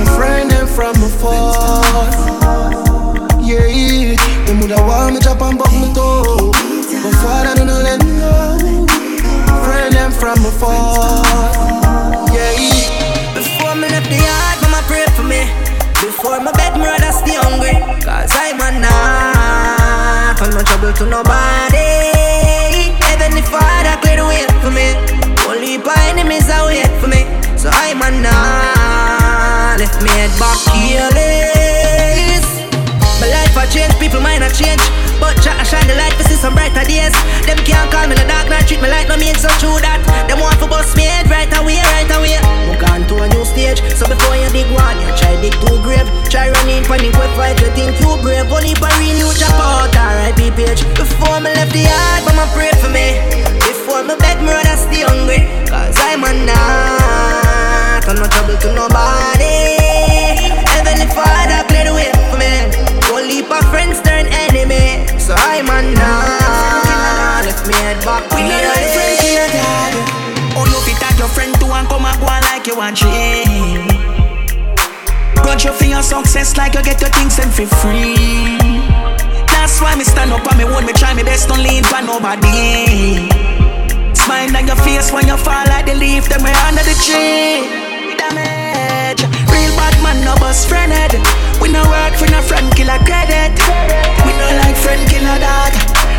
change, 34.15 34.23
mind 34.23 34.45
a 34.45 34.51
change. 34.51 34.83
But 35.19 35.35
to 35.43 35.51
shine 35.65 35.87
the 35.87 35.95
light 35.95 36.15
to 36.19 36.25
see 36.25 36.37
some 36.37 36.55
brighter 36.55 36.85
days. 36.85 37.15
Them 37.47 37.59
can't 37.65 37.91
call 37.91 38.07
me 38.07 38.15
the 38.15 38.27
dark, 38.27 38.49
not 38.49 38.67
treat 38.67 38.83
me 38.83 38.89
like 38.89 39.09
no 39.09 39.17
mean 39.17 39.35
so 39.35 39.49
true 39.59 39.79
that. 39.81 40.03
Them 40.29 40.41
want 40.41 40.59
to 40.61 40.67
bust 40.67 40.97
me 40.97 41.05
head 41.05 41.31
right 41.31 41.51
away, 41.59 41.81
right 41.81 42.11
away. 42.15 42.39
Move 42.69 42.83
on 42.91 43.07
to 43.09 43.25
a 43.25 43.29
new 43.29 43.45
stage. 43.45 43.81
So 43.95 44.07
before 44.07 44.37
you 44.37 44.49
dig 44.51 44.69
one, 44.75 44.99
you 45.03 45.11
try 45.17 45.35
dig 45.41 45.55
two 45.63 45.79
grave. 45.83 46.07
Try 46.31 46.51
running 46.51 46.85
panic 46.85 47.15
with 47.17 47.35
fight, 47.35 47.59
you 47.61 47.71
think 47.75 47.99
you 47.99 48.15
brave. 48.23 48.51
Only 48.51 48.75
real 48.79 49.17
you 49.19 49.31
chop 49.35 49.55
out, 49.59 49.95
alright, 49.95 50.35
be 50.37 50.51
page. 50.51 50.83
Before 50.95 51.41
me 51.41 51.51
left 51.55 51.73
the 51.73 51.87
yard, 51.87 52.21
mama 52.27 52.47
pray 52.55 52.71
for 52.79 52.91
me. 52.91 53.19
Before 53.65 54.03
me 54.03 54.15
beg 54.19 54.39
me 54.43 54.51
rather 54.51 54.79
stay 54.79 55.03
hungry. 55.03 55.47
Cause 55.67 55.97
I'm 55.99 56.23
a 56.23 56.33
not, 56.47 58.05
I'm 58.07 58.17
no 58.19 58.27
trouble 58.29 58.59
to 58.59 58.69
nobody. 58.75 59.79
Heavenly 60.71 61.09
Father, 61.11 61.64
Whole 63.15 63.31
heap 63.31 63.47
of 63.47 63.63
friends 63.71 64.03
turn 64.03 64.27
enemy. 64.27 65.07
So 65.23 65.39
I'm 65.39 65.71
a 65.71 65.79
nah. 65.95 67.47
Left 67.47 67.63
me 67.63 67.75
head 67.79 68.03
back. 68.03 68.27
We 68.35 68.43
know 68.43 68.59
like 68.59 68.91
friend 68.91 69.15
kill 69.23 69.39
your 69.39 69.51
dad. 69.55 69.95
Oh, 70.59 70.67
no 70.67 70.83
fit 70.83 70.99
tag 70.99 71.15
your 71.23 71.31
friend 71.31 71.55
to 71.63 71.67
and 71.79 71.87
come 71.87 72.11
and 72.11 72.19
go 72.19 72.27
on 72.27 72.43
like 72.51 72.67
you 72.67 72.75
want 72.75 72.99
change. 72.99 73.87
Grudge 75.47 75.63
your 75.63 75.75
for 75.75 75.87
your 75.87 76.03
success 76.03 76.57
like 76.57 76.75
you 76.75 76.83
get 76.83 77.01
your 77.01 77.11
things 77.15 77.39
and 77.39 77.55
for 77.55 77.71
free. 77.87 78.59
That's 79.47 79.79
why 79.79 79.95
me 79.95 80.03
stand 80.03 80.33
up 80.33 80.51
on 80.51 80.59
me 80.59 80.65
own 80.65 80.85
me 80.85 80.93
try 80.93 81.15
me 81.15 81.23
best 81.23 81.47
don't 81.47 81.63
lean 81.63 81.85
for 81.85 82.03
nobody. 82.03 83.31
Smile 84.11 84.57
on 84.59 84.67
your 84.67 84.81
face 84.83 85.13
when 85.13 85.29
you 85.31 85.37
fall 85.37 85.63
like 85.71 85.87
the 85.87 85.95
leaf, 85.95 86.29
them 86.29 86.43
way 86.43 86.51
under 86.67 86.83
the 86.83 86.99
tree. 86.99 87.84
Man 90.15 90.25
no 90.25 90.35
bust 90.37 90.69
friend. 90.69 90.93
We 91.61 91.69
no 91.71 91.83
work 91.91 92.15
for 92.15 92.31
no 92.31 92.41
friend 92.43 92.71
killer 92.77 92.99
credit. 93.03 93.55
We 94.27 94.33
no 94.39 94.47
like 94.63 94.77
friend 94.77 95.03
killer 95.11 95.39
dog. 95.43 95.73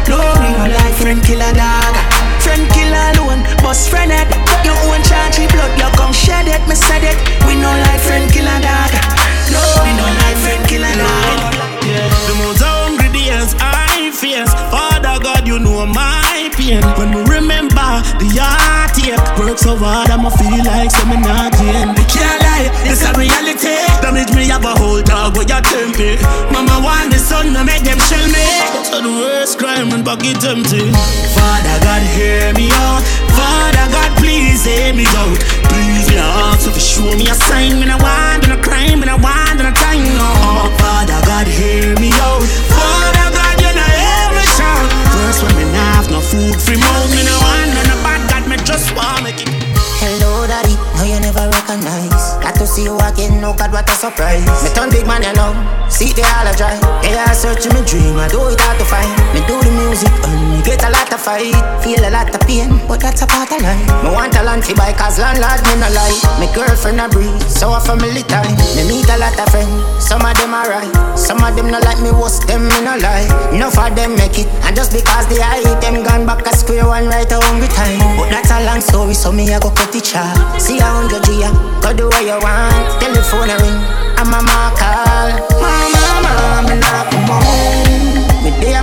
No, 0.09 0.19
we 0.41 0.51
no 0.51 0.67
like 0.67 0.95
friend 0.95 1.23
killer 1.23 1.53
dog. 1.53 1.95
Friend 2.43 2.67
killer 2.71 3.05
alone, 3.15 3.43
bust 3.63 3.89
friend 3.89 4.11
head. 4.11 4.27
Your 4.65 4.75
own 4.91 5.01
charge 5.03 5.39
blood, 5.51 5.71
you 5.79 5.89
come 5.95 6.13
shed 6.13 6.47
it. 6.47 6.61
Me 6.67 6.75
said 6.75 7.03
it. 7.03 7.17
We 7.47 7.55
no 7.55 7.71
like 7.71 8.01
friend 8.01 8.31
killer 8.31 8.59
dog. 8.59 8.91
No, 9.51 9.63
we 9.83 9.91
no 9.95 10.05
like 10.23 10.37
friend 10.43 10.63
killer 10.67 10.95
dog. 10.95 11.53
The 12.27 12.35
most 12.35 12.61
hungry 12.61 13.09
days 13.13 13.55
I 13.59 13.84
face. 14.25 14.53
Father 14.73 15.21
God, 15.21 15.47
you 15.47 15.59
know 15.59 15.85
my 15.85 16.49
pain. 16.53 16.81
When 16.97 17.13
we 17.13 17.21
remember 17.37 17.89
the 18.17 18.29
heartache 18.41 19.21
Work 19.37 19.57
so 19.57 19.77
hard, 19.77 20.09
I'ma 20.09 20.29
feel 20.33 20.63
like 20.65 20.89
some 20.89 21.13
not 21.21 21.53
gain 21.53 21.93
Can't 22.09 22.39
lie, 22.41 22.69
it's 22.89 23.05
a 23.05 23.13
reality. 23.13 23.77
Damage 24.01 24.33
me, 24.33 24.49
have 24.49 24.65
a 24.65 24.73
whole 24.73 25.01
dog 25.01 25.37
where 25.37 25.45
you 25.45 25.61
tell 25.61 25.89
me. 25.99 26.17
Mama 26.49 26.81
want 26.81 27.13
the 27.13 27.19
son 27.19 27.53
to 27.53 27.61
make 27.63 27.83
them 27.83 27.99
shell 28.09 28.27
me. 28.33 28.47
So 28.89 29.01
the 29.01 29.13
worst 29.21 29.59
crime 29.59 29.89
when 29.89 30.03
pocket 30.03 30.41
empty. 30.43 30.89
Father 31.37 31.77
God, 31.85 32.01
hear 32.17 32.53
me 32.53 32.69
out. 32.89 33.03
Father 33.37 33.85
God, 33.93 34.09
please 34.17 34.65
hear 34.65 34.93
me 34.93 35.05
out. 35.21 35.37
Please 35.69 36.07
me 36.09 36.17
out, 36.17 36.57
so 36.57 36.69
if 36.71 36.75
you 36.75 36.81
show 36.81 37.09
me 37.13 37.29
a 37.29 37.35
sign. 37.35 37.79
Me 37.79 37.85
no 37.85 37.97
want, 38.01 38.47
no 38.47 38.57
crime, 38.57 38.99
me 39.01 39.05
no 39.05 39.17
want, 39.17 39.59
no 39.59 39.69
time 39.71 40.07
no. 40.17 40.29
Father 40.79 41.19
God, 41.27 41.47
hear 41.47 41.93
me 41.99 42.09
out. 42.23 42.41
Father 42.71 43.34
First 45.35 45.53
when 45.53 45.65
me 45.67 45.71
nah 45.73 45.95
have 45.95 46.09
no 46.09 46.21
food. 46.21 46.55
Free 46.61 46.77
mouth 46.77 47.11
Me 47.11 47.23
no 47.23 47.37
want 47.41 47.73
none. 47.73 47.91
Of 47.91 48.03
bad 48.03 48.29
God, 48.29 48.47
me 48.47 48.55
just 48.63 48.95
want 48.95 49.23
make 49.23 49.41
it 49.41 49.54
daddy. 50.47 50.75
No, 50.97 51.03
you 51.03 51.19
never 51.19 51.49
recognize. 51.49 52.37
Got 52.41 52.55
to 52.61 52.65
see 52.65 52.83
you 52.85 52.97
again. 52.99 53.41
No, 53.41 53.53
God, 53.53 53.71
what 53.71 53.89
a 53.89 53.95
surprise. 53.95 54.45
Me 54.63 54.69
turn 54.73 54.89
big 54.89 55.05
man, 55.05 55.23
you 55.23 55.33
know. 55.33 55.53
See 55.89 56.13
they 56.13 56.25
all 56.25 56.47
a 56.47 56.53
dry. 56.55 56.75
They 57.01 57.13
are 57.13 57.33
searching 57.33 57.73
me 57.73 57.81
dream. 57.85 58.17
I 58.17 58.27
do 58.27 58.41
it 58.49 58.59
hard 58.59 58.77
to 58.79 58.85
find. 58.85 59.09
Me 59.33 59.41
do 59.45 59.57
the 59.61 59.71
music 59.85 60.11
and 60.25 60.41
me 60.51 60.59
get 60.65 60.81
a 60.83 60.89
lot 60.89 61.07
of 61.13 61.21
fight. 61.21 61.53
Feel 61.83 62.01
a 62.05 62.11
lot 62.11 62.33
of 62.33 62.41
pain, 62.45 62.81
but 62.87 62.99
that's 62.99 63.21
a 63.21 63.27
part 63.27 63.51
of 63.51 63.61
life. 63.61 63.85
Me 64.03 64.09
want 64.09 64.33
a 64.35 64.41
land 64.43 64.65
fi 64.65 64.73
buy, 64.73 64.93
cause 64.93 65.19
landlord 65.19 65.61
me 65.65 65.73
no 65.77 65.89
lie. 65.93 66.17
Me 66.41 66.49
girlfriend 66.53 66.99
a 66.99 67.07
breathe, 67.07 67.41
so 67.47 67.73
a 67.73 67.79
family 67.79 68.23
time. 68.25 68.49
Me 68.75 68.83
meet 68.89 69.09
a 69.09 69.17
lot 69.17 69.37
of 69.37 69.47
friends. 69.53 69.77
Some 70.03 70.25
of 70.25 70.33
them 70.37 70.53
are 70.53 70.67
right. 70.67 70.93
Some 71.17 71.41
of 71.41 71.55
them 71.55 71.69
no 71.69 71.79
like 71.79 72.01
me, 72.01 72.11
what's 72.11 72.43
them 72.45 72.67
me 72.67 72.81
no 72.81 72.97
lie. 72.97 73.29
Enough 73.53 73.77
of 73.77 73.95
them 73.95 74.17
make 74.17 74.37
it, 74.41 74.49
and 74.65 74.75
just 74.75 74.91
because 74.91 75.27
they 75.29 75.39
hide 75.39 75.79
them 75.81 76.03
gone 76.03 76.25
back 76.25 76.45
a 76.45 76.53
square 76.55 76.85
one 76.85 77.07
right 77.07 77.29
a 77.31 77.39
hungry 77.45 77.69
time. 77.69 78.01
But 78.17 78.29
that's 78.33 78.51
a 78.51 78.65
long 78.65 78.81
story, 78.81 79.13
so 79.13 79.31
me 79.31 79.47
I 79.53 79.59
go 79.59 79.69
cut 79.69 79.95
it 79.95 80.05
short. 80.05 80.34
See 80.57 80.79
a 80.79 80.85
hundred 80.85 81.23
G, 81.23 81.43
go 81.81 81.93
do 81.93 82.07
what 82.07 82.23
you 82.23 82.37
want. 82.39 83.01
Telephone 83.01 83.51
ring, 83.61 83.79
I'm 84.17 84.33
a 84.33 84.39
call. 84.75 85.29
Mama, 85.61 85.99
mama, 86.23 86.69
me 86.69 86.75
not 86.79 87.11
come 87.11 87.27
home. 87.29 88.43
Me 88.43 88.49
day 88.61 88.75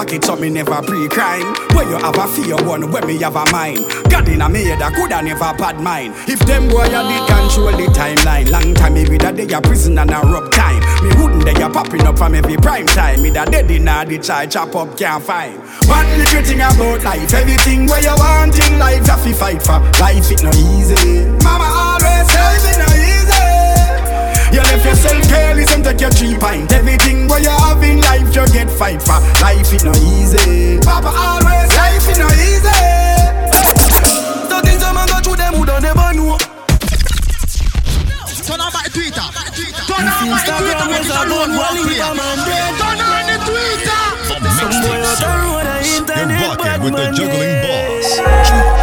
pocket, 0.00 0.24
so 0.24 0.34
me 0.36 0.48
never 0.48 0.80
pre-crime. 0.82 1.44
Where 1.74 1.88
you 1.88 1.98
have 1.98 2.16
a 2.16 2.26
fear 2.26 2.56
one, 2.64 2.90
where 2.90 3.04
me 3.04 3.18
have 3.18 3.36
a 3.36 3.44
mind. 3.52 3.84
God 4.08 4.28
in 4.28 4.40
a 4.40 4.48
me 4.48 4.64
head, 4.64 4.80
I 4.80 4.90
coulda 4.92 5.20
never 5.20 5.52
bad 5.60 5.78
mind. 5.80 6.14
If 6.26 6.40
them 6.40 6.68
boy 6.68 6.84
you 6.84 7.02
did 7.04 7.24
control 7.28 7.72
the 7.76 7.86
timeline, 7.92 8.50
long 8.50 8.74
time 8.74 8.94
me 8.94 9.04
with 9.08 9.24
a 9.24 9.32
day 9.32 9.52
a 9.52 9.60
prison 9.60 9.98
and 9.98 10.10
a 10.10 10.20
rough 10.20 10.50
time. 10.52 10.80
Me 11.04 11.10
wouldn't 11.20 11.44
they 11.44 11.52
a 11.62 11.68
popping 11.68 12.06
up 12.06 12.16
from 12.16 12.34
every 12.34 12.56
prime 12.56 12.86
time. 12.86 13.22
Me 13.22 13.30
da 13.30 13.44
dead 13.44 13.70
in 13.70 13.88
a 13.88 14.04
the 14.06 14.18
child 14.18 14.50
chop 14.50 14.74
up 14.74 14.96
can't 14.96 15.22
find. 15.22 15.58
One 15.84 16.08
little 16.16 16.42
thing 16.42 16.60
about 16.60 17.04
life, 17.04 17.34
everything 17.34 17.86
where 17.86 18.00
you 18.00 18.16
want 18.16 18.56
in 18.56 18.78
life, 18.78 19.04
have 19.06 19.22
to 19.22 19.34
fight 19.34 19.62
for. 19.62 19.80
Life 20.00 20.30
it 20.32 20.42
no 20.42 20.50
easy. 20.50 21.28
Mama 21.44 21.68
always 21.68 22.24
say 22.32 22.72
it 22.72 22.78
no 22.78 22.88
easy. 22.96 23.09
You 24.52 24.60
left 24.62 24.84
yourself 24.84 25.22
careless 25.28 25.72
and 25.74 25.84
take 25.84 26.00
your 26.00 26.10
three 26.10 26.36
pint. 26.36 26.72
Everything 26.72 27.28
where 27.28 27.40
you 27.40 27.50
have 27.50 27.82
in 27.82 28.00
life, 28.00 28.34
you 28.34 28.46
get 28.52 28.68
fight 28.70 29.00
for. 29.02 29.20
Life 29.40 29.72
is 29.72 29.84
no 29.84 29.92
easy. 29.94 30.78
Papa 30.82 31.12
always, 31.14 31.70
life 31.78 32.08
is 32.10 32.18
no 32.18 32.26
easy. 32.34 32.82
The 34.50 34.60
things 34.64 34.82
a 34.82 34.92
man 34.92 35.06
go 35.06 35.20
through, 35.22 35.36
them 35.36 35.54
woulda 35.54 35.80
never 35.80 36.12
know. 36.18 36.36
Turn 38.42 38.60
on 38.60 38.72
my 38.74 38.82
Twitter. 38.90 39.22
Turn 39.86 40.06
on 40.10 40.26
my 40.26 40.42
Twitter. 40.42 40.86
Make 40.90 41.06
it 41.06 41.14
a 41.14 41.22
load 41.30 41.54
one 41.54 41.78
player. 41.86 42.10
Turn 42.10 42.98
on 42.98 43.22
the 43.30 43.36
Twitter. 43.46 44.02
You're 46.18 46.26
rocking 46.42 46.82
with 46.82 46.94
the 46.98 47.06
juggling 47.14 47.62
boss. 47.62 48.18
Suck 48.50 48.79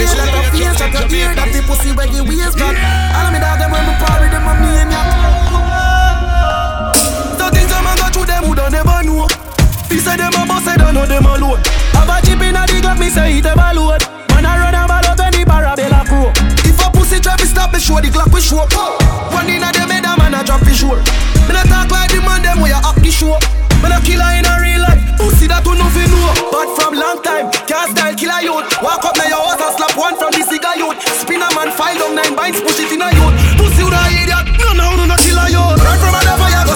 play 0.00 0.06
This 0.06 0.12
is 0.12 0.18
like 0.18 0.32
a 0.32 0.40
how 0.40 0.56
you 0.56 0.64
face, 0.64 0.78
talk 0.78 0.94
like 0.94 1.12
a 1.12 1.34
that 1.36 1.48
the 1.52 1.60
pussy 1.68 1.92
where 1.92 2.08
you 2.08 2.24
waist 2.24 2.56
got. 2.56 2.72
All 2.72 3.26
of 3.26 3.32
me 3.32 3.38
dog 3.40 3.58
them 3.58 3.70
when 3.70 3.84
me 3.84 3.94
party, 4.00 4.28
them 4.32 4.48
a 4.48 4.52
maniac. 4.56 5.06
The 7.36 7.46
things 7.52 7.72
a 7.72 7.78
man 7.84 7.96
go 8.00 8.08
through, 8.08 8.26
them 8.26 8.42
woulda 8.48 8.70
never 8.70 9.02
know. 9.04 9.28
He 9.92 9.98
say 9.98 10.16
them 10.16 10.32
a 10.32 10.46
boss, 10.46 10.66
I 10.66 10.76
don't 10.76 10.94
know 10.94 11.04
them 11.04 11.26
alone. 11.26 11.60
Have 11.92 12.08
a 12.08 12.16
chip 12.24 12.40
in 12.40 12.56
a 12.56 12.64
the 12.64 12.80
Glock, 12.80 12.98
me 12.98 13.10
say 13.10 13.38
it 13.38 13.46
ever 13.46 13.72
load. 13.76 14.02
Man 14.32 14.46
I 14.46 14.56
run 14.56 14.74
a 14.74 14.86
ball 14.88 15.04
out 15.04 15.18
when 15.18 15.32
the 15.34 15.44
barabella 15.44 16.02
crow. 16.06 16.32
If 16.64 16.80
a 16.80 16.88
pussy 16.90 17.20
try 17.20 17.36
to 17.36 17.46
stop 17.46 17.72
me, 17.72 17.80
show 17.80 18.00
the 18.00 18.08
Glock 18.08 18.32
we 18.32 18.40
show. 18.40 18.64
One 19.34 19.50
in 19.50 19.62
a 19.62 19.68
them 19.72 19.90
head, 19.90 20.06
a 20.06 20.16
man 20.16 20.34
a 20.34 20.40
drop 20.44 20.64
his 20.64 20.78
show. 20.80 20.96
Me 21.44 21.52
not 21.52 21.66
talk 21.68 21.90
like 21.90 22.08
the 22.08 22.22
man 22.22 22.40
them 22.40 22.60
where 22.60 22.72
you 22.72 22.80
up 22.80 22.96
the 22.96 23.10
show. 23.10 23.36
Man 23.82 23.92
a 23.92 24.00
killer 24.00 24.32
in 24.36 24.44
a 24.44 24.54
real 24.60 24.80
life. 24.80 25.00
Pussy 25.16 25.46
that 25.48 25.64
you 25.64 25.74
nothing 25.74 26.08
know. 26.12 26.32
But 26.52 26.68
from 26.76 26.94
long 26.96 27.20
time, 27.24 27.50
can't 27.64 27.90
style 27.92 28.14
killer 28.14 28.40
youth. 28.44 28.68
Walk 28.80 29.04
up 29.04 29.16
now 29.16 29.28
your 29.28 29.40
house 29.40 29.60
and 29.60 29.72
slap 29.76 29.89
file 31.80 31.96
down 31.96 32.14
nine 32.14 32.34
binds, 32.36 32.60
push 32.60 32.78
it 32.78 32.92
in 32.92 33.00
a 33.00 33.08
youth. 33.16 33.34
Pussy 33.56 33.82
with 33.82 33.96
a 33.96 34.02
idiot. 34.20 34.44
No, 34.60 34.76
no, 34.76 34.86
no, 35.00 35.04
no 35.08 35.16
killer 35.16 35.48
youth. 35.48 35.80
Right 35.80 35.96
from 35.96 36.12
a 36.12 36.20
fire, 36.36 36.69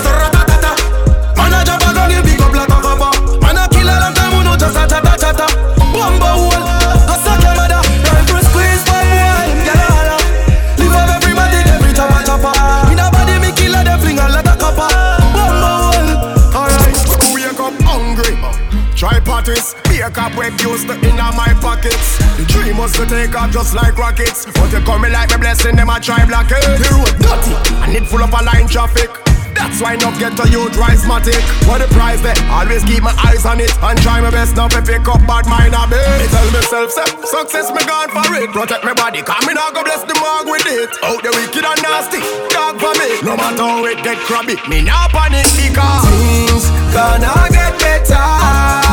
a 20.04 20.10
cop 20.10 20.36
where 20.36 20.52
used 20.60 20.86
to 20.86 20.94
in 21.00 21.16
my 21.16 21.56
pockets. 21.64 22.20
The 22.36 22.44
dream 22.44 22.76
was 22.76 22.92
to 22.92 23.06
take 23.06 23.34
off 23.34 23.50
just 23.50 23.74
like 23.74 23.96
rockets. 23.96 24.44
But 24.44 24.68
they 24.68 24.82
coming 24.84 25.12
like 25.12 25.30
me 25.30 25.38
blessing 25.40 25.76
them, 25.76 25.88
I 25.88 25.98
try 25.98 26.24
block 26.26 26.52
it. 26.52 26.60
The 26.60 26.84
road 26.92 27.14
dirty, 27.24 27.56
and 27.80 27.96
it 27.96 28.04
full 28.08 28.20
of 28.20 28.28
a 28.28 28.42
line 28.44 28.68
traffic. 28.68 29.08
That's 29.54 29.80
why 29.80 29.96
not 29.96 30.18
get 30.18 30.36
to 30.36 30.44
you 30.50 30.68
rise 30.76 31.08
matic. 31.08 31.40
What 31.64 31.80
the 31.80 31.88
price 31.94 32.20
there? 32.20 32.36
Always 32.52 32.84
keep 32.84 33.00
my 33.00 33.14
eyes 33.24 33.46
on 33.46 33.60
it 33.60 33.72
and 33.80 33.96
try 34.02 34.20
my 34.20 34.30
best 34.30 34.56
not 34.56 34.72
to 34.72 34.82
pick 34.82 35.08
up 35.08 35.24
bad 35.24 35.46
mind 35.48 35.72
a 35.72 35.88
bit. 35.88 36.04
Me 36.20 36.26
tell 36.28 36.48
myself, 36.52 36.90
say, 36.92 37.08
success 37.24 37.72
me 37.72 37.80
gone 37.88 38.12
for 38.12 38.28
it. 38.34 38.50
Protect 38.52 38.84
my 38.84 38.92
body, 38.92 39.22
come 39.22 39.40
me 39.46 39.54
now 39.54 39.70
go 39.72 39.80
bless 39.84 40.04
the 40.04 40.14
mark 40.20 40.44
with 40.44 40.68
it. 40.68 40.90
Out 41.00 41.22
the 41.24 41.32
wicked 41.32 41.64
and 41.64 41.80
nasty, 41.80 42.20
dog 42.52 42.76
for 42.76 42.92
me. 43.00 43.24
No 43.24 43.40
matter 43.40 43.64
how 43.64 43.88
it 43.88 44.02
get 44.04 44.18
crabby, 44.28 44.60
me 44.68 44.84
now 44.84 45.08
panic 45.08 45.48
because 45.56 46.04
things 46.12 46.68
gonna 46.92 47.32
get 47.48 47.72
better. 47.80 48.83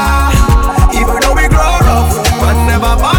But 2.81 2.95
never 2.95 3.10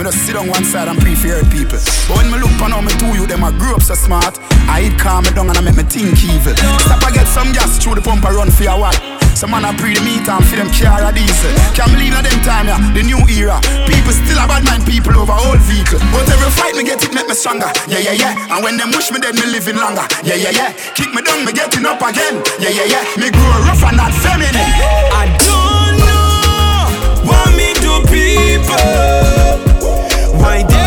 Me 0.00 0.08
just 0.08 0.24
sit 0.24 0.32
on 0.32 0.48
one 0.48 0.64
side 0.64 0.88
and 0.88 0.96
pray 0.96 1.12
for 1.12 1.28
hurt 1.28 1.44
people. 1.52 1.76
But 2.08 2.24
when 2.24 2.32
me 2.32 2.40
look 2.40 2.56
on 2.64 2.72
how 2.72 2.80
me 2.80 2.88
two 2.96 3.12
you, 3.12 3.28
them 3.28 3.44
I 3.44 3.52
grew 3.52 3.76
up 3.76 3.84
so 3.84 3.92
smart. 3.92 4.40
I 4.64 4.88
eat 4.88 4.96
calm 4.96 5.28
me 5.28 5.30
down 5.36 5.52
and 5.52 5.58
I 5.58 5.60
make 5.60 5.76
me 5.76 5.84
think 5.84 6.16
evil. 6.24 6.56
Stop 6.56 7.04
I 7.04 7.12
get 7.12 7.28
some 7.28 7.52
gas 7.52 7.76
through 7.76 8.00
the 8.00 8.00
pump 8.00 8.24
I 8.24 8.32
run 8.32 8.48
for 8.48 8.64
your 8.64 8.80
what? 8.80 8.96
Some 9.36 9.52
man 9.52 9.68
I 9.68 9.76
pre 9.76 9.92
the 9.92 10.00
meat 10.00 10.24
and 10.24 10.40
for 10.40 10.56
them 10.56 10.72
car 10.72 11.04
a 11.04 11.12
diesel. 11.12 11.52
Can't 11.76 11.92
believe 11.92 12.16
that 12.16 12.24
them 12.24 12.40
time 12.48 12.72
yeah, 12.72 12.80
the 12.96 13.04
new 13.04 13.20
era. 13.28 13.60
People 13.84 14.16
still 14.16 14.40
a 14.40 14.48
bad 14.48 14.64
mind 14.64 14.88
people 14.88 15.12
over 15.20 15.36
old 15.36 15.60
vehicle. 15.68 16.00
But 16.16 16.32
every 16.32 16.48
fight 16.48 16.80
me 16.80 16.88
get 16.88 17.04
it 17.04 17.12
make 17.12 17.28
me 17.28 17.36
stronger. 17.36 17.68
Yeah 17.84 18.00
yeah 18.00 18.16
yeah. 18.16 18.56
And 18.56 18.64
when 18.64 18.80
them 18.80 18.96
wish 18.96 19.12
me 19.12 19.20
dead 19.20 19.36
me 19.36 19.52
living 19.52 19.76
longer. 19.76 20.08
Yeah 20.24 20.40
yeah 20.40 20.56
yeah. 20.56 20.72
Kick 20.96 21.12
me 21.12 21.20
down 21.20 21.44
me 21.44 21.52
getting 21.52 21.84
up 21.84 22.00
again. 22.00 22.40
Yeah 22.56 22.72
yeah 22.72 22.88
yeah. 22.88 23.04
Me 23.20 23.28
grow 23.28 23.68
rough 23.68 23.84
and 23.84 24.00
not 24.00 24.16
feminine. 24.16 24.64
I 25.12 25.28
don't 25.44 25.92
know 26.00 27.28
what 27.28 27.52
me 27.52 27.76
do 27.84 28.00
people. 28.08 29.29
Why 30.40 30.62
them 30.62 30.79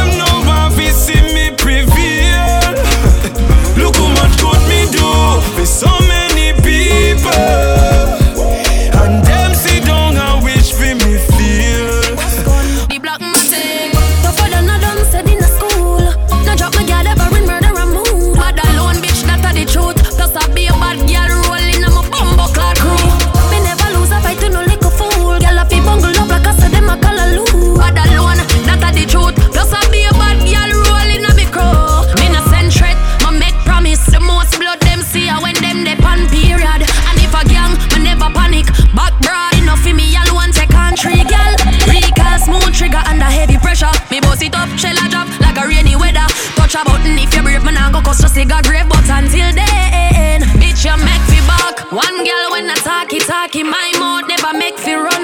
I 48.35 48.41
a 48.41 48.61
grave. 48.63 48.89
But 48.89 49.07
until 49.09 49.53
then, 49.53 50.41
bitch, 50.57 50.85
you 50.85 50.97
make 51.05 51.25
me 51.29 51.39
back. 51.45 51.91
One 51.91 52.17
girl 52.25 52.47
when 52.51 52.69
I 52.69 52.75
talky 52.81 53.19
talky, 53.19 53.63
my 53.63 53.91
mouth 53.99 54.27
never 54.27 54.57
make 54.57 54.77
me 54.85 54.93
run. 54.93 55.23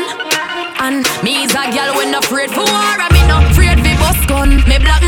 And 0.80 1.06
me 1.24 1.44
is 1.44 1.52
a 1.52 1.66
girl 1.74 1.98
when 1.98 2.14
i 2.14 2.20
afraid 2.20 2.52
for 2.52 2.66
war, 2.66 2.98
and 3.02 3.14
me 3.14 3.22
not 3.28 3.50
afraid 3.52 3.80
for 3.82 3.96
bust 3.98 4.28
gun. 4.30 4.62
Me 4.70 4.78
black 4.78 5.02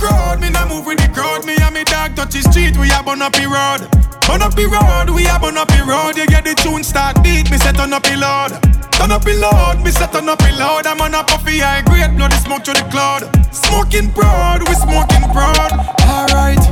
crowd. 0.00 0.40
Me 0.40 0.48
no 0.48 0.66
move 0.66 0.86
with 0.86 0.98
the 0.98 1.08
crowd. 1.12 1.44
Me 1.44 1.54
and 1.60 1.74
me 1.74 1.84
dog 1.84 2.16
touch 2.16 2.32
the 2.32 2.40
street, 2.48 2.76
we 2.80 2.90
a 2.90 3.04
burn 3.04 3.20
up 3.20 3.36
the 3.36 3.44
road. 3.44 3.84
Burn 4.26 4.42
up 4.42 4.56
the 4.56 4.66
road, 4.66 5.12
we 5.14 5.28
are 5.28 5.38
burn 5.38 5.60
up 5.60 5.68
the 5.68 5.84
road. 5.84 6.16
You 6.16 6.26
get 6.26 6.44
the 6.44 6.54
tune 6.56 6.82
start 6.82 7.22
beat, 7.22 7.50
me 7.50 7.58
set 7.58 7.78
on 7.78 7.92
up 7.92 8.02
the 8.02 8.16
load. 8.16 8.56
Turn 8.96 9.12
up 9.12 9.22
the 9.22 9.36
load, 9.36 9.84
me 9.84 9.90
set 9.92 10.16
on 10.16 10.28
up 10.28 10.38
the 10.40 10.52
load. 10.56 10.86
I'm 10.86 11.00
on 11.00 11.14
a 11.14 11.22
puffy 11.22 11.60
high 11.60 11.82
grade, 11.82 12.16
the 12.16 12.40
smoke 12.40 12.64
to 12.64 12.72
the 12.72 12.86
cloud. 12.90 13.28
Smoking 13.52 14.10
proud, 14.12 14.64
we 14.66 14.74
smoking 14.74 15.28
proud. 15.36 15.70
Alright, 16.08 16.64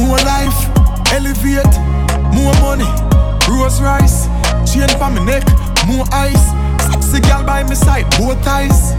more 0.00 0.20
life, 0.24 0.58
elevate, 1.12 1.74
more 2.32 2.56
money, 2.64 2.88
Rose 3.48 3.80
rice, 3.80 4.26
chain 4.64 4.88
for 4.96 5.10
my 5.12 5.22
neck, 5.24 5.44
more 5.86 6.06
ice. 6.12 6.71
Sexy 6.90 7.20
girl 7.20 7.44
by 7.44 7.62
my 7.62 7.74
side, 7.74 8.06
both 8.18 8.46
eyes. 8.46 8.94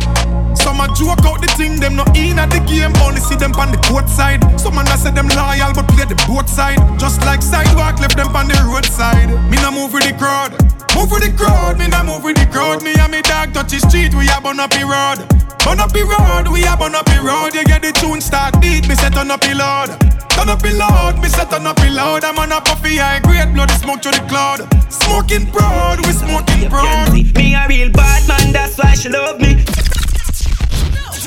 Some 0.55 0.79
a 0.79 0.87
joke 0.95 1.25
out 1.27 1.41
the 1.41 1.51
thing, 1.57 1.79
them 1.79 1.95
not 1.95 2.15
in 2.15 2.39
at 2.39 2.49
the 2.49 2.59
game, 2.63 2.93
only 3.03 3.19
see 3.19 3.35
them 3.35 3.51
on 3.59 3.71
the 3.71 3.79
court 3.89 4.07
side. 4.07 4.39
Some 4.59 4.75
man 4.75 4.87
a 4.87 4.95
say 4.95 5.11
them 5.11 5.27
loyal, 5.35 5.73
but 5.73 5.87
play 5.91 6.05
the 6.05 6.15
both 6.27 6.47
side. 6.47 6.79
Just 6.97 7.19
like 7.25 7.41
sidewalk, 7.41 7.99
left 7.99 8.15
them 8.15 8.35
on 8.35 8.47
the 8.47 8.55
roadside. 8.63 9.27
Me 9.51 9.57
nah 9.59 9.71
move 9.71 9.91
with 9.91 10.07
the 10.07 10.15
crowd, 10.15 10.55
move 10.95 11.11
with 11.11 11.23
the 11.25 11.33
crowd. 11.35 11.77
Me 11.77 11.87
nah 11.87 12.03
move 12.03 12.23
with 12.23 12.37
the 12.37 12.47
crowd. 12.47 12.81
Me 12.83 12.95
and 12.95 13.11
me 13.11 13.21
dog 13.21 13.53
touch 13.53 13.71
the 13.71 13.79
street, 13.83 14.13
we 14.13 14.29
a 14.29 14.39
burn 14.39 14.59
up 14.59 14.71
the 14.71 14.87
road. 14.87 15.19
Burn 15.65 15.79
up 15.79 15.91
the 15.91 16.03
road, 16.07 16.47
we 16.47 16.63
a 16.63 16.75
burn 16.77 16.95
up 16.95 17.05
the 17.11 17.19
road. 17.19 17.55
You 17.55 17.63
get 17.65 17.81
the 17.81 17.91
tune 17.91 18.21
start 18.21 18.61
beat, 18.61 18.87
me 18.87 18.95
set 18.95 19.17
on 19.17 19.31
up 19.31 19.41
the 19.41 19.55
load. 19.55 19.91
Turn 20.31 20.49
up 20.49 20.61
the 20.63 20.73
loud, 20.73 21.21
me 21.21 21.29
set 21.29 21.53
on 21.53 21.67
up 21.67 21.75
the 21.77 21.89
loud. 21.89 22.23
I'm 22.23 22.39
on 22.39 22.51
a 22.51 22.59
puffy 22.59 22.97
high 22.97 23.19
grade, 23.19 23.53
blow 23.53 23.65
the 23.65 23.75
smoke 23.77 24.01
to 24.01 24.11
the 24.11 24.23
cloud. 24.27 24.65
Smoking 24.91 25.45
proud, 25.51 25.99
we 26.05 26.11
smoking 26.11 26.69
proud. 26.69 27.11
Me 27.11 27.53
a 27.53 27.67
real 27.73 27.89
bad 27.91 28.27
man, 28.27 28.53
that's 28.53 28.77
why 28.77 28.93
she 28.93 29.09
love 29.09 29.39
me. 29.41 29.55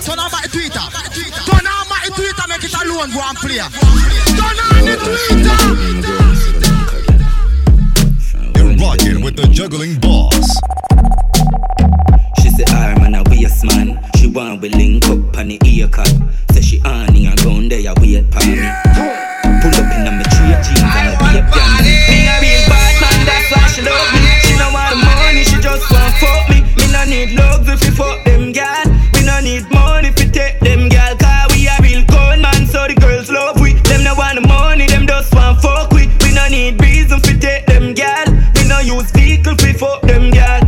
Turn 0.05 0.19
on 0.19 0.31
my 0.31 0.43
Twitter. 0.55 0.87
Turn 1.49 1.67
on 1.67 1.89
my 1.89 2.09
Twitter, 2.15 2.47
make 2.49 2.63
it 2.63 2.75
alone, 2.75 3.11
go 3.11 3.21
and 3.27 3.37
play. 3.39 3.59
Turn 4.39 4.59
on 4.67 4.81
the 4.87 4.95
Twitter. 5.03 5.59
You're 8.55 8.77
rocking 8.77 9.21
with 9.25 9.37
the 9.37 9.47
juggling 9.51 9.99
boss. 9.99 10.47
She 12.41 12.51
say, 12.51 12.65
ah, 12.69 12.95
I'm 12.95 13.03
an 13.03 13.15
a 13.17 13.23
waste 13.29 13.65
man. 13.65 13.99
She 14.17 14.29
want 14.29 14.63
we 14.63 14.69
link 14.69 15.07
up 15.07 15.37
on 15.37 15.49
the 15.49 15.59
ear 15.65 15.89
cut. 15.89 16.15
Say 16.53 16.61
she 16.61 16.81
on 16.83 17.17
and 17.17 17.45
round 17.45 17.73
there, 17.73 17.93
wait 18.01 18.25
for 18.33 18.47
me. 18.47 18.71
Pull 19.63 19.75
up 19.83 19.93
in 19.99 20.06
fuck 26.21 26.49
me. 26.49 26.63
Me 26.77 26.85
no 26.93 27.05
need 27.05 27.33
love 27.39 27.69
if 27.69 27.85
you 27.85 27.93
fuck 27.93 28.25
them 28.25 28.53
gal. 28.53 28.85
We 29.15 29.25
no 29.25 29.41
need 29.41 29.69
money 29.71 30.09
if 30.09 30.19
you 30.23 30.31
take 30.31 30.61
them 30.61 30.89
gal. 30.89 31.17
Cause 31.17 31.55
we 31.55 31.69
a 31.69 31.77
real 31.83 32.05
cold 32.07 32.41
man, 32.41 32.67
so 32.67 32.87
the 32.87 32.95
girls 32.95 33.31
love 33.31 33.61
we. 33.61 33.75
Them 33.89 34.05
no 34.05 34.15
want 34.15 34.41
the 34.41 34.47
money, 34.47 34.87
them 34.87 35.07
just 35.07 35.35
want 35.35 35.61
fuck 35.61 35.91
we. 35.93 36.09
We 36.25 36.35
no 36.35 36.49
need 36.49 36.81
reason 36.81 37.21
fi 37.21 37.35
take 37.39 37.67
them 37.67 37.95
gal. 37.95 38.27
We 38.57 38.69
no 38.69 38.81
use 38.81 39.11
vehicle 39.13 39.57
fi 39.57 39.73
fuck 39.73 40.03
them 40.03 40.31
gal. 40.31 40.61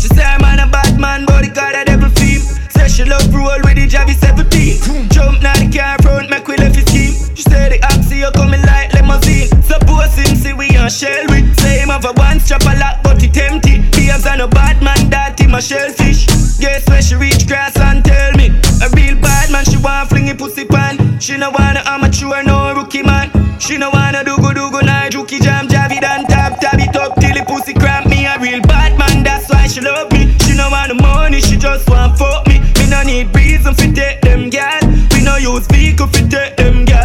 She 0.00 0.08
say 0.14 0.24
I'm 0.24 0.42
a 0.42 0.66
bad 0.70 0.98
man, 1.00 1.24
but 1.26 1.42
the 1.42 1.50
God 1.50 1.74
a 1.74 1.84
devil 1.84 2.10
theme. 2.10 2.42
Say 2.70 2.88
she 2.88 3.04
love 3.04 3.32
roll 3.34 3.58
with 3.64 3.76
the 3.76 3.86
Javi 3.88 4.14
17. 4.14 5.08
Jump 5.10 5.42
now 5.42 5.54
the 5.54 5.66
car 5.70 5.96
front, 6.02 6.30
make 6.30 6.46
we 6.46 6.56
left 6.56 6.76
his 6.76 6.84
scheme. 6.86 7.14
She 7.34 7.42
say 7.42 7.68
the 7.70 7.78
oxy 7.86 8.18
you 8.18 8.30
coming 8.32 8.62
like 8.62 8.92
limousine. 8.92 9.48
Suppose 9.62 10.14
him 10.14 10.36
see 10.36 10.52
we 10.52 10.68
on 10.76 10.90
shell 10.90 11.24
with. 11.28 11.46
Say 11.60 11.80
him 11.80 11.88
have 11.88 12.04
a 12.04 12.12
one 12.12 12.40
strap 12.40 12.62
a 12.62 12.76
lock, 12.78 13.02
but 13.02 13.22
it 13.22 13.36
empty. 13.36 13.95
Beams 14.06 14.24
on 14.24 14.40
a 14.40 14.46
bad 14.46 14.80
man, 14.82 15.10
him 15.36 15.54
a 15.54 15.60
shellfish. 15.60 16.26
Guess 16.58 16.88
where 16.88 17.02
she 17.02 17.16
reach 17.16 17.48
grass 17.48 17.76
and 17.76 18.04
tell 18.04 18.32
me. 18.34 18.48
A 18.78 18.88
real 18.94 19.16
bad 19.20 19.50
man, 19.50 19.64
she 19.64 19.78
want 19.78 20.08
fling 20.08 20.28
it 20.28 20.38
pussy 20.38 20.64
pan. 20.64 21.18
She 21.18 21.36
no 21.36 21.50
wanna 21.50 21.82
amateur, 21.84 22.42
no 22.44 22.72
rookie 22.72 23.02
man. 23.02 23.30
She 23.58 23.76
no 23.76 23.90
wanna 23.90 24.22
do 24.22 24.36
go 24.36 24.52
do 24.52 24.70
go 24.70 24.78
nah 24.78 25.08
jukey 25.08 25.40
jam 25.40 25.66
Javi 25.66 26.00
dan 26.00 26.24
tap 26.26 26.60
tab 26.60 26.78
it 26.78 26.94
up 26.94 27.16
till 27.16 27.34
the 27.34 27.44
pussy 27.48 27.74
cramp 27.74 28.06
me. 28.06 28.26
A 28.26 28.38
real 28.38 28.62
bad 28.62 28.96
man, 28.96 29.24
that's 29.24 29.50
why 29.50 29.66
she 29.66 29.80
love 29.80 30.12
me. 30.12 30.38
She 30.38 30.54
no 30.54 30.70
want 30.70 30.88
the 30.88 31.02
money, 31.02 31.40
she 31.40 31.56
just 31.56 31.90
want 31.90 32.16
fuck 32.16 32.46
me. 32.46 32.60
Me 32.78 32.88
no 32.88 33.02
need 33.02 33.34
reason 33.34 33.74
fi 33.74 33.90
take 33.90 34.20
them 34.20 34.50
gal. 34.50 34.80
We 35.14 35.22
no 35.22 35.36
use 35.36 35.66
vehicle 35.66 36.06
fi 36.06 36.22
take 36.28 36.56
them 36.56 36.84
gal. 36.84 36.95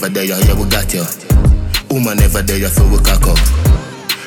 Money 0.00 0.20
ever 0.20 0.26
there, 0.26 0.38
yeah, 0.46 0.54
we 0.54 0.68
got 0.70 0.94
you. 0.94 1.04
Woman 1.90 2.18
never 2.18 2.42
there, 2.42 2.58
yeah, 2.58 2.68
for 2.68 2.86
we 2.86 2.98
cock 3.02 3.26
up. 3.26 3.38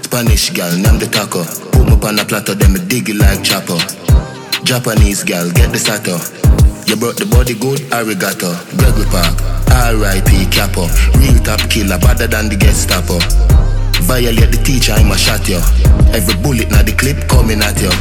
Spanish 0.03 0.49
gal, 0.51 0.72
name 0.76 0.99
the 0.99 1.07
taco. 1.07 1.43
Put 1.72 1.88
me 1.88 1.95
on 2.07 2.19
a 2.19 2.26
platter, 2.26 2.55
then 2.55 2.74
me 2.74 2.80
dig 2.88 3.07
it 3.07 3.15
like 3.15 3.43
chopper. 3.43 3.80
Japanese 4.63 5.24
girl, 5.24 5.49
get 5.51 5.72
the 5.72 5.80
sato. 5.80 6.19
You 6.88 6.97
brought 6.99 7.15
the 7.15 7.26
body 7.26 7.55
good, 7.55 7.80
arigato. 7.95 8.51
Gregory 8.76 9.07
Park, 9.07 9.32
R.I.P. 9.95 10.51
Capo. 10.51 10.91
Real 11.15 11.39
top 11.39 11.63
killer, 11.69 11.99
better 11.99 12.28
than 12.28 12.49
the 12.49 12.57
Gestapo. 12.59 13.19
Violate 14.03 14.51
the 14.51 14.59
teacher, 14.65 14.91
I'ma 14.91 15.15
shot 15.15 15.47
you. 15.47 15.61
Every 16.11 16.36
bullet 16.43 16.69
now 16.72 16.84
the 16.84 16.91
clip 16.91 17.30
coming 17.30 17.63
at 17.63 17.80
you. 17.80 17.93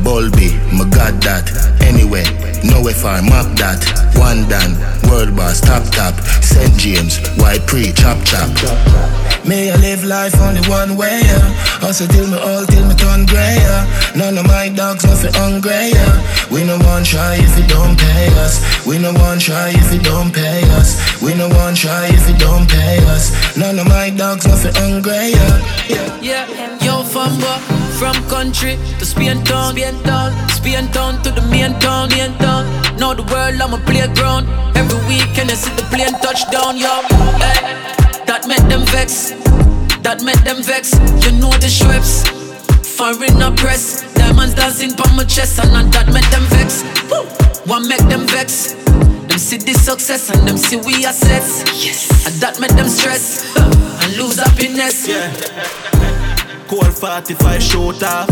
Bulby, 0.00 0.54
my 0.72 0.88
god 0.88 1.20
that. 1.28 1.50
Anyway, 1.82 2.24
nowhere 2.64 2.94
far, 2.94 3.20
map 3.20 3.52
that. 3.60 3.84
One 4.16 4.48
done, 4.48 4.78
world 5.10 5.36
boss, 5.36 5.60
top 5.60 5.84
top. 5.92 6.14
St. 6.56 6.78
James, 6.78 7.18
why 7.36 7.58
pre, 7.68 7.92
chop 7.92 8.16
chop. 8.24 8.48
May 9.44 9.70
I 9.70 9.76
live 9.76 10.04
life 10.04 10.34
only 10.40 10.62
one 10.68 10.96
way, 10.96 11.20
yeah. 11.20 11.52
Hustle 11.84 12.08
till 12.08 12.26
me 12.26 12.38
old, 12.40 12.66
till 12.68 12.84
me 12.88 12.94
turn 12.94 13.26
grey, 13.26 13.56
yeah. 13.60 13.84
None 14.16 14.38
of 14.38 14.46
my 14.46 14.70
dogs 14.70 15.04
nothing 15.04 15.34
hungry, 15.34 15.92
yeah. 15.92 16.48
We 16.50 16.64
no 16.64 16.78
one 16.78 17.04
try 17.04 17.36
if 17.36 17.58
it 17.58 17.68
don't 17.68 17.98
pay 17.98 18.28
us. 18.40 18.56
We 18.86 18.98
no 18.98 19.12
one 19.12 19.38
try 19.38 19.68
if 19.68 19.92
it 19.92 20.02
don't 20.02 20.32
pay 20.32 20.62
us. 20.80 20.96
We 21.20 21.34
no 21.34 21.48
one 21.48 21.74
try 21.74 22.06
if 22.08 22.26
it 22.26 22.38
don't 22.38 22.66
pay 22.68 23.04
us. 23.04 23.56
None 23.56 23.78
of 23.78 23.86
my 23.86 24.08
dogs 24.08 24.46
nothing 24.46 24.74
hungry, 24.74 25.36
yeah. 25.36 25.60
yeah. 25.88 26.20
Yeah, 26.22 26.84
yo 26.84 27.02
from 27.04 27.38
what? 27.38 27.75
From 27.98 28.14
country 28.28 28.76
to 28.98 29.06
Spain 29.06 29.42
town, 29.44 29.72
Spain 29.72 30.02
town, 30.02 30.48
Spain 30.50 30.86
town 30.92 31.22
to 31.22 31.30
the 31.30 31.40
main 31.48 31.72
town, 31.80 32.10
main 32.10 32.36
town. 32.36 32.68
Now 32.98 33.14
the 33.14 33.22
world 33.22 33.58
I'm 33.58 33.72
a 33.72 33.78
playground. 33.88 34.48
Every 34.76 35.00
weekend 35.08 35.50
I 35.50 35.54
see 35.54 35.74
the 35.76 35.82
plane 35.88 36.12
touchdown, 36.20 36.76
yo. 36.76 36.92
Hey, 37.40 37.56
that 38.28 38.44
make 38.46 38.60
them 38.68 38.84
vex, 38.92 39.30
that 40.04 40.20
make 40.22 40.44
them 40.44 40.62
vex. 40.62 40.92
You 41.24 41.32
know 41.40 41.48
the 41.56 41.72
Schweppes, 41.72 42.28
foreign 42.84 43.56
press. 43.56 44.04
Diamonds 44.12 44.54
dancing 44.54 44.92
on 45.00 45.16
my 45.16 45.24
chest, 45.24 45.58
and 45.58 45.72
not 45.72 45.90
that 45.92 46.12
make 46.12 46.28
them 46.28 46.44
vex. 46.52 46.84
Woo. 47.08 47.24
One 47.64 47.88
make 47.88 48.04
them 48.12 48.26
vex. 48.28 48.74
Them 49.26 49.38
see 49.38 49.56
the 49.56 49.72
success 49.72 50.28
and 50.28 50.46
them 50.46 50.58
see 50.58 50.76
we 50.76 51.06
assess. 51.06 51.64
Yes, 51.82 52.12
and 52.26 52.36
that 52.42 52.60
make 52.60 52.76
them 52.76 52.88
stress 52.88 53.56
and 53.56 54.16
lose 54.18 54.38
happiness. 54.38 55.08
Yeah. 55.08 55.95
Cold 56.68 56.96
45 56.96 57.62
shoot 57.62 58.02
off. 58.02 58.28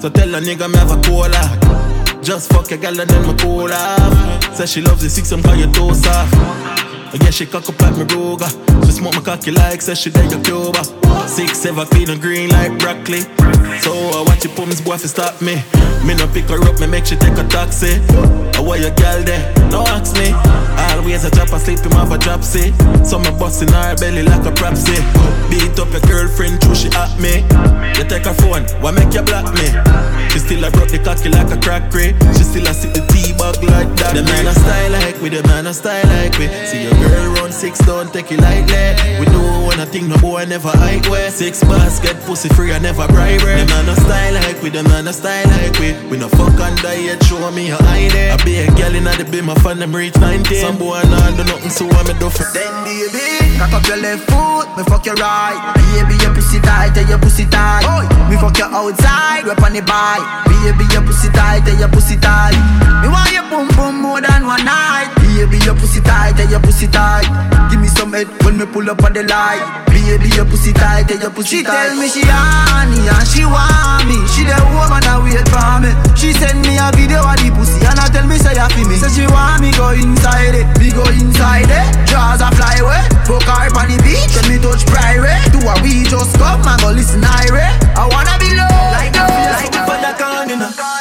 So 0.00 0.10
tell 0.10 0.34
a 0.34 0.40
nigga 0.40 0.68
me 0.70 0.78
have 0.78 0.90
a 0.90 1.00
cola. 1.02 2.22
Just 2.22 2.52
fuck 2.52 2.70
a 2.72 2.76
gal 2.76 3.00
and 3.00 3.08
then 3.08 3.26
me 3.26 3.34
cool 3.38 3.72
off. 3.72 4.54
Say 4.54 4.66
she 4.66 4.80
loves 4.82 5.02
the 5.02 5.08
six, 5.08 5.32
I'm 5.32 5.42
call 5.42 5.56
you 5.56 5.70
toe 5.72 5.92
soft. 5.92 6.64
Guess 7.24 7.34
she 7.34 7.46
cock 7.46 7.68
up 7.68 7.80
like 7.80 7.96
me 7.96 8.04
Ruger. 8.04 8.50
She 8.84 8.92
smoke 8.92 9.14
my 9.14 9.20
cocky 9.22 9.50
like 9.50 9.80
say 9.80 9.94
she 9.94 10.10
there 10.10 10.28
your 10.28 10.42
Cuba. 10.42 10.84
Six 11.26 11.58
seven 11.58 11.86
and 12.10 12.20
green 12.20 12.50
like 12.50 12.78
broccoli. 12.78 13.22
So 13.80 13.90
uh, 13.90 14.20
I 14.20 14.24
watch 14.26 14.44
you 14.44 14.50
put 14.50 14.68
me 14.68 14.74
boy 14.84 14.98
fi 14.98 15.08
stop 15.08 15.40
me. 15.40 15.56
Me 16.04 16.14
no 16.14 16.26
pick 16.28 16.44
her 16.52 16.60
up, 16.68 16.78
me 16.80 16.86
make 16.86 17.06
she 17.06 17.16
take 17.16 17.38
a 17.38 17.44
taxi. 17.48 17.96
Uh, 18.12 18.52
I 18.54 18.60
want 18.60 18.82
your 18.82 18.90
gal 18.94 19.22
there, 19.22 19.40
no 19.70 19.86
ask 19.88 20.14
me. 20.18 20.36
Always 20.92 21.24
a 21.24 21.30
drop 21.30 21.48
asleep, 21.52 21.80
him 21.80 21.92
have 21.92 22.12
a 22.12 22.18
drop 22.18 22.42
say. 22.42 22.72
So 23.04 23.18
me 23.18 23.30
busting 23.38 23.72
her 23.72 23.96
belly 23.96 24.22
like 24.22 24.44
a 24.44 24.52
prop 24.52 24.76
say. 24.76 25.00
Beat 25.48 25.78
up 25.78 25.90
your 25.92 26.04
girlfriend, 26.04 26.60
she 26.84 26.90
at 26.96 27.12
me. 27.18 27.40
You 27.96 28.04
take 28.04 28.26
her 28.26 28.34
phone, 28.34 28.64
why 28.82 28.90
make 28.90 29.12
you 29.14 29.22
block 29.22 29.48
me? 29.56 29.68
She 30.30 30.38
still 30.38 30.64
a 30.64 30.70
broke 30.70 30.90
the 30.90 30.98
cocky 30.98 31.30
like 31.30 31.50
a 31.50 31.58
crack 31.60 31.90
crate. 31.90 32.16
She 32.36 32.44
still 32.44 32.66
a 32.66 32.74
sit 32.74 32.92
the 32.92 33.00
tea 33.08 33.32
bag 33.38 33.62
like 33.62 33.88
that. 34.02 34.12
The 34.12 34.22
man 34.22 34.46
a 34.46 34.52
style 34.52 34.90
like 34.90 35.16
we, 35.22 35.28
the 35.30 35.42
man 35.46 35.66
a 35.66 35.72
style 35.72 36.04
like 36.10 36.36
we. 36.38 36.50
See 36.66 36.84
your 36.84 36.94
girl 37.00 37.38
run 37.38 37.52
six, 37.52 37.78
don't 37.86 38.12
take 38.12 38.32
it 38.32 38.40
lightly. 38.40 38.74
We 39.20 39.26
know 39.32 39.66
when 39.66 39.80
I 39.80 39.86
think 39.86 40.08
no 40.08 40.18
boy 40.18 40.44
never 40.44 40.74
hide 40.74 41.06
where. 41.06 41.30
Six 41.30 41.62
basket 41.64 42.18
pussy 42.26 42.48
free, 42.50 42.72
I 42.72 42.78
never 42.78 43.06
bribe. 43.06 43.40
The 43.40 43.64
man 43.64 43.88
a 43.88 43.94
style 43.94 44.34
like 44.34 44.60
we, 44.60 44.70
the 44.70 44.82
man 44.82 45.06
a 45.06 45.12
style 45.12 45.46
like 45.54 45.78
we. 45.78 45.94
We 46.10 46.18
no 46.18 46.28
fuck 46.28 46.58
on 46.60 46.74
diet, 46.82 47.22
show 47.24 47.38
me 47.50 47.68
your 47.68 47.82
eye 47.94 48.10
there. 48.10 48.34
I 48.34 48.36
be 48.44 48.58
a 48.58 48.66
girl 48.74 48.94
in 48.94 49.04
the 49.04 49.26
bin, 49.30 49.46
my 49.46 49.54
fan 49.62 49.78
them 49.78 49.94
reach 49.94 50.16
19. 50.18 50.58
Some 50.58 50.78
boy 50.78 51.00
nah 51.06 51.30
do 51.38 51.44
nothing, 51.46 51.70
so 51.70 51.88
I'm 51.88 52.10
a 52.10 52.14
do 52.18 52.28
for 52.28 52.44
Then 52.50 52.74
baby, 52.82 53.54
cock 53.56 53.72
up 53.72 53.86
your 53.86 54.02
left 54.02 54.26
foot, 54.26 54.66
me 54.76 54.82
fuck 54.90 55.06
your 55.06 55.14
right. 55.14 55.62
Baby, 55.78 56.18
your 56.26 56.34
pussy 56.34 56.58
tight, 56.74 56.94
tell 56.94 57.06
your 57.08 57.18
pussy 57.18 57.46
tight. 57.46 57.86
Me 58.28 58.36
fuck 58.36 58.58
you 58.58 58.66
outside, 58.66 59.46
rep 59.46 59.62
on 59.62 59.72
the 59.72 59.82
bike. 59.82 60.24
Baby, 60.50 60.84
your 60.92 61.02
pussy 61.06 61.30
tight, 61.30 61.62
tell 61.64 61.78
your 61.78 61.88
pussy 61.88 62.16
tight. 62.16 62.56
Me 63.02 63.08
want 63.08 63.30
your 63.30 63.46
boom 63.50 63.68
boom 63.76 64.02
more 64.02 64.20
than 64.20 64.46
one 64.46 64.64
night. 64.64 65.12
Baby, 65.22 65.58
your 65.64 65.74
pussy 65.74 66.00
tight, 66.00 66.34
tell 66.36 66.50
your 66.50 66.60
pussy 66.60 66.88
tight. 66.88 67.26
Give 67.70 67.80
me 67.80 67.88
some 67.88 68.12
head 68.12 68.26
when 68.42 68.58
me 68.58 68.66
pull 68.66 68.88
up 68.90 69.02
on 69.04 69.12
the 69.12 69.22
light. 69.22 69.62
Baby, 69.86 70.34
your 70.34 70.46
pussy 70.46 70.72
tight, 70.72 71.06
tell 71.06 71.20
your 71.20 71.30
pussy 71.30 71.58
she 71.58 71.62
tight. 71.62 71.70
She 71.70 71.88
tell 71.88 72.00
me 72.00 72.08
she 72.08 72.22
honey 72.26 73.06
and 73.06 73.26
she 73.28 73.44
want 73.46 74.08
me. 74.08 74.18
She 74.34 74.42
the 74.42 74.58
woman 74.74 75.02
that 75.06 75.20
wait 75.22 75.46
for 75.46 75.78
me. 75.78 75.90
She 76.18 76.32
send 76.34 76.64
me 76.66 76.74
a 76.80 76.90
video 76.96 77.22
of 77.22 77.38
the 77.38 77.48
pussy 77.54 77.78
and 77.84 77.98
I 78.00 78.08
tell 78.10 78.26
me 78.26 78.36
say 78.40 78.56
feel 78.74 78.88
me. 78.88 78.96
Say 78.96 79.12
she 79.12 79.24
want 79.30 79.62
me 79.62 79.70
go 79.76 79.92
inside 79.94 80.56
it, 80.56 80.66
me 80.80 80.90
go 80.90 81.04
inside 81.12 81.70
it. 81.70 81.86
Jaws 82.08 82.40
a 82.40 82.48
fly 82.56 82.80
away, 82.80 83.04
fuck 83.28 83.44
her 83.44 83.68
on 83.76 83.86
the 83.92 83.98
beach, 84.02 84.32
let 84.36 84.48
me 84.48 84.56
touch 84.58 84.82
private. 84.88 85.44
Do 85.52 85.60
a 85.62 85.74
we 85.84 86.04
just 86.08 86.34
and 86.62 86.80
go 86.80 86.90
listen 86.90 87.24
irate. 87.24 87.82
I 87.98 88.06
wanna 88.06 88.36
be 88.38 88.54
low 88.54 88.68
like 88.94 89.12
the 89.12 89.24
like 89.56 89.72
the. 89.72 89.84
Reach 90.64 90.93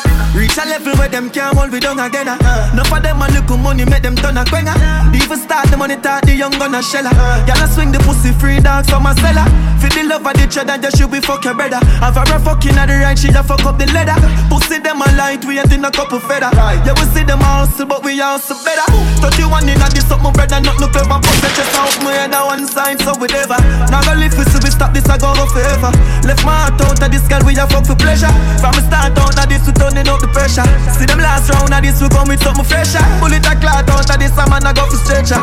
a 0.64 0.70
level 0.70 0.96
where 0.96 1.10
them 1.10 1.30
can't 1.30 1.56
hold 1.58 1.72
we 1.72 1.80
down 1.80 2.00
again. 2.00 2.28
Uh. 2.28 2.72
Enough 2.74 2.92
of 2.92 3.04
them 3.04 3.22
a 3.22 3.28
look 3.36 3.50
money 3.60 3.86
make 3.86 4.02
them 4.02 4.16
turn 4.16 4.38
a 4.38 4.44
quenga. 4.44 4.74
Even 5.16 5.38
start 5.38 5.68
the 5.70 5.78
money 5.78 5.98
talk 5.98 6.24
the 6.24 6.36
young 6.36 6.52
gonna 6.58 6.80
shella. 6.80 7.12
Y'all 7.48 7.68
swing 7.68 7.92
the 7.92 8.00
pussy 8.00 8.32
free 8.32 8.60
dogs 8.60 8.90
from 8.90 9.04
my 9.04 9.14
seller. 9.16 9.46
Feel 9.80 9.92
the 9.92 10.04
love 10.08 10.26
of 10.26 10.34
the 10.40 10.48
cheddar, 10.48 10.78
just 10.80 10.98
should 10.98 11.12
be 11.12 11.20
fuck 11.20 11.44
your 11.44 11.54
brother. 11.54 11.80
Have 12.00 12.16
her 12.16 12.40
fucking 12.40 12.78
at 12.80 12.88
the 12.88 12.96
right, 13.04 13.18
she 13.18 13.28
just 13.28 13.48
fuck 13.48 13.66
up 13.66 13.76
the 13.76 13.88
leather. 13.92 14.16
Pussy 14.48 14.80
them 14.80 15.02
a 15.04 15.08
light, 15.20 15.44
we 15.44 15.60
ain't 15.60 15.72
in 15.74 15.84
a 15.84 15.92
couple 15.92 16.20
feather. 16.24 16.52
Yeah, 16.54 16.96
we 16.96 17.06
see 17.12 17.24
them 17.24 17.44
hustle, 17.44 17.86
but 17.86 18.04
we 18.04 18.16
hustle 18.20 18.56
better. 18.64 18.88
31 19.20 19.68
in 19.68 19.82
a 19.82 19.88
this 19.90 20.08
up, 20.12 20.22
my 20.22 20.32
brother, 20.32 20.62
not 20.62 20.80
no 20.80 20.88
clever. 20.88 21.20
Put 21.20 21.38
the 21.44 21.50
chest 21.52 21.76
out, 21.76 21.92
my 22.04 22.14
head 22.14 22.34
on 22.34 22.62
one 22.62 22.68
side, 22.68 23.02
so 23.02 23.12
whatever. 23.20 23.58
Now 23.92 24.06
go 24.06 24.14
live 24.16 24.32
for 24.32 24.46
so 24.48 24.60
we 24.62 24.70
stop 24.72 24.94
this, 24.94 25.08
I 25.10 25.18
go 25.18 25.34
go 25.36 25.44
forever. 25.50 25.92
Left 26.24 26.46
my 26.46 26.56
heart 26.56 26.80
out 26.80 27.02
of 27.02 27.10
this 27.12 27.28
girl, 27.28 27.42
we 27.44 27.58
a 27.58 27.66
fuck 27.68 27.84
for 27.84 27.98
pleasure. 27.98 28.32
From 28.62 28.78
the 28.78 28.84
start 28.86 29.18
out 29.18 29.36
of 29.36 29.48
this, 29.50 29.66
we 29.66 29.74
turning 29.74 30.08
up 30.08 30.22
the 30.22 30.30
pressure. 30.30 30.53
See 30.54 31.10
them 31.10 31.18
last 31.18 31.50
round 31.50 31.74
of 31.74 31.82
this, 31.82 31.98
we 31.98 32.08
come 32.10 32.30
with 32.30 32.38
something 32.44 32.64
fresher. 32.66 33.02
Bullet 33.18 33.42
a 33.42 33.58
clot 33.58 33.90
out 33.90 34.06
of 34.06 34.18
this, 34.22 34.38
a 34.38 34.46
man 34.46 34.62
a 34.62 34.70
go 34.70 34.86
for 34.86 35.02
stretcher. 35.02 35.42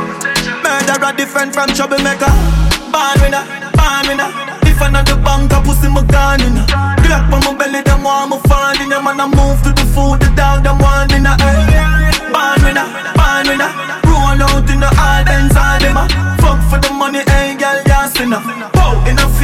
Murderer 0.63 1.11
different 1.19 1.51
from 1.51 1.67
troublemaker. 1.75 2.31
Born 2.95 3.19
winner, 3.19 3.43
born 3.75 4.07
winner. 4.07 4.31
If 4.71 4.79
I 4.79 4.87
not 4.87 5.11
the 5.11 5.19
bank, 5.19 5.51
I 5.51 5.59
pussy 5.67 5.91
my 5.91 6.07
gun 6.07 6.41
in 6.47 6.55
Glock 7.03 7.27
on 7.27 7.43
my 7.43 7.59
belly, 7.59 7.83
them 7.83 8.07
want 8.07 8.31
me 8.31 8.39
fall 8.47 8.73
in 8.79 8.89
them 8.89 9.05
And 9.05 9.21
I 9.21 9.27
move 9.27 9.59
to 9.67 9.75
the 9.75 9.83
food, 9.91 10.23
the 10.23 10.31
dog, 10.39 10.63
them 10.63 10.79
want 10.79 11.11
in 11.11 11.27
eh. 11.27 11.35
Born 12.31 12.63
winner, 12.63 12.87
born 13.19 13.51
winner. 13.51 13.71
Roll 14.07 14.39
out 14.39 14.71
in 14.71 14.79
the 14.79 14.91
hard 14.95 15.27
ends, 15.27 15.59
all 15.59 15.75
them 15.83 15.99
a 15.99 16.07
Fuck 16.39 16.63
for 16.71 16.79
the 16.79 16.95
money, 16.95 17.27
ain't 17.35 17.59
girl, 17.59 17.83
you 17.83 18.07
sinner. 18.15 18.41
Pow, 18.71 18.95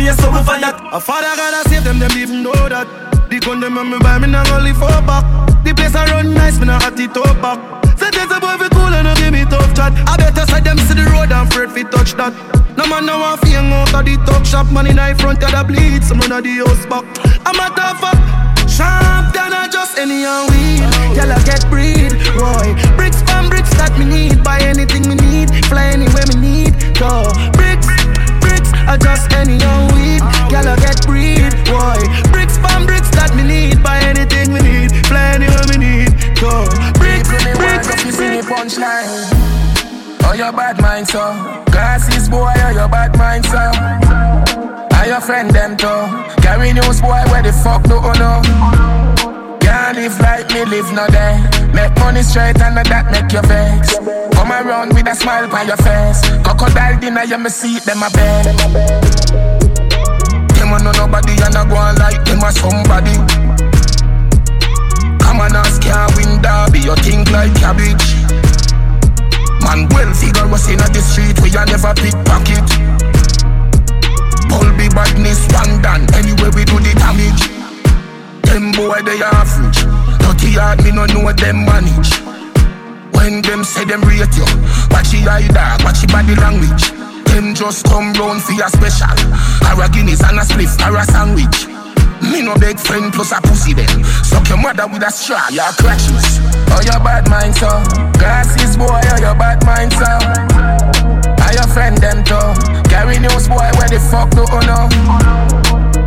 the 0.07 0.13
face, 0.13 0.23
so 0.23 0.31
we 0.31 0.43
fire. 0.43 0.75
A 0.93 1.01
father 1.01 1.35
gotta 1.37 1.69
save 1.69 1.85
them, 1.85 1.99
them 1.99 2.13
even 2.17 2.43
know 2.43 2.53
that. 2.53 2.87
The 3.31 3.41
gun 3.41 3.61
them 3.61 3.79
on 3.79 3.91
me 3.91 3.99
buy 3.99 4.19
me 4.19 4.29
not 4.29 4.49
live 4.63 4.77
for 4.77 4.89
back. 5.03 5.25
The 5.65 5.75
place 5.75 5.95
I 5.95 6.07
run 6.07 6.35
nice, 6.35 6.59
me 6.59 6.67
not 6.67 6.83
hot 6.83 6.99
it 6.99 7.17
up 7.17 7.41
back. 7.43 7.59
Say 7.99 8.11
there's 8.11 8.31
a 8.31 8.39
boy 8.39 8.55
fi 8.55 8.69
cool 8.71 8.93
and 8.95 9.07
no 9.07 9.15
give 9.17 9.33
me 9.33 9.45
tough 9.45 9.75
chat. 9.75 9.93
I 10.07 10.17
better 10.17 10.47
side 10.47 10.65
them 10.65 10.79
see 10.79 10.95
the 10.95 11.05
road 11.11 11.33
and 11.33 11.49
afraid 11.51 11.73
fi 11.73 11.83
touch 11.83 12.15
that. 12.15 12.33
No 12.77 12.87
man 12.87 13.07
no 13.07 13.19
want 13.19 13.41
fi 13.41 13.59
hang 13.59 13.73
out 13.73 13.95
of 13.95 14.05
the 14.05 14.15
talk 14.27 14.45
shop. 14.47 14.71
Man 14.71 14.87
in 14.87 14.97
the 14.97 15.15
front 15.19 15.43
of 15.43 15.51
the 15.51 15.63
bleed, 15.67 16.05
some 16.05 16.21
run 16.21 16.43
the 16.43 16.55
house 16.63 16.87
back. 16.87 17.05
I'm 17.43 17.59
a 17.59 17.67
tough 17.75 17.99
fuck. 17.99 18.19
Sharp 18.71 19.33
than 19.35 19.51
I 19.51 19.67
just 19.73 19.99
any 19.99 20.23
and 20.23 20.47
weed. 20.53 20.87
I 21.17 21.43
get 21.43 21.67
breed, 21.67 22.13
boy. 22.39 22.77
Bricks 22.95 23.23
from 23.27 23.49
bricks 23.49 23.75
that 23.81 23.97
me 23.99 24.05
need. 24.05 24.45
Buy 24.45 24.61
anything 24.63 25.09
me 25.09 25.17
need. 25.19 25.51
Fly 25.67 25.91
anywhere 25.97 26.29
me 26.31 26.37
need. 26.39 26.75
Go 26.95 27.27
bricks, 27.59 27.89
bricks. 28.39 28.71
I 28.87 28.95
just 29.01 29.33
any 29.33 29.56
news, 46.87 47.01
boy, 47.01 47.23
where 47.31 47.43
the 47.43 47.53
fuck 47.53 47.83
do 47.85 47.97
you 47.99 48.15
know? 48.19 48.41
Can't 49.61 49.97
live 49.97 50.19
like 50.21 50.49
me, 50.51 50.65
live 50.65 50.93
no 50.93 51.07
day. 51.09 51.43
Make 51.75 51.95
money 51.99 52.23
straight 52.23 52.61
and 52.61 52.77
that 52.77 53.11
make 53.11 53.33
you 53.33 53.43
vex. 53.43 53.99
Come 54.35 54.53
around 54.53 54.95
with 54.95 55.09
a 55.09 55.15
smile 55.15 55.51
on 55.51 55.67
your 55.67 55.77
face. 55.77 56.23
Crocodile 56.43 56.99
dinner, 57.01 57.25
you 57.25 57.39
me 57.39 57.51
see 57.51 57.79
them 57.81 58.03
a 58.03 58.11
bed 58.11 58.47
Them 60.55 60.73
a 60.73 60.79
know 60.83 60.93
nobody 60.93 61.35
and 61.43 61.57
I 61.57 61.65
go 61.69 61.77
on 61.77 61.97
like 61.97 62.23
them 62.25 62.43
a 62.43 62.51
somebody. 62.53 63.17
Come 65.19 65.41
on, 65.43 65.57
ask 65.57 65.83
can't 65.83 66.15
win 66.17 66.41
derby, 66.41 66.81
you 66.87 66.95
think 67.03 67.31
like 67.31 67.55
cabbage. 67.59 68.07
Man 69.63 69.89
well 69.91 70.13
figure 70.15 70.47
us 70.47 70.69
in 70.71 70.79
the 70.79 71.03
street 71.03 71.41
we 71.43 71.51
a 71.51 71.67
never 71.67 71.93
pickpocket 71.95 73.06
Be 74.77 74.89
badness 74.93 75.41
one 75.57 75.81
done. 75.81 76.05
Anyway 76.15 76.51
we 76.55 76.65
do 76.69 76.77
the 76.79 76.93
damage. 77.01 77.49
Them 78.45 78.73
boy 78.73 79.01
they 79.03 79.19
average. 79.25 79.83
Dirty 80.21 80.53
heart 80.55 80.85
me 80.85 80.93
no 80.93 81.07
know 81.07 81.25
what 81.25 81.37
them 81.37 81.65
manage. 81.65 82.13
When 83.17 83.43
them 83.43 83.65
say 83.65 83.85
them 83.85 84.03
rate 84.03 84.31
you 84.37 84.47
Watch 84.93 85.11
the 85.11 85.25
eye 85.25 85.49
dog, 85.49 85.83
watch 85.83 86.05
the 86.05 86.09
body 86.13 86.37
language. 86.37 86.93
Them 87.33 87.55
just 87.55 87.87
come 87.87 88.13
round 88.15 88.43
for 88.43 88.53
your 88.53 88.69
special. 88.69 89.17
Or 89.65 89.89
Guinness 89.89 90.23
and 90.23 90.39
a 90.39 90.45
spliff 90.45 90.77
or 90.85 90.97
a 90.97 91.05
sandwich. 91.05 91.67
Me 92.23 92.43
no 92.43 92.55
big 92.57 92.79
friend 92.79 93.13
plus 93.13 93.33
a 93.33 93.41
pussy 93.41 93.73
then. 93.73 94.05
Suck 94.25 94.49
your 94.49 94.59
mother 94.59 94.87
with 94.87 95.03
a 95.03 95.11
straw, 95.11 95.49
your 95.51 95.73
crutches. 95.81 96.39
Oh 96.71 96.81
your 96.85 97.01
bad 97.01 97.29
mind 97.29 97.55
so 97.57 97.69
Glasses 98.19 98.77
boy, 98.77 98.87
oh 98.89 99.21
your 99.21 99.35
bad 99.35 99.65
mind 99.65 99.93
your 99.93 100.76
friend 101.77 101.99
them 101.99 102.25
too 102.25 102.49
Carry 102.89 103.19
news 103.21 103.47
boy, 103.49 103.69
where 103.77 103.91
the 103.93 104.01
fuck 104.01 104.33
do 104.33 104.49
you 104.49 104.63
know? 104.65 104.89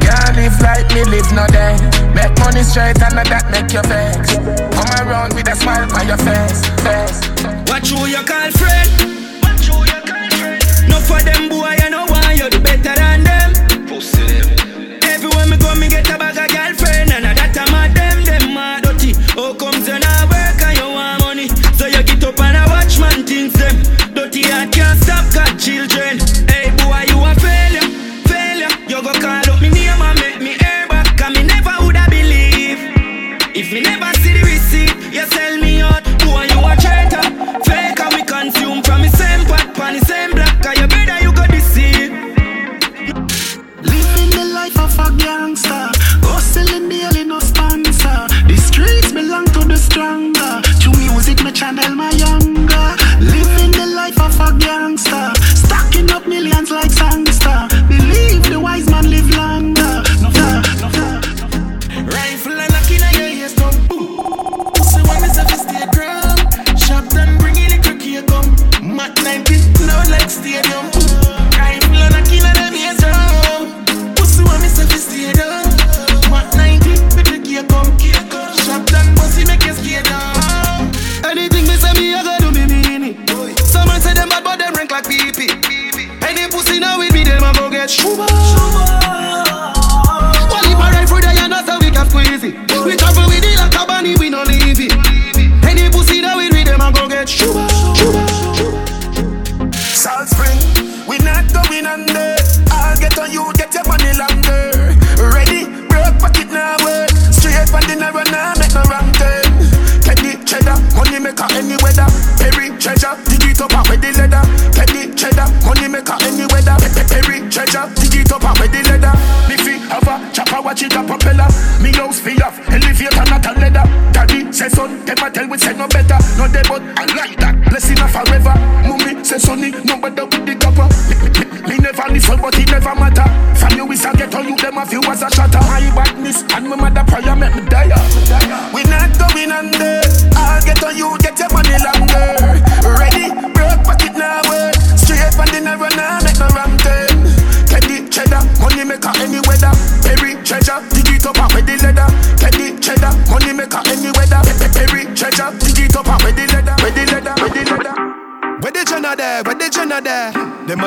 Can't 0.02 0.34
live 0.36 0.58
like 0.66 0.90
me, 0.96 1.04
live 1.06 1.30
no 1.38 1.46
day. 1.54 1.78
Make 2.18 2.34
money 2.42 2.64
straight 2.66 2.98
and 3.06 3.22
that 3.22 3.46
make 3.54 3.70
you 3.70 3.86
vex 3.86 4.34
Come 4.74 4.90
around 5.06 5.36
with 5.36 5.48
a 5.48 5.56
smile 5.56 5.86
on 5.94 6.08
your 6.10 6.18
face, 6.18 6.66
face. 6.82 7.30
Who 7.90 8.06
you 8.06 8.22
call 8.22 8.52
friend. 8.52 8.90
Watch 9.42 9.66
who 9.66 9.82
you 9.82 10.00
call 10.06 10.30
No 10.90 10.98
for 11.02 11.22
them 11.26 11.50
boy, 11.50 11.59
stronger. 50.00 50.62
To 50.82 50.92
music, 50.98 51.44
me 51.44 51.52
channel 51.52 51.94
my 51.94 52.10
younger. 52.12 52.99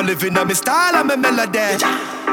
A 0.03 0.05
living 0.05 0.37
on 0.37 0.49
me 0.49 0.55
style 0.55 0.97
and 0.97 1.07
me 1.07 1.15
melody. 1.15 1.79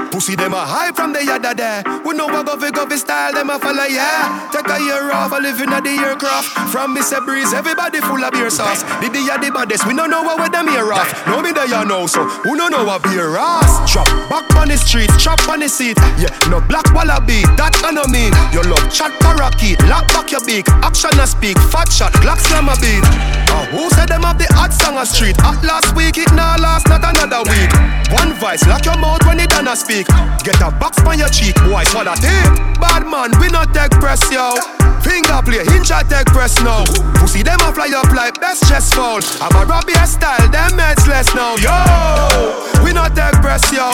Pussy 0.09 0.33
them 0.35 0.53
a 0.53 0.65
high 0.65 0.91
from 0.91 1.13
the 1.13 1.23
yada 1.23 1.53
there. 1.53 1.83
We 2.03 2.15
know 2.15 2.25
what 2.25 2.47
govy 2.47 2.71
govy 2.71 2.97
style 2.97 3.31
them 3.31 3.51
a 3.51 3.59
follow 3.59 3.83
yeah. 3.83 4.49
Take 4.51 4.65
a 4.65 4.81
year 4.81 5.11
off, 5.11 5.31
a 5.31 5.35
living 5.35 5.69
at 5.69 5.83
the 5.83 5.91
aircraft. 5.91 6.47
From 6.73 6.97
Mr. 6.97 7.23
Breeze, 7.23 7.53
everybody 7.53 8.01
full 8.01 8.23
of 8.23 8.31
beer 8.33 8.49
sauce. 8.49 8.81
The 9.05 9.09
the 9.13 9.21
the 9.21 9.51
baddest, 9.53 9.85
we 9.85 9.93
don't 9.93 10.09
know 10.09 10.23
what 10.23 10.39
with 10.41 10.51
them 10.51 10.67
here 10.67 10.91
off. 10.91 11.13
No 11.27 11.43
me 11.43 11.51
there 11.51 11.67
you 11.67 11.85
know 11.85 12.07
so 12.07 12.25
who 12.41 12.57
don't 12.57 12.71
know 12.71 12.85
what 12.85 13.03
beer 13.03 13.37
ass. 13.37 13.93
Drop 13.93 14.07
back 14.31 14.48
on 14.59 14.67
the 14.67 14.77
street, 14.77 15.09
chop 15.17 15.39
on 15.47 15.63
the 15.63 15.69
seat. 15.71 15.95
Yeah, 16.19 16.29
no 16.51 16.59
black 16.59 16.83
wallaby, 16.91 17.47
that 17.55 17.71
I 17.79 17.95
know 17.95 18.03
mean. 18.11 18.35
Your 18.51 18.67
love 18.67 18.83
chat 18.91 19.15
parakeet, 19.23 19.79
lock 19.87 20.05
back 20.11 20.35
your 20.35 20.43
beak. 20.43 20.67
Action 20.83 21.15
a 21.15 21.25
speak, 21.25 21.55
fat 21.71 21.87
shot, 21.87 22.11
Glock 22.19 22.43
slam 22.43 22.67
a 22.67 22.75
beat. 22.83 23.01
Uh, 23.47 23.65
who 23.71 23.87
said 23.95 24.11
them 24.11 24.27
have 24.27 24.37
the 24.37 24.45
hot 24.51 24.75
song 24.75 24.99
a 24.99 25.07
street? 25.07 25.39
Hot 25.39 25.63
last 25.63 25.95
week, 25.95 26.19
it 26.19 26.29
now 26.35 26.59
last 26.59 26.91
not 26.91 27.01
another 27.07 27.41
week. 27.47 27.71
One 28.11 28.35
vice, 28.35 28.67
lock 28.67 28.83
your 28.83 28.99
mouth 28.99 29.23
when 29.23 29.39
it 29.39 29.49
done 29.49 29.71
a 29.71 29.75
speak. 29.79 30.05
Get 30.43 30.59
a 30.59 30.69
box 30.75 30.99
on 31.07 31.17
your 31.17 31.31
cheek, 31.31 31.55
boy, 31.63 31.87
swallow 31.87 32.19
tape. 32.19 32.51
Bad 32.83 33.07
man, 33.07 33.31
we 33.39 33.47
not 33.47 33.71
take 33.71 33.95
press, 34.03 34.21
yo. 34.27 34.59
Finger 34.99 35.39
play, 35.47 35.63
hinge 35.71 35.95
take 36.11 36.27
press 36.35 36.59
now. 36.59 36.83
Pussy 37.15 37.47
them 37.47 37.63
a 37.63 37.71
fly 37.71 37.95
up 37.95 38.11
like 38.11 38.35
best 38.43 38.67
chest 38.67 38.93
fall. 38.93 39.23
I'm 39.39 39.55
a 39.55 39.63
Robbie 39.63 39.95
style, 40.03 40.43
them 40.51 40.75
heads 40.75 41.07
less 41.07 41.31
now, 41.33 41.55
yo. 41.55 42.78
We 42.89 42.95
not 42.97 43.13
take 43.13 43.37
press, 43.45 43.61
yo. 43.69 43.85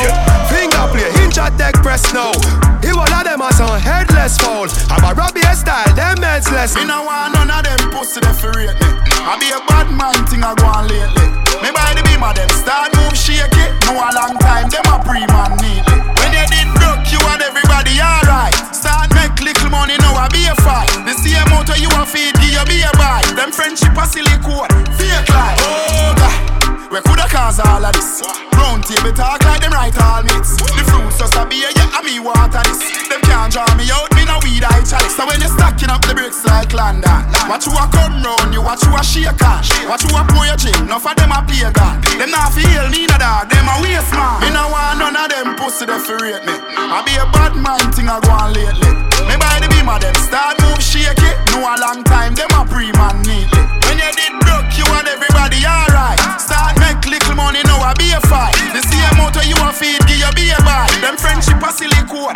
Finger 0.48 0.88
play, 0.88 1.12
hinge 1.20 1.36
take 1.60 1.76
press 1.84 2.00
now. 2.16 2.32
He 2.80 2.96
all 2.96 3.04
of 3.04 3.24
them 3.28 3.44
a 3.44 3.52
some 3.52 3.76
headless 3.76 4.40
fall. 4.40 4.72
I'm 4.88 5.04
a 5.04 5.12
Robbie 5.12 5.44
style, 5.52 5.84
them 6.00 6.24
heads 6.24 6.48
less. 6.48 6.80
Me 6.80 6.88
no 6.88 7.04
want 7.04 7.36
none 7.36 7.52
of 7.52 7.60
them 7.68 7.92
pussy 7.92 8.24
fi 8.24 8.48
rate 8.56 8.72
me. 8.72 8.88
I 9.20 9.36
be 9.36 9.52
a 9.52 9.60
bad 9.68 9.92
man 9.92 10.16
thing 10.32 10.48
I 10.48 10.56
go 10.56 10.72
on 10.72 10.88
lately. 10.88 11.28
Me 11.60 11.76
buy 11.76 11.92
the 11.92 12.08
beam 12.08 12.24
of 12.24 12.40
them 12.40 12.48
start 12.56 12.96
move 12.96 13.20
shake 13.20 13.52
it. 13.52 13.76
No 13.84 14.00
a 14.00 14.08
long 14.16 14.35
Watch 37.56 37.72
you 37.72 37.80
a 37.80 37.88
come 37.88 38.20
round, 38.20 38.52
you 38.52 38.60
watch 38.60 38.84
you 38.84 38.92
a 38.92 39.00
shake 39.00 39.40
on. 39.40 39.64
Watch 39.88 40.04
you 40.04 40.12
a 40.12 40.28
drink, 40.60 40.76
enough 40.76 41.08
of 41.08 41.16
them 41.16 41.32
a 41.32 41.40
play 41.40 41.64
gun. 41.72 42.04
Them 42.20 42.28
not 42.28 42.52
feel 42.52 42.84
me 42.92 43.08
no 43.08 43.16
dog, 43.16 43.48
them 43.48 43.64
a 43.72 43.80
waste 43.80 44.12
man. 44.12 44.44
Me 44.44 44.52
no 44.52 44.68
want 44.68 45.00
none 45.00 45.16
of 45.16 45.32
them 45.32 45.56
pussy 45.56 45.88
they 45.88 45.96
fi 45.96 46.20
me. 46.20 46.52
I 46.52 47.00
be 47.08 47.16
a 47.16 47.24
bad 47.32 47.56
man 47.56 47.80
thing 47.96 48.12
I 48.12 48.20
go 48.20 48.36
on 48.36 48.52
lately. 48.52 48.92
Me 49.32 49.40
buy 49.40 49.64
the 49.64 49.72
beam 49.72 49.88
of 49.88 50.04
them, 50.04 50.12
start 50.20 50.60
move 50.68 50.84
shake 50.84 51.16
it. 51.16 51.36
No 51.56 51.64
a 51.64 51.80
long 51.80 52.04
time, 52.04 52.36
them 52.36 52.52
a 52.60 52.68
pre-man 52.68 53.24
neatly. 53.24 53.64
When 53.88 54.04
you 54.04 54.12
did 54.20 54.36
broke, 54.44 54.76
you 54.76 54.84
and 54.92 55.08
everybody 55.08 55.64
alright. 55.64 56.20
Start 56.36 56.76
make 56.84 57.08
little 57.08 57.40
money, 57.40 57.64
now 57.64 57.80
I 57.80 57.96
be 57.96 58.12
a 58.12 58.20
fight. 58.28 58.52
The 58.76 58.84
same 58.84 59.16
motor 59.16 59.48
you 59.48 59.56
a 59.64 59.72
feed, 59.72 60.04
give 60.12 60.20
you 60.20 60.32
be 60.36 60.52
a 60.52 60.60
buy. 60.68 60.92
Them 61.00 61.16
friendship 61.16 61.64
a 61.64 61.72
silly 61.72 62.04
code. 62.12 62.36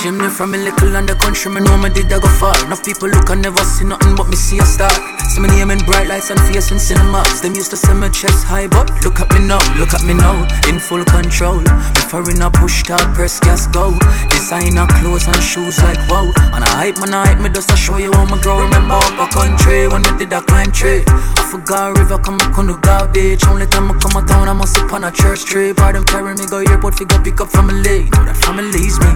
Shame 0.00 0.16
me 0.16 0.30
from 0.30 0.54
a 0.54 0.56
little 0.56 0.96
on 0.96 1.04
the 1.04 1.12
country, 1.12 1.52
me 1.52 1.60
know 1.60 1.76
me 1.76 1.92
did 1.92 2.08
I 2.08 2.16
go 2.16 2.28
far. 2.40 2.56
Enough 2.64 2.80
people 2.88 3.12
look 3.12 3.28
and 3.28 3.44
never 3.44 3.60
see 3.60 3.84
nothing 3.84 4.16
but 4.16 4.32
me 4.32 4.36
see 4.36 4.56
a 4.56 4.64
star. 4.64 4.88
So 5.28 5.44
many 5.44 5.60
name 5.60 5.76
in 5.76 5.78
bright 5.84 6.08
lights 6.08 6.30
and 6.32 6.40
face 6.48 6.72
in 6.72 6.80
cinemas. 6.80 7.44
Them 7.44 7.52
used 7.52 7.68
to 7.68 7.76
say 7.76 7.92
my 7.92 8.08
chest 8.08 8.48
high, 8.48 8.64
but 8.66 8.88
look 9.04 9.20
at 9.20 9.28
me 9.36 9.44
now, 9.44 9.60
look 9.76 9.92
at 9.92 10.00
me 10.08 10.16
now, 10.16 10.48
in 10.72 10.80
full 10.80 11.04
control. 11.04 11.60
Before 11.92 12.24
in 12.32 12.40
a 12.40 12.48
push 12.48 12.80
start, 12.80 13.12
press 13.12 13.44
gas 13.44 13.68
go. 13.68 13.92
Designer 14.32 14.88
clothes 15.04 15.28
and 15.28 15.36
shoes 15.36 15.76
like 15.84 16.00
wow. 16.08 16.32
And 16.56 16.64
I 16.64 16.88
hype 16.88 16.96
man, 16.96 17.12
I 17.12 17.36
hype 17.36 17.44
me 17.44 17.52
just 17.52 17.68
to 17.68 17.76
show 17.76 18.00
you 18.00 18.08
how 18.16 18.24
me 18.24 18.40
grow. 18.40 18.56
Remember 18.56 18.96
up 18.96 19.20
a 19.20 19.28
country 19.28 19.84
when 19.84 20.00
me 20.00 20.16
did 20.16 20.32
a 20.32 20.40
climb 20.40 20.72
tree. 20.72 21.04
I 21.12 21.44
forgot 21.44 22.00
river 22.00 22.16
come 22.16 22.40
I 22.40 22.48
couldn't 22.56 22.80
go 22.80 23.04
beach. 23.12 23.44
Only 23.44 23.68
time 23.68 23.92
I 23.92 24.00
come 24.00 24.16
a 24.16 24.24
town, 24.24 24.48
I 24.48 24.56
must 24.56 24.80
sit 24.80 24.88
on 24.88 25.04
a 25.04 25.12
church 25.12 25.44
tree. 25.44 25.76
Bar 25.76 25.92
them 25.92 26.08
carry 26.08 26.32
me 26.32 26.48
go 26.48 26.64
airport, 26.64 26.96
figure 26.96 27.20
pick 27.20 27.38
up 27.42 27.52
family. 27.52 28.08
Know 28.16 28.24
that 28.24 28.40
family's 28.40 28.96
me. 28.96 29.12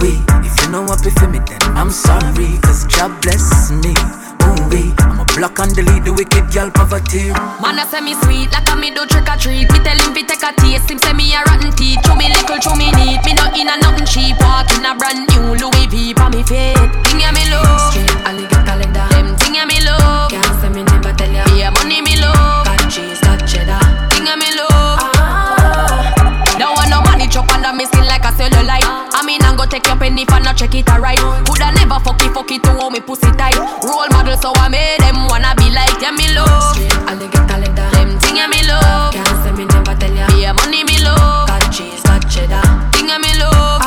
Ooh 0.00 0.06
wee, 0.06 0.22
if 0.44 0.56
you 0.62 0.70
know 0.72 0.82
what 0.82 1.00
for 1.04 1.28
me, 1.28 1.40
then 1.44 1.60
I'm 1.76 1.90
sorry. 1.90 2.56
Cause 2.62 2.86
job 2.86 3.20
bless 3.20 3.70
me. 3.70 3.92
Ooh 4.48 4.68
wee, 4.72 4.94
I'm 4.98 5.20
a 5.20 5.24
block 5.36 5.58
and 5.60 5.74
delete 5.74 6.04
the 6.04 6.12
wicked 6.12 6.48
girl 6.52 6.70
poverty. 6.70 7.28
Man, 7.60 7.76
I 7.76 7.84
say 7.84 8.00
me 8.00 8.14
sweet 8.24 8.50
like 8.52 8.68
a 8.72 8.76
me 8.76 8.90
do 8.94 9.04
trick 9.06 9.28
or 9.28 9.36
treat. 9.36 9.68
Me 9.72 9.78
tell 9.84 9.98
him 10.00 10.14
fi 10.16 10.22
take 10.24 10.40
a 10.40 10.52
taste. 10.56 10.88
Him 10.90 10.98
say 10.98 11.12
me 11.12 11.34
a 11.34 11.44
rotten 11.44 11.72
teeth. 11.76 12.00
Chew 12.04 12.16
me 12.16 12.32
little, 12.32 12.58
chew 12.58 12.74
me 12.80 12.88
neat. 12.96 13.20
Me 13.28 13.32
not 13.36 13.52
in 13.52 13.68
a 13.68 13.76
nothing 13.76 14.08
cheap. 14.08 14.40
Walk 14.40 14.72
in 14.72 14.88
a 14.88 14.96
brand 14.96 15.28
new 15.36 15.52
Louis 15.60 15.86
V 15.92 16.14
for 16.16 16.32
me 16.32 16.42
feet. 16.48 16.80
Thing 17.04 17.20
ya 17.20 17.32
me 17.32 17.44
love. 17.52 17.92
Straight 17.92 18.08
alligator 18.24 18.76
leather. 18.80 19.04
Them 19.12 19.36
thing 19.36 19.60
ya 19.60 19.68
me 19.68 19.84
love. 19.84 20.32
Can't 20.32 20.48
say 20.64 20.70
me 20.72 20.80
never 20.80 21.12
tell 21.12 21.28
ya. 21.28 21.44
Yeah, 21.52 21.70
money 21.76 22.00
me 22.00 22.16
love. 22.16 22.64
Got 22.64 22.88
cheese, 22.88 23.20
got 23.20 23.44
cheddar. 23.44 23.80
Thing 24.16 24.24
ya 24.24 24.36
me 24.40 24.48
love. 24.56 24.96
Ah. 25.12 26.56
Don't 26.56 26.72
want 26.72 26.88
no 26.88 27.04
money 27.04 27.28
chop 27.28 27.52
under 27.52 27.72
me 27.72 27.84
skin 27.84 27.99
like 27.99 27.99
a 28.30 28.32
cellulite. 28.32 28.86
I 29.12 29.22
mean, 29.26 29.42
I'm 29.42 29.56
go 29.56 29.66
take 29.66 29.86
your 29.86 29.96
penny 29.96 30.22
if 30.22 30.32
I 30.32 30.38
not 30.38 30.56
check 30.56 30.74
it 30.74 30.88
alright. 30.88 31.18
Coulda 31.46 31.72
never 31.74 31.98
fuck 32.00 32.22
it, 32.22 32.32
fuck 32.32 32.50
it 32.50 32.62
to 32.62 32.70
how 32.78 32.90
me 32.90 33.00
pussy 33.00 33.30
tight. 33.34 33.58
Role 33.82 34.08
model, 34.10 34.36
so 34.38 34.52
I 34.56 34.68
made 34.68 35.00
them 35.00 35.26
wanna 35.26 35.54
be 35.58 35.70
like 35.70 35.98
yeah, 36.00 36.14
me 36.14 36.26
love. 36.34 36.74
Straight 36.74 36.94
alligator 37.10 37.58
leather. 37.58 37.88
Them 37.90 38.18
thing 38.20 38.36
yeah, 38.36 38.46
me 38.46 38.62
love. 38.66 39.14
Can't 39.14 39.36
say 39.42 39.52
me 39.52 39.64
never 39.66 39.94
tell 39.98 40.14
ya. 40.14 40.26
Yeah, 40.38 40.52
money 40.52 40.84
me 40.84 41.02
love. 41.02 41.48
Got 41.48 41.72
cheese, 41.72 42.02
got 42.02 42.22
cheddar. 42.30 42.62
Thing 42.94 43.08
yeah, 43.08 43.18
me 43.18 43.32
love. 43.38 43.79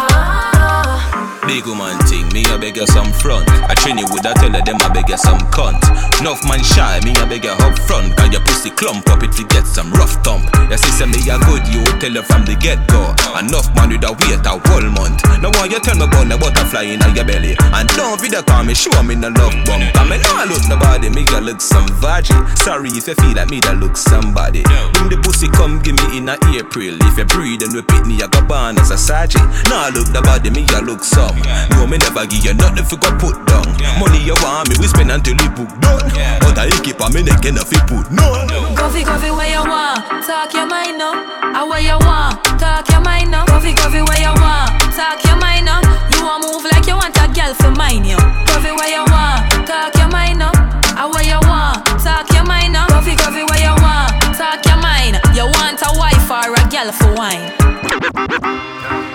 Big 1.45 1.67
woman 1.67 1.99
thing, 2.07 2.25
me 2.31 2.41
a 2.49 2.57
beg 2.57 2.77
you 2.77 2.87
some 2.87 3.11
front. 3.11 3.43
I 3.67 3.75
train 3.75 3.97
you 3.97 4.07
with 4.09 4.25
a 4.25 4.33
tell 4.33 4.51
her 4.55 4.63
them 4.63 4.79
I 4.79 4.89
beg 4.95 5.09
you 5.09 5.17
some 5.17 5.39
cunt. 5.51 5.75
Enough 6.23 6.39
man 6.47 6.63
shy, 6.63 7.03
me 7.03 7.11
a 7.19 7.27
beg 7.27 7.43
you 7.43 7.51
up 7.51 7.77
front. 7.83 8.15
Cause 8.15 8.31
your 8.31 8.41
pussy 8.47 8.71
clump 8.71 9.07
up 9.11 9.21
if 9.21 9.37
you 9.37 9.45
get 9.51 9.67
some 9.67 9.91
rough 9.91 10.15
thump. 10.23 10.47
Your 10.71 10.79
sister 10.79 11.05
me 11.05 11.19
a 11.27 11.35
good, 11.43 11.67
you 11.67 11.83
tell 11.99 12.15
her 12.15 12.23
from 12.23 12.47
the 12.47 12.55
get 12.55 12.79
go. 12.87 13.11
Enough 13.35 13.75
man 13.75 13.91
with 13.91 14.07
a 14.07 14.11
wait 14.23 14.39
a 14.39 14.55
whole 14.55 14.87
month. 14.95 15.19
Now 15.43 15.51
why 15.59 15.67
you 15.67 15.83
tell 15.83 15.99
me 15.99 16.07
about 16.07 16.31
the 16.31 16.39
butterfly 16.39 16.87
in 16.87 17.03
your 17.11 17.27
belly? 17.27 17.59
And 17.59 17.91
don't 17.91 18.15
video 18.23 18.41
call 18.41 18.63
me, 18.63 18.73
show 18.73 18.95
me 19.03 19.19
no 19.19 19.27
love 19.27 19.53
bump. 19.67 19.83
I 19.99 20.07
me 20.07 20.23
nah 20.23 20.47
look 20.47 20.63
nobody, 20.71 21.11
me 21.11 21.27
a 21.35 21.43
look 21.43 21.59
some 21.59 21.87
virgin. 21.99 22.39
Sorry 22.55 22.87
if 22.95 23.05
you 23.11 23.19
feel 23.19 23.35
like 23.35 23.51
me 23.51 23.59
that 23.67 23.77
look 23.83 23.99
somebody. 23.99 24.63
When 24.95 25.11
the 25.11 25.19
pussy 25.19 25.51
come 25.51 25.83
give 25.83 25.99
me 25.99 26.23
in 26.23 26.31
a 26.31 26.39
April. 26.55 26.95
If 27.11 27.19
you 27.19 27.27
breathe 27.27 27.67
and 27.67 27.75
repeat 27.75 28.07
me, 28.07 28.23
I 28.23 28.31
go 28.31 28.39
born 28.47 28.79
as 28.79 28.95
a 28.95 28.97
sergeant. 28.97 29.43
Nah 29.67 29.91
look 29.91 30.07
nobody, 30.15 30.47
me 30.49 30.63
a 30.71 30.79
look 30.79 31.03
some 31.03 31.32
down. 31.41 31.69
No, 31.71 31.87
me 31.87 31.97
never 31.97 32.25
give 32.25 32.43
you 32.45 32.53
nothing 32.53 32.85
for 32.85 32.97
got 32.97 33.19
put 33.19 33.35
down. 33.47 33.65
Money 33.99 34.19
you 34.23 34.35
want 34.41 34.69
me, 34.69 34.75
we 34.79 34.87
spend 34.87 35.11
until 35.11 35.35
it 35.37 35.51
book 35.55 35.69
done. 35.81 36.05
Other 36.45 36.65
you 36.67 36.79
keep 36.81 37.01
on 37.01 37.13
me 37.13 37.23
neck 37.23 37.45
enough 37.45 37.71
it 37.71 37.83
put 37.87 38.09
none. 38.11 38.47
Coffee, 38.75 39.03
coffee, 39.03 39.31
where 39.31 39.49
you 39.49 39.61
want? 39.63 40.01
Talk 40.25 40.53
your 40.53 40.65
mind 40.67 41.01
up. 41.01 41.15
I 41.53 41.63
where 41.63 41.81
you 41.81 41.97
want? 42.01 42.41
Talk 42.59 42.87
your 42.89 43.01
mind 43.01 43.33
up. 43.35 43.47
Coffee, 43.47 43.73
coffee, 43.73 44.01
where 44.01 44.19
you 44.21 44.33
want? 44.41 44.71
Talk 44.93 45.21
your 45.25 45.37
mind 45.37 45.69
up. 45.69 45.83
You 46.13 46.25
want 46.25 46.43
move 46.45 46.65
like 46.71 46.85
you 46.87 46.95
want 46.95 47.15
a 47.17 47.27
girl 47.31 47.53
for 47.53 47.71
mine 47.71 48.05
you. 48.05 48.17
Coffee, 48.49 48.71
where 48.73 48.89
you 48.89 49.03
want? 49.09 49.67
Talk 49.67 49.93
your 49.95 50.09
mind 50.09 50.41
up. 50.41 50.55
I 50.95 51.05
where 51.05 51.23
you 51.25 51.39
want? 51.47 51.85
Talk 52.01 52.29
your 52.33 52.45
mind 52.45 52.75
up. 52.75 52.89
Coffee, 52.89 53.15
coffee, 53.15 53.43
where 53.45 53.61
you 53.61 53.73
want? 53.81 54.11
Talk 54.37 54.65
your 54.65 54.77
mind. 54.81 55.19
You 55.35 55.45
want 55.45 55.81
a 55.81 55.91
wife 55.97 56.29
or 56.29 56.53
a 56.53 56.63
girl 56.69 56.91
for 56.91 57.13
wine? 57.13 59.12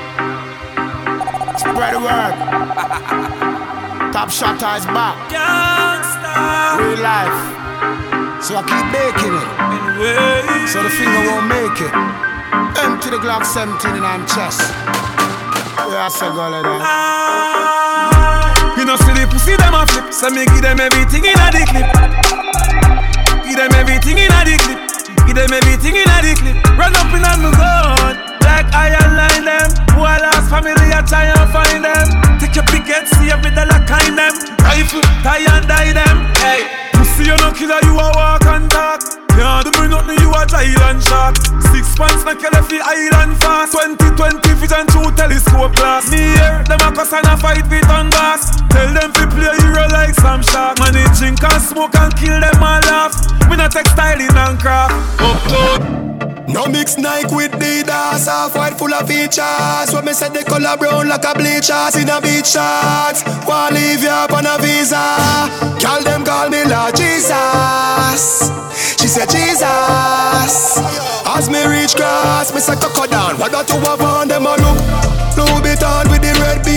Spread 1.68 1.94
the 1.94 2.00
word. 2.00 2.34
Top 4.12 4.30
shot 4.30 4.56
is 4.56 4.86
back. 4.86 5.16
Gangsta. 5.28 6.80
Real 6.80 7.00
life. 7.04 7.38
So 8.42 8.56
I 8.56 8.62
keep 8.64 8.86
making 8.94 9.34
it. 9.36 9.48
So 10.68 10.82
the 10.82 10.90
finger 10.90 11.22
won't 11.28 11.46
make 11.46 11.80
it. 11.80 11.92
Empty 12.80 13.10
the 13.10 13.18
Glock 13.18 13.44
17 13.44 13.94
in 13.94 14.02
my 14.02 14.16
chest. 14.24 14.60
Yeah, 15.90 16.06
I 16.06 16.08
say 16.08 16.28
go 16.28 16.48
like 16.48 16.62
that. 16.64 17.78
You 18.78 18.84
know 18.84 18.96
see 18.96 19.12
the 19.12 19.26
pussy 19.26 19.56
them 19.56 19.74
a 19.74 19.84
flip 19.86 20.14
So 20.14 20.30
me 20.30 20.46
give 20.46 20.62
them 20.62 20.78
everything 20.78 21.24
in 21.24 21.34
a 21.34 21.50
the 21.50 21.66
clip 21.66 21.88
Give 23.42 23.56
them 23.58 23.74
everything 23.74 24.18
in 24.18 24.30
a 24.30 24.40
the 24.46 24.54
clip 24.54 25.26
Give 25.26 25.34
them 25.34 25.52
everything 25.52 25.96
in 25.96 26.06
a 26.06 26.18
the 26.22 26.34
clip 26.38 26.78
Run 26.78 26.94
up 26.94 27.10
in 27.10 27.24
on 27.26 27.42
the 27.42 27.50
gun 27.58 28.27
Like 28.58 28.74
I 28.74 28.90
line 29.14 29.46
them. 29.46 29.70
Boy 29.94 30.18
lost 30.18 30.50
family 30.50 30.90
I 30.90 30.98
try 31.06 31.30
and 31.30 31.46
find 31.54 31.78
them. 31.78 32.06
Take 32.42 32.58
your 32.58 32.66
picket 32.66 33.06
see 33.14 33.30
every 33.30 33.54
dollar 33.54 33.78
kind 33.86 34.18
them. 34.18 34.34
Rifle 34.66 34.98
tie 35.22 35.46
and 35.46 35.62
die 35.70 35.94
them. 35.94 36.26
Hey 36.42 36.66
Pussy 36.90 37.30
you 37.30 37.38
no 37.38 37.54
killer 37.54 37.78
you 37.86 37.94
a 37.94 38.06
walk 38.18 38.42
and 38.50 38.66
talk. 38.66 38.98
Can't 39.38 39.62
do 39.62 39.70
me 39.78 39.86
nothing 39.86 40.18
you 40.18 40.34
a 40.34 40.42
giant 40.42 41.06
shark 41.06 41.38
Six 41.70 41.94
pants 41.94 42.26
you 42.26 42.50
left 42.50 42.66
the 42.66 42.82
island 42.82 43.38
fast. 43.38 43.78
2020 43.78 44.42
vision 44.58 44.90
through 44.90 45.14
telescope 45.14 45.78
glass. 45.78 46.10
Me 46.10 46.18
here 46.18 46.58
them 46.66 46.82
a 46.82 46.90
cuss 46.90 47.14
and 47.14 47.30
a 47.30 47.38
fight 47.38 47.62
with 47.70 47.86
on 47.94 48.10
gas 48.10 48.58
Tell 48.74 48.90
them 48.90 49.14
to 49.22 49.24
play 49.38 49.54
hero 49.62 49.86
like 49.94 50.18
some 50.18 50.42
shark 50.42 50.82
Man 50.82 50.98
they 50.98 51.06
drink 51.14 51.38
and 51.46 51.62
smoke 51.62 51.94
and 51.94 52.10
kill 52.18 52.34
them 52.42 52.58
all 52.58 52.82
laugh 52.90 53.14
Me 53.46 53.54
not 53.54 53.70
styling 53.70 54.34
and 54.34 54.58
craft. 54.58 54.98
Uptown 55.22 56.37
No 56.48 56.66
mix 56.66 56.96
Nike 56.96 57.34
with 57.34 57.52
Adidas, 57.52 58.26
half 58.26 58.56
white 58.56 58.78
full 58.78 58.92
of 58.92 59.06
features. 59.06 59.92
When 59.92 60.04
me 60.06 60.12
said 60.14 60.32
the 60.32 60.42
color 60.44 60.76
brown 60.78 61.08
like 61.08 61.24
a 61.24 61.34
bleachers 61.34 61.94
in 61.96 62.08
a 62.08 62.20
beach 62.20 62.56
shorts. 62.56 63.22
Wanna 63.46 63.76
leave 63.76 64.02
you 64.02 64.08
up 64.08 64.32
on 64.32 64.46
a 64.46 64.56
visa? 64.58 64.96
Call 65.78 66.02
them 66.02 66.24
call 66.24 66.48
me 66.48 66.64
Lord 66.64 66.96
Jesus. 66.96 68.48
She 68.98 69.08
said 69.08 69.28
Jesus. 69.28 70.78
As 71.28 71.50
me 71.50 71.64
reach 71.66 71.94
grass, 71.94 72.52
me 72.54 72.60
say 72.60 72.74
coco 72.76 73.06
down. 73.06 73.38
What 73.38 73.52
got 73.52 73.68
to 73.68 73.74
have 73.80 74.00
on 74.00 74.28
them 74.28 74.46
a 74.46 74.56
look? 74.56 75.07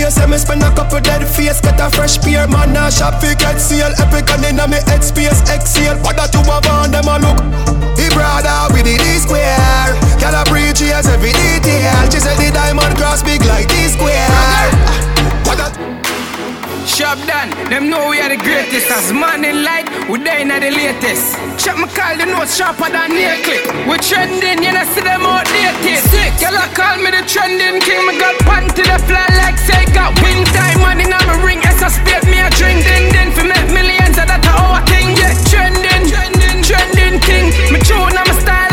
The. 0.02 0.10
Yeah, 0.18 0.26
me 0.26 0.38
spend 0.38 0.64
a 0.64 0.74
couple 0.74 1.00
dead 1.00 1.22
face, 1.28 1.62
get 1.62 1.80
a 1.80 1.90
fresh 1.90 2.18
pair. 2.18 2.48
Man, 2.48 2.74
now 2.74 2.90
shop 2.90 3.22
fi 3.22 3.36
get 3.36 3.62
seal. 3.62 3.94
Epic 4.02 4.30
and 4.34 4.46
inna 4.46 4.68
me 4.68 4.82
head 4.90 5.04
space 5.04 5.42
exhale. 5.46 5.98
What 6.02 6.16
got 6.16 6.32
to 6.34 6.40
have 6.50 6.66
on 6.66 6.90
them 6.90 7.06
a 7.06 7.22
look? 7.22 7.38
He 8.00 8.10
brother 8.10 8.74
with 8.74 8.86
the 8.86 8.98
D 8.98 9.06
square. 9.22 9.94
Girl 10.18 10.34
a 10.34 10.44
preach 10.50 10.82
every 10.82 11.34
detail. 11.34 12.10
She 12.10 12.18
said 12.18 12.38
the 12.42 12.50
diamond 12.50 12.98
cross 12.98 13.22
big 13.22 13.46
like 13.46 13.70
D 13.70 13.76
square. 13.94 14.26
What 15.46 15.58
got? 15.58 16.01
Shop 16.86 17.18
done, 17.26 17.50
them 17.70 17.90
know 17.90 18.10
we 18.10 18.20
are 18.22 18.30
the 18.30 18.38
greatest. 18.38 18.90
As 18.92 19.14
man 19.14 19.46
in 19.46 19.64
light, 19.64 19.86
we 20.10 20.18
dying 20.18 20.52
at 20.52 20.62
the 20.62 20.72
latest. 20.72 21.38
Check 21.62 21.78
my 21.78 21.88
call, 21.94 22.18
the 22.18 22.26
notes 22.26 22.58
sharper 22.58 22.90
than 22.90 23.14
nail 23.14 23.38
clip. 23.46 23.64
We 23.86 23.96
trending, 24.02 24.66
you 24.66 24.74
know, 24.74 24.86
see 24.94 25.02
them 25.02 25.22
outdated. 25.22 26.02
Sick, 26.10 26.34
y'all 26.42 26.58
call 26.74 26.98
me 26.98 27.14
the 27.14 27.22
trending 27.30 27.80
king. 27.86 28.02
Me 28.10 28.18
got 28.18 28.38
pan 28.50 28.66
to 28.70 28.82
the 28.82 28.98
fly 29.06 29.26
like 29.38 29.58
say 29.62 29.86
got 29.94 30.14
wing 30.26 30.44
time 30.52 30.82
money 30.82 31.06
now 31.06 31.22
me 31.30 31.38
ring. 31.46 31.62
As 31.64 31.82
I 31.82 31.90
spade 31.90 32.26
me 32.30 32.42
a 32.42 32.50
drink, 32.58 32.82
din 32.84 33.14
din 33.14 33.30
for 33.32 33.46
make 33.46 33.70
millions 33.70 34.18
of 34.18 34.26
that 34.26 34.42
our 34.50 34.82
thing. 34.90 35.14
Yeah, 35.16 35.38
trending, 35.54 36.10
trending, 36.10 36.60
trending 36.66 37.18
king. 37.22 37.54
Me 37.70 37.80
tune, 37.86 38.18
I'm 38.18 38.30
style, 38.42 38.71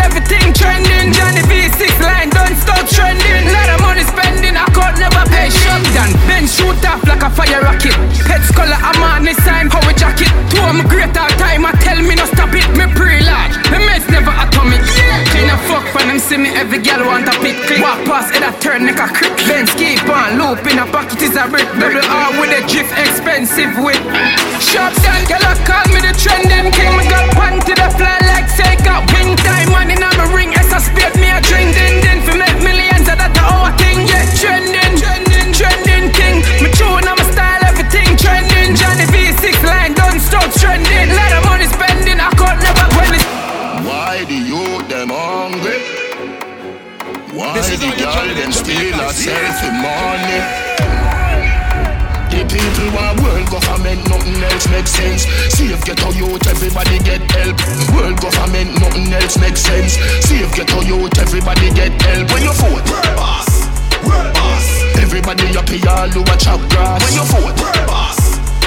all 66.18 66.34
a 66.34 66.36
chop 66.36 66.60
grass. 66.70 67.02
When 67.04 67.14
you 67.14 67.24
vote, 67.30 67.54
world 67.60 67.86
boss, 67.86 68.18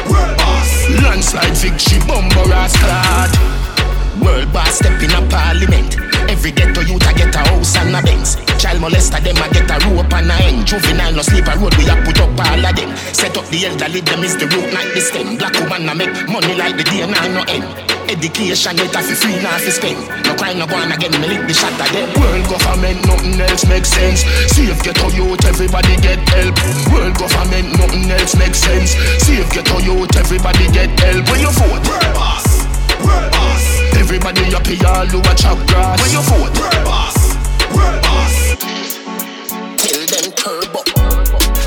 world 0.08 0.38
boss. 0.38 0.70
Landslide 1.04 1.58
victory, 1.58 1.99
bumper 2.08 2.47
ass 2.54 2.76
clad. 2.78 3.32
World 4.22 4.52
boss 4.54 4.80
step 4.80 5.02
in 5.04 5.12
a 5.12 5.22
parliament. 5.28 5.97
Every 6.30 6.52
ghetto 6.52 6.82
youth 6.82 7.04
a 7.04 7.14
get 7.14 7.36
a 7.36 7.39
house 7.39 7.76
and 7.76 7.95
a 7.95 8.02
Benz. 8.02 8.38
Child 8.58 8.80
molester 8.80 9.20
them 9.24 9.36
a 9.38 9.47
get 9.52 9.70
a 9.70 9.78
rope 9.89 10.14
and 10.14 10.32
a 10.32 10.36
end. 10.47 10.68
Juvenile 10.68 11.14
no 11.14 11.22
sleep 11.22 11.47
a 11.47 11.58
road 11.58 11.76
we 11.76 11.89
a 11.89 11.95
put 12.06 12.20
up 12.22 12.39
all 12.39 12.66
of 12.66 12.76
them. 12.76 12.95
Set 13.12 13.36
up 13.36 13.45
the 13.47 13.66
elderly 13.66 14.02
them 14.02 14.24
is 14.24 14.38
the 14.38 14.47
root 14.47 14.72
not 14.72 14.88
the 14.93 15.02
stem. 15.02 15.38
Black 15.38 15.54
woman 15.60 15.89
a 15.89 15.95
make 15.95 16.14
money 16.30 16.56
like 16.56 16.78
the 16.78 16.84
day 16.84 17.06
now 17.06 17.28
no 17.28 17.43
end. 17.52 17.81
Education 18.12 18.76
get 18.76 18.91
fi 18.91 19.16
free 19.16 19.39
now 19.39 19.55
fi 19.55 19.72
spend. 19.72 19.95
No 20.28 20.36
crime 20.36 20.59
no 20.59 20.68
go 20.68 20.76
on 20.76 20.91
again 20.91 21.16
me 21.16 21.32
lick 21.32 21.47
the 21.47 21.55
of 21.55 21.80
them. 21.95 22.12
World 22.20 22.43
government 22.51 22.99
nothing 23.07 23.39
else 23.39 23.64
makes 23.64 23.88
sense. 23.88 24.28
Save 24.51 24.84
ghetto 24.84 25.07
youth 25.16 25.39
everybody 25.47 25.95
get 26.03 26.20
help. 26.36 26.51
World 26.91 27.16
government 27.16 27.72
nothing 27.80 28.12
else 28.12 28.36
makes 28.36 28.59
sense. 28.59 28.99
Save 29.24 29.47
ghetto 29.55 29.80
youth 29.80 30.12
everybody 30.20 30.68
get 30.76 30.91
help. 30.99 31.24
When 31.32 31.39
you 31.39 31.51
vote, 31.55 31.88
world 31.88 32.12
boss, 32.12 32.68
world 32.99 33.32
boss. 33.32 33.64
Everybody 33.95 34.43
up 34.59 34.68
here, 34.68 34.84
all 34.91 35.07
who 35.07 35.24
a 35.24 35.32
chop 35.32 35.55
grass. 35.72 35.95
When 36.03 36.12
you 36.12 36.24
vote, 36.28 36.51
world 36.59 36.84
boss, 36.84 37.16
world 37.72 38.01
boss. 38.03 38.36
Tell 39.80 40.03
them 40.12 40.28
turbo. 40.36 40.84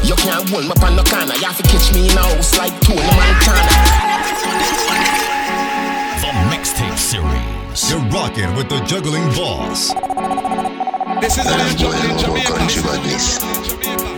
You 0.05 0.13
can't 0.21 0.45
hold 0.53 0.69
me 0.69 0.77
up 0.77 0.85
on 0.85 0.93
the 0.93 1.05
corner. 1.09 1.41
You 1.41 1.49
have 1.49 1.57
to 1.57 1.65
catch 1.73 1.89
me 1.97 2.13
in 2.13 2.19
a 2.19 2.21
house 2.21 2.53
like 2.61 2.77
Tony 2.85 3.01
Montana. 3.01 4.14
Series. 7.85 7.91
You're 7.91 8.11
rocking 8.11 8.55
with 8.57 8.69
the 8.69 8.81
juggling 8.85 9.27
boss. 9.35 9.93
This 11.21 11.39
is 11.39 11.45
how 11.45 11.69
you 11.69 11.77
juggle 11.77 12.11
in 12.11 12.17
Country 12.19 12.83
Jamaica. 12.83 12.85
badness. 12.85 13.41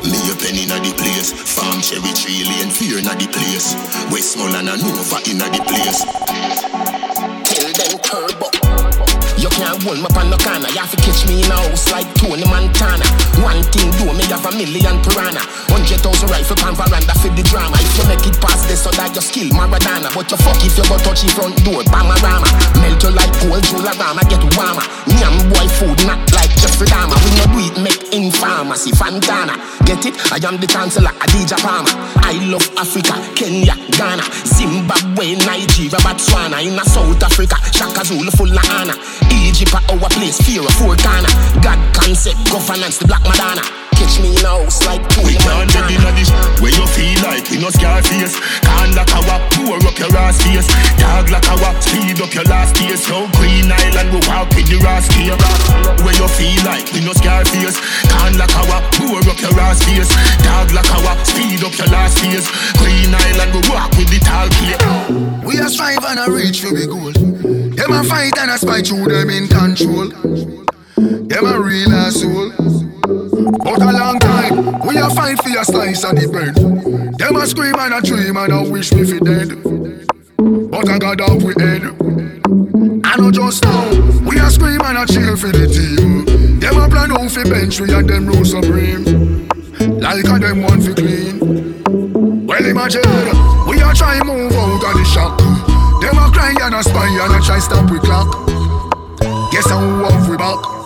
Me 0.04 0.18
a 0.30 0.34
penny 0.36 0.64
inna 0.64 0.78
the 0.80 0.92
place. 0.96 1.32
Farm 1.32 1.80
cherry 1.80 2.12
tree 2.14 2.44
lane 2.44 2.70
fear 2.70 2.98
inna 2.98 3.14
the 3.14 3.26
place. 3.28 3.74
Westmoreland 4.10 4.68
and 4.68 4.82
Nova 4.82 5.18
inna 5.28 5.48
the 5.50 5.62
place. 5.66 6.25
Can't 9.56 9.80
hold 9.88 9.96
me 10.04 10.08
on 10.20 10.28
the 10.28 10.36
corner. 10.36 10.68
You 10.68 10.84
have 10.84 10.92
to 10.92 11.00
catch 11.00 11.24
me 11.24 11.40
in 11.40 11.48
a 11.48 11.56
house 11.56 11.88
like 11.88 12.04
Tony 12.20 12.44
Montana. 12.44 13.08
One 13.40 13.64
thing 13.72 13.88
do 13.96 14.12
me 14.12 14.28
have 14.28 14.44
a 14.44 14.52
million 14.52 15.00
piranha. 15.00 15.40
Hundred 15.72 16.04
thousand 16.04 16.28
rifle 16.28 16.60
pan 16.60 16.76
veranda 16.76 17.16
for 17.16 17.32
the 17.32 17.40
drama. 17.40 17.80
If 17.80 17.96
you 17.96 18.04
make 18.04 18.24
it 18.28 18.36
past 18.36 18.68
this, 18.68 18.84
so 18.84 18.92
that 19.00 19.16
your 19.16 19.24
skill 19.24 19.48
Maradona. 19.56 20.12
But 20.12 20.28
you 20.28 20.36
fuck 20.44 20.60
if 20.60 20.76
you 20.76 20.84
go 20.84 21.00
touch 21.00 21.24
the 21.24 21.32
front 21.32 21.56
door, 21.64 21.80
Bamarama. 21.88 22.44
Melt 22.84 23.00
you 23.00 23.16
like 23.16 23.32
gold, 23.40 23.64
Jularama, 23.64 24.28
get 24.28 24.44
warmer. 24.60 24.84
Nyam 25.16 25.48
boy 25.48 25.68
food, 25.80 26.04
not 26.04 26.20
like 26.36 26.52
Jeffrey 26.60 26.92
Dahmer. 26.92 27.16
We 27.24 27.30
no 27.40 27.44
do 27.48 27.58
it, 27.64 27.76
make 27.80 28.12
in 28.12 28.28
pharmacy, 28.28 28.92
Fantana. 28.92 29.56
Get 29.88 30.04
it? 30.04 30.20
I 30.28 30.36
am 30.44 30.60
the 30.60 30.68
chancellor, 30.68 31.16
Adidja 31.24 31.56
Palmer. 31.64 31.96
I 32.26 32.32
love 32.50 32.68
Africa, 32.76 33.14
Kenya, 33.36 33.76
Ghana, 33.96 34.24
Zimbabwe, 34.44 35.36
Nigeria, 35.46 35.98
Botswana. 36.02 36.58
In 36.60 36.76
South 36.84 37.22
Africa, 37.22 37.54
Shaka 37.72 38.04
Zulu 38.04 38.30
honor. 38.74 38.94
Egypt 39.30 39.72
our 39.88 40.10
place, 40.10 40.40
fear 40.42 40.60
of 40.60 40.74
corner. 40.74 41.30
God 41.62 41.78
concept, 41.94 42.50
governance, 42.50 42.98
the 42.98 43.06
Black 43.06 43.22
Madonna. 43.22 43.85
Catch 44.06 44.22
me 44.22 44.38
in 44.38 44.46
a 44.46 44.62
house 44.62 44.86
like 44.86 45.02
Tony 45.10 45.26
We 45.26 45.34
can't 45.34 45.66
get 45.66 45.82
in 45.90 45.98
Montana. 45.98 46.14
a 46.14 46.22
dish 46.22 46.30
where 46.62 46.70
you 46.70 46.86
feel 46.94 47.18
like 47.26 47.50
we 47.50 47.58
no 47.58 47.74
scar 47.74 47.98
face. 48.06 48.38
Can't 48.62 48.94
like 48.94 49.10
a 49.10 49.18
wap, 49.26 49.42
pour 49.50 49.82
up 49.82 49.98
your 49.98 50.14
ass 50.14 50.38
face. 50.46 50.70
Dog 50.94 51.26
like 51.34 51.42
a 51.50 51.58
wap, 51.58 51.74
speed 51.82 52.22
up 52.22 52.30
your 52.30 52.46
last 52.46 52.78
days. 52.78 53.02
So 53.02 53.26
Green 53.34 53.66
Island, 53.66 54.14
we 54.14 54.22
walk 54.30 54.46
with 54.54 54.70
the 54.70 54.78
ass 54.86 55.10
here. 55.10 55.34
Where 56.06 56.14
you 56.14 56.28
feel 56.38 56.62
like 56.62 56.86
we 56.94 57.02
no 57.02 57.18
scar 57.18 57.42
face. 57.50 57.82
Can't 58.06 58.38
like 58.38 58.54
a 58.54 58.62
wap, 58.70 58.86
pour 58.94 59.18
up 59.26 59.42
your 59.42 59.58
ass 59.58 59.82
face. 59.82 60.14
Dog 60.46 60.70
like 60.70 60.86
a 60.86 60.98
wap, 61.02 61.18
speed 61.26 61.66
face. 61.66 62.46
Green 62.78 63.10
Island, 63.10 63.58
we 63.58 63.60
walk 63.66 63.90
with 63.98 64.06
the 64.06 64.22
tall 64.22 64.46
plate. 64.54 64.86
We 65.42 65.58
a 65.58 65.66
strive 65.66 66.06
and 66.06 66.22
a 66.22 66.30
reach 66.30 66.62
for 66.62 66.70
the 66.70 66.86
goal. 66.86 67.10
Them 67.10 67.90
a 67.90 68.06
fight 68.06 68.38
and 68.38 68.54
a 68.54 68.58
spite 68.58 68.86
through 68.86 69.10
them 69.10 69.34
in 69.34 69.50
control. 69.50 70.14
Them 70.94 71.42
a 71.42 71.58
real 71.58 71.90
asshole. 71.90 72.85
But 73.58 73.80
a 73.80 73.92
long 73.92 74.18
time, 74.18 74.80
we 74.86 74.98
a 74.98 75.08
fight 75.10 75.42
for 75.42 75.58
a 75.58 75.64
slice 75.64 76.04
of 76.04 76.16
the 76.16 76.28
bread. 76.28 76.54
Them 77.18 77.36
a 77.36 77.46
scream 77.46 77.74
and 77.78 77.94
a 77.94 78.00
dream 78.02 78.36
and 78.36 78.52
a 78.52 78.70
wish 78.70 78.92
me 78.92 79.04
fi 79.04 79.18
dead. 79.18 79.56
But 80.70 80.88
I 80.88 80.98
got 80.98 81.20
off 81.20 81.42
with 81.42 81.60
head. 81.60 81.82
I 83.04 83.16
know 83.16 83.30
just 83.30 83.64
now, 83.64 83.88
we 84.28 84.38
a 84.38 84.50
scream 84.50 84.80
and 84.82 84.98
a 84.98 85.06
cheer 85.06 85.36
for 85.36 85.48
the 85.48 85.66
team. 85.66 86.60
Them 86.60 86.76
a 86.76 86.88
plan 86.88 87.12
out 87.12 87.30
fi 87.30 87.44
bench 87.44 87.80
we 87.80 87.92
and 87.94 88.08
them 88.08 88.26
rule 88.26 88.44
supreme. 88.44 89.48
Like 90.00 90.26
a 90.28 90.38
them 90.38 90.62
one 90.62 90.80
fi 90.80 90.92
clean. 90.92 92.46
Well 92.46 92.64
imagine, 92.64 93.08
we 93.68 93.80
a 93.80 93.94
try 93.94 94.20
move 94.24 94.52
out 94.52 94.84
of 94.84 94.94
the 94.94 95.04
shock. 95.04 95.38
Them 96.00 96.18
a 96.18 96.30
cry 96.30 96.54
and 96.60 96.74
a 96.74 96.82
spy 96.82 97.08
and 97.08 97.34
a 97.34 97.40
try 97.44 97.58
stop 97.58 97.90
we 97.90 97.98
clock. 98.00 98.28
Guess 99.50 99.70
how 99.70 99.80
off 100.04 100.28
we 100.28 100.36
back. 100.36 100.85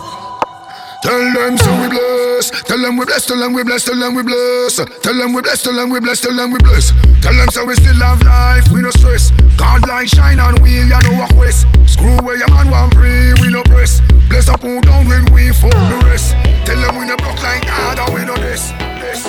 Tell 1.01 1.33
them 1.33 1.57
so 1.57 1.71
we 1.81 1.89
bless. 1.89 2.51
Tell 2.63 2.77
them 2.79 2.97
we 2.97 3.05
bless. 3.05 3.25
Tell 3.25 3.37
them 3.39 3.53
we 3.53 3.63
bless. 3.63 3.85
Tell 3.85 3.97
them 3.97 4.13
we 4.13 4.21
bless. 4.23 4.77
Tell 5.01 5.13
them 5.17 5.33
we 5.33 5.41
bless. 5.41 5.63
Tell 5.63 5.73
them 5.75 5.89
we 5.89 5.99
bless. 5.99 6.21
Tell 6.21 6.35
them 6.35 6.51
we 6.51 6.59
bless. 6.59 6.91
Tell 7.21 7.33
them 7.33 7.49
so 7.49 7.65
we 7.65 7.73
still 7.75 7.95
have 7.95 8.21
life. 8.23 8.69
We 8.71 8.81
no 8.81 8.91
stress. 8.91 9.31
God 9.57 9.87
like 9.87 10.07
shine 10.07 10.39
on 10.39 10.61
we 10.61 10.77
ya 10.87 10.99
know 11.01 11.17
what 11.17 11.33
quest. 11.33 11.65
Screw 11.85 12.15
where 12.21 12.37
your 12.37 12.49
man 12.51 12.69
want 12.69 12.93
free. 12.93 13.33
We 13.41 13.51
no 13.51 13.63
press. 13.63 14.01
Bless 14.29 14.47
up 14.47 14.61
who 14.61 14.79
down 14.81 15.07
when 15.07 15.25
we 15.33 15.51
for 15.51 15.69
the 15.73 16.01
rest. 16.05 16.35
Tell 16.65 16.79
them 16.79 16.97
we 16.99 17.05
no 17.05 17.17
block 17.17 17.41
like 17.41 17.65
God 17.65 17.97
and 17.99 18.13
we 18.13 18.25
no 18.25 18.35
this. 18.37 18.69
this. 19.01 19.25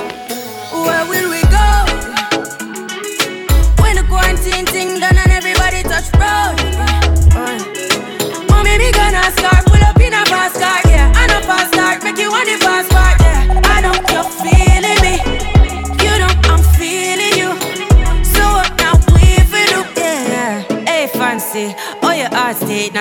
Where 0.73 1.05
will 1.09 1.31
we 1.31 1.41
go? 1.49 1.69
When 3.83 3.97
the 3.97 4.05
quarantine 4.09 4.67
thing 4.67 5.01
done 5.01 5.17
and 5.17 5.33
everybody 5.33 5.83
touch 5.85 6.13
road. 6.21 6.62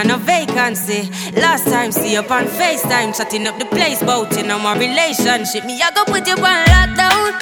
Now 0.04 0.18
no 0.18 0.24
vacancy. 0.24 1.10
Last 1.34 1.66
time 1.66 1.92
see 1.92 2.14
you 2.14 2.20
on 2.20 2.46
FaceTime, 2.46 3.16
chatting 3.16 3.48
up 3.48 3.58
the 3.60 3.66
place, 3.66 4.02
bout 4.02 4.32
know 4.46 4.60
my 4.60 4.78
relationship. 4.78 5.66
Me 5.66 5.82
I 5.82 5.92
go 5.92 6.06
put 6.06 6.28
you 6.28 6.36
on 6.36 6.66
lockdown, 6.74 7.34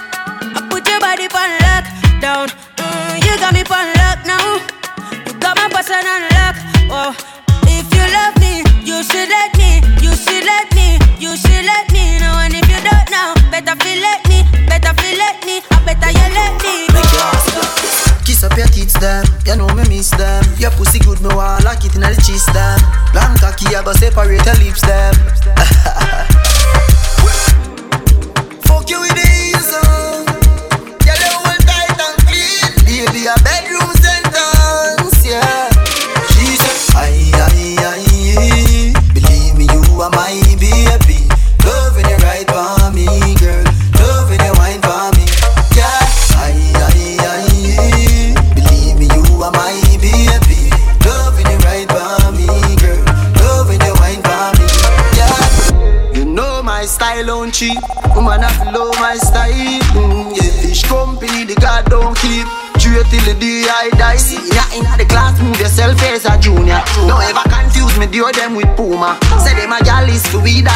I 0.55 0.67
put 0.69 0.87
your 0.87 0.99
body 0.99 1.27
on 1.29 1.51
lockdown. 1.63 2.47
Mm, 2.77 3.15
you 3.25 3.35
got 3.39 3.53
me 3.53 3.61
on 3.63 3.87
lock 3.99 4.19
now. 4.25 4.47
You 5.27 5.33
got 5.39 5.57
my 5.57 5.67
button 5.69 6.05
on 6.13 6.23
lock. 6.35 6.55
Oh, 6.91 7.11
if 7.67 7.87
you 7.93 8.05
love 8.17 8.35
me, 8.39 8.63
you 8.83 9.03
should 9.03 9.29
let 9.29 9.55
me. 9.57 9.81
You 10.01 10.15
should 10.15 10.43
let 10.43 10.67
me. 10.75 10.99
You 11.19 11.35
should 11.37 11.65
let 11.65 11.91
me 11.91 12.19
know. 12.19 12.35
And 12.43 12.53
if 12.55 12.67
you 12.67 12.81
don't 12.83 13.07
know, 13.11 13.33
better 13.51 13.75
feel 13.83 14.01
let 14.01 14.27
me. 14.27 14.43
Better 14.67 14.93
feel 14.99 15.17
let 15.17 15.45
me. 15.45 15.61
I 15.71 15.77
better 15.85 16.11
you 16.11 16.27
let 16.33 16.63
me. 16.63 18.08
Kiss 18.29 18.43
up 18.43 18.55
your 18.55 18.67
tits, 18.67 18.93
them. 18.99 19.25
You 19.47 19.55
know 19.55 19.65
me 19.73 19.81
miss 19.89 20.11
them. 20.11 20.45
Your 20.59 20.69
pussy 20.77 20.99
good, 20.99 21.19
me 21.19 21.33
want 21.33 21.63
lock 21.65 21.83
it 21.83 21.95
in 21.95 22.01
the 22.01 22.13
cheese, 22.21 22.45
them. 22.53 22.77
Long 23.17 23.35
cocky, 23.41 23.73
I 23.73 23.81
go 23.81 23.91
separate 23.93 24.45
your 24.45 24.55
lips, 24.61 24.85
them. 24.85 25.38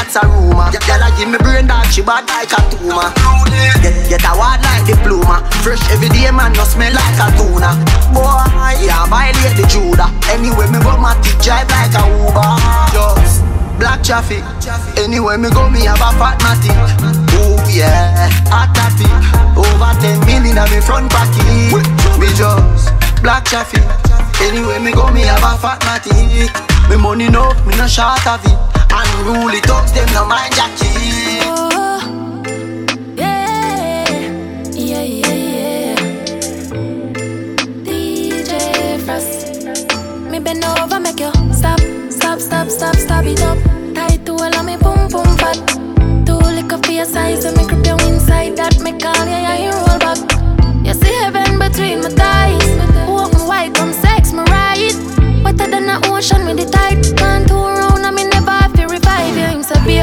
That's 0.04 0.20
a 0.20 0.28
rumor. 0.28 0.68
Gal 0.84 1.00
a 1.00 1.08
give 1.16 1.32
me 1.32 1.40
brain 1.40 1.68
that 1.72 1.88
she 1.88 2.04
bad 2.04 2.28
like 2.28 2.52
a 2.52 2.60
tumor. 2.68 3.08
Get, 3.80 3.96
get 4.12 4.26
a 4.28 4.36
word 4.36 4.60
like 4.60 4.84
diploma. 4.84 5.40
Fresh 5.64 5.80
every 5.96 6.12
day, 6.12 6.28
man, 6.28 6.52
no 6.60 6.68
smell 6.68 6.92
like 6.92 7.20
a 7.24 7.32
tuna. 7.40 7.72
Boy, 8.12 8.44
yeah, 8.84 9.08
my 9.08 9.32
lady 9.40 9.64
Judah. 9.72 10.12
Anyway, 10.28 10.68
me 10.68 10.80
go 10.84 11.00
my 11.00 11.16
drive 11.40 11.72
like 11.72 11.96
a 11.96 12.04
Uber. 12.04 12.52
Just 12.92 13.48
black 13.80 14.04
traffic. 14.04 14.44
Anywhere 15.00 15.40
me 15.40 15.48
go, 15.50 15.72
me 15.72 15.88
have 15.88 16.04
a 16.04 16.12
fat 16.20 16.36
matic. 16.44 16.76
Oh 17.40 17.56
yeah, 17.72 18.28
hot 18.52 18.76
topic. 18.76 19.08
Over 19.56 19.94
10 20.04 20.20
million 20.28 20.60
on 20.60 20.68
me 20.68 20.84
front 20.84 21.08
pocket. 21.08 21.48
Me 22.20 22.28
just 22.36 22.92
black 23.24 23.48
traffic. 23.48 23.84
Anywhere 24.44 24.84
me 24.84 24.92
go, 24.92 25.08
me 25.16 25.24
have 25.24 25.44
a 25.48 25.56
fat 25.56 25.80
matic. 25.88 26.52
Me 26.92 27.00
money 27.00 27.30
no, 27.32 27.56
me 27.64 27.72
no 27.80 27.88
short 27.88 28.28
of 28.28 28.44
it. 28.44 28.73
Unruly 28.96 29.60
thugs, 29.62 29.92
them 29.94 30.08
no 30.14 30.26
mind 30.26 30.54
jacket. 30.54 31.44
Oh, 31.46 32.44
yeah, 33.18 34.06
yeah, 34.72 35.02
yeah, 35.02 35.34
yeah. 35.34 35.96
DJ 37.88 38.52
Frost, 39.06 40.30
me 40.30 40.40
bend 40.40 40.64
over, 40.64 41.00
make 41.00 41.20
you 41.20 41.32
stop, 41.54 41.80
stop, 42.10 42.40
stop, 42.40 42.68
stop, 42.70 42.96
stop 42.96 43.26
it 43.26 43.42
up. 43.42 43.58
Tight 43.96 44.26
to 44.26 44.34
all 44.34 44.56
of 44.56 44.66
me, 44.66 44.78
boom, 44.78 45.08
boom, 45.10 45.38
fat. 45.38 45.58
Too 46.26 46.38
liquor 46.38 46.78
for 46.84 46.92
your 46.92 47.06
size, 47.06 47.46
and 47.46 47.58
me 47.58 47.66
grip 47.66 47.86
you 47.86 47.98
inside 48.08 48.56
that. 48.58 48.80
Me 48.80 48.92
call 49.00 49.26
you, 49.26 49.32
yeah, 49.32 49.58
you 49.66 49.72
roll 49.72 50.00
back. 50.00 50.20
You 50.86 50.94
see 50.94 51.14
heaven 51.24 51.58
between 51.58 52.02
my 52.02 52.10
thighs. 52.10 52.68
Walk 53.10 53.34
me 53.34 53.40
white, 53.48 53.74
come 53.74 53.94
sex 53.94 54.32
me 54.34 54.44
right. 54.44 54.94
Wetter 55.44 55.68
than 55.70 55.88
the 55.88 55.98
ocean 56.12 56.46
with 56.46 56.58
the 56.58 56.66
tide. 56.70 57.02
Can't 57.18 57.48
turn 57.48 57.63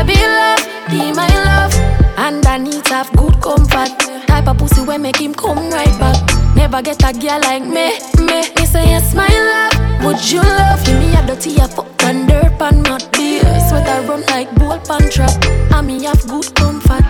baby, 0.05 0.21
love, 0.21 0.65
be 0.89 1.13
my 1.13 1.29
love. 1.45 1.75
Underneath 2.17 2.87
have 2.89 3.11
good 3.17 3.41
comfort. 3.41 3.91
Type 4.27 4.49
of 4.49 4.59
pussy 4.59 4.83
where 4.83 4.99
make 4.99 5.21
him 5.21 5.35
come 5.35 5.71
right 5.71 5.99
back. 5.99 6.17
Never 6.57 6.83
get 6.83 7.03
a 7.03 7.13
girl 7.19 7.41
like 7.41 7.63
me, 7.63 7.99
me. 8.25 8.41
Me 8.57 8.67
say 8.67 8.85
yes, 8.87 9.15
my 9.15 9.29
love. 9.29 10.05
Would 10.05 10.31
you 10.31 10.41
love 10.41 10.83
Give 10.87 10.99
me 10.99 11.15
a 11.15 11.27
dirty 11.27 11.57
a 11.57 11.69
fuck 11.69 12.03
and 12.05 12.27
dirt 12.27 12.59
pan 12.59 12.83
not 12.83 13.13
beer. 13.13 13.43
Sweat 13.69 13.87
I 13.87 14.07
run 14.07 14.23
like 14.27 14.55
bull 14.55 14.79
pan 14.79 15.11
trap. 15.11 15.45
And 15.75 15.87
me 15.87 16.05
have 16.05 16.27
good 16.27 16.55
comfort. 16.55 17.05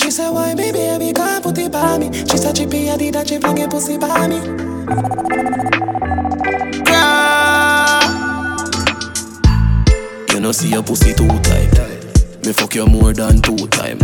She 0.00 0.10
said, 0.10 0.30
why 0.30 0.54
me 0.54 0.72
baby 0.72 1.12
can't 1.12 1.42
put 1.42 1.58
it 1.58 1.72
by 1.72 1.98
me? 1.98 2.12
She 2.12 2.36
said, 2.36 2.56
chippy, 2.56 2.90
I 2.90 2.96
did 2.96 3.14
that, 3.14 3.28
she 3.28 3.38
fling 3.38 3.58
it 3.58 3.70
pussy 3.70 3.98
by 3.98 4.28
me. 4.28 4.40
You 10.32 10.40
know 10.40 10.52
see 10.52 10.70
your 10.70 10.82
pussy 10.82 11.12
too 11.12 11.28
tight. 11.40 11.89
Me 12.44 12.52
fuck 12.52 12.74
you 12.74 12.86
more 12.86 13.12
than 13.12 13.42
two 13.42 13.56
time. 13.68 13.98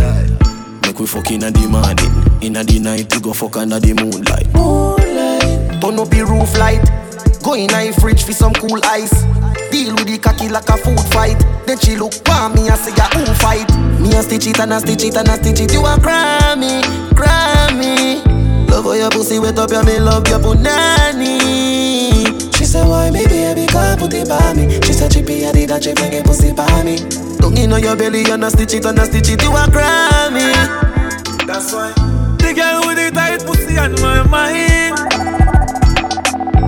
Make 0.81 0.99
we 0.99 1.07
fuck 1.07 1.31
inna 1.31 1.49
the 1.49 1.67
morning, 1.67 2.13
inna 2.41 2.63
the 2.63 2.79
night 2.79 3.13
we 3.13 3.19
go 3.19 3.33
fuck 3.33 3.57
under 3.57 3.79
the 3.79 3.93
moonlight. 3.93 4.47
Moonlight. 4.53 5.81
Turn 5.81 5.97
up 5.99 6.09
the 6.09 6.21
roof 6.23 6.57
light. 6.57 6.85
Go 7.41 7.53
in 7.55 7.73
a 7.73 7.91
fridge 7.93 8.23
for 8.23 8.33
some 8.33 8.53
cool 8.53 8.79
ice. 8.85 9.25
Deal 9.71 9.95
with 9.95 10.05
the 10.05 10.19
cocky 10.21 10.49
like 10.49 10.69
a 10.69 10.77
food 10.77 10.99
fight. 11.09 11.39
Then 11.65 11.79
she 11.79 11.95
look 11.97 12.13
for 12.13 12.49
me 12.53 12.69
and 12.69 12.77
say, 12.77 12.93
yeah, 12.95 13.09
who 13.09 13.25
fight? 13.41 13.67
Me 13.99 14.13
a 14.13 14.21
stitch 14.21 14.47
it 14.47 14.59
and 14.59 14.73
a 14.73 14.79
stitch 14.79 15.03
it 15.03 15.17
and 15.17 15.27
a 15.27 15.35
stitch 15.41 15.61
it. 15.61 15.73
You 15.73 15.81
a 15.81 15.97
Grammy, 15.97 16.83
Grammy. 17.17 18.21
Love 18.69 18.85
how 18.85 18.93
your 18.93 19.09
pussy 19.09 19.39
wet 19.39 19.57
up, 19.57 19.71
yeah, 19.71 19.81
me 19.81 19.97
love 19.99 20.27
your 20.27 20.39
punani. 20.39 21.41
She 22.55 22.65
said, 22.65 22.87
why 22.87 23.09
me 23.09 23.25
baby 23.25 23.56
can't 23.77 23.99
put 23.99 24.13
it 24.13 24.27
by 24.27 24.53
me? 24.53 24.69
She 24.81 24.93
said, 24.93 25.11
chippy, 25.11 25.45
I 25.45 25.51
did 25.51 25.69
that, 25.69 25.83
she 25.83 25.93
fling 25.93 26.13
it 26.13 26.25
pussy 26.25 26.51
by 26.53 26.83
me. 26.83 26.97
Don't 27.37 27.55
you 27.57 27.67
know 27.67 27.77
your 27.77 27.95
belly 27.95 28.23
and 28.29 28.43
a 28.43 28.49
stitch 28.49 28.73
it 28.73 28.85
and 28.85 28.99
a 28.99 29.05
stitch 29.05 29.29
it. 29.29 29.41
You 29.41 29.51
a 29.51 29.67
Grammy. 29.69 30.51
That's 31.45 31.71
why. 31.73 31.93
The 32.37 32.53
girl 32.53 32.81
with 32.87 32.97
the 32.97 33.11
tight 33.13 33.45
pussy 33.45 33.77
on 33.77 33.93
my 34.01 34.23
mind. 34.27 34.97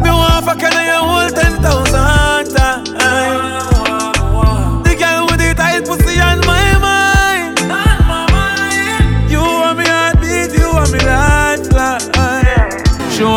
Me 0.04 0.10
want 0.10 0.46
fuck 0.46 0.62
you 0.62 0.70
your 0.70 1.04
whole 1.04 1.30
ten 1.30 1.62
thousand 1.62 2.56
times. 2.56 2.90
The 4.86 4.96
girl 4.96 5.26
with 5.28 5.40
the 5.40 5.54
tight 5.56 5.86
pussy 5.86 6.20
on 6.22 6.40
my 6.46 6.78
mind. 6.80 7.60
You 9.30 9.44
me 9.76 9.86
heartbeat, 9.86 10.54
you 10.58 10.72
me. 10.92 11.00
You 13.20 13.28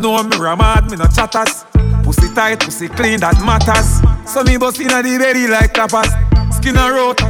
know 0.00 0.22
me 0.22 0.36
ramad, 0.36 0.90
me 0.90 0.96
no 0.96 1.06
chatters. 1.06 1.64
Pussy 2.02 2.32
tight, 2.34 2.60
pussy 2.60 2.88
clean, 2.88 3.20
that 3.20 3.38
matters. 3.44 4.00
So 4.30 4.42
me 4.42 4.56
bust 4.56 4.80
inna 4.80 5.02
the 5.02 5.18
belly 5.18 5.46
like 5.46 5.72
tapas. 5.72 6.10
Skin 6.54 6.76
a 6.76 6.90
rot. 6.90 7.20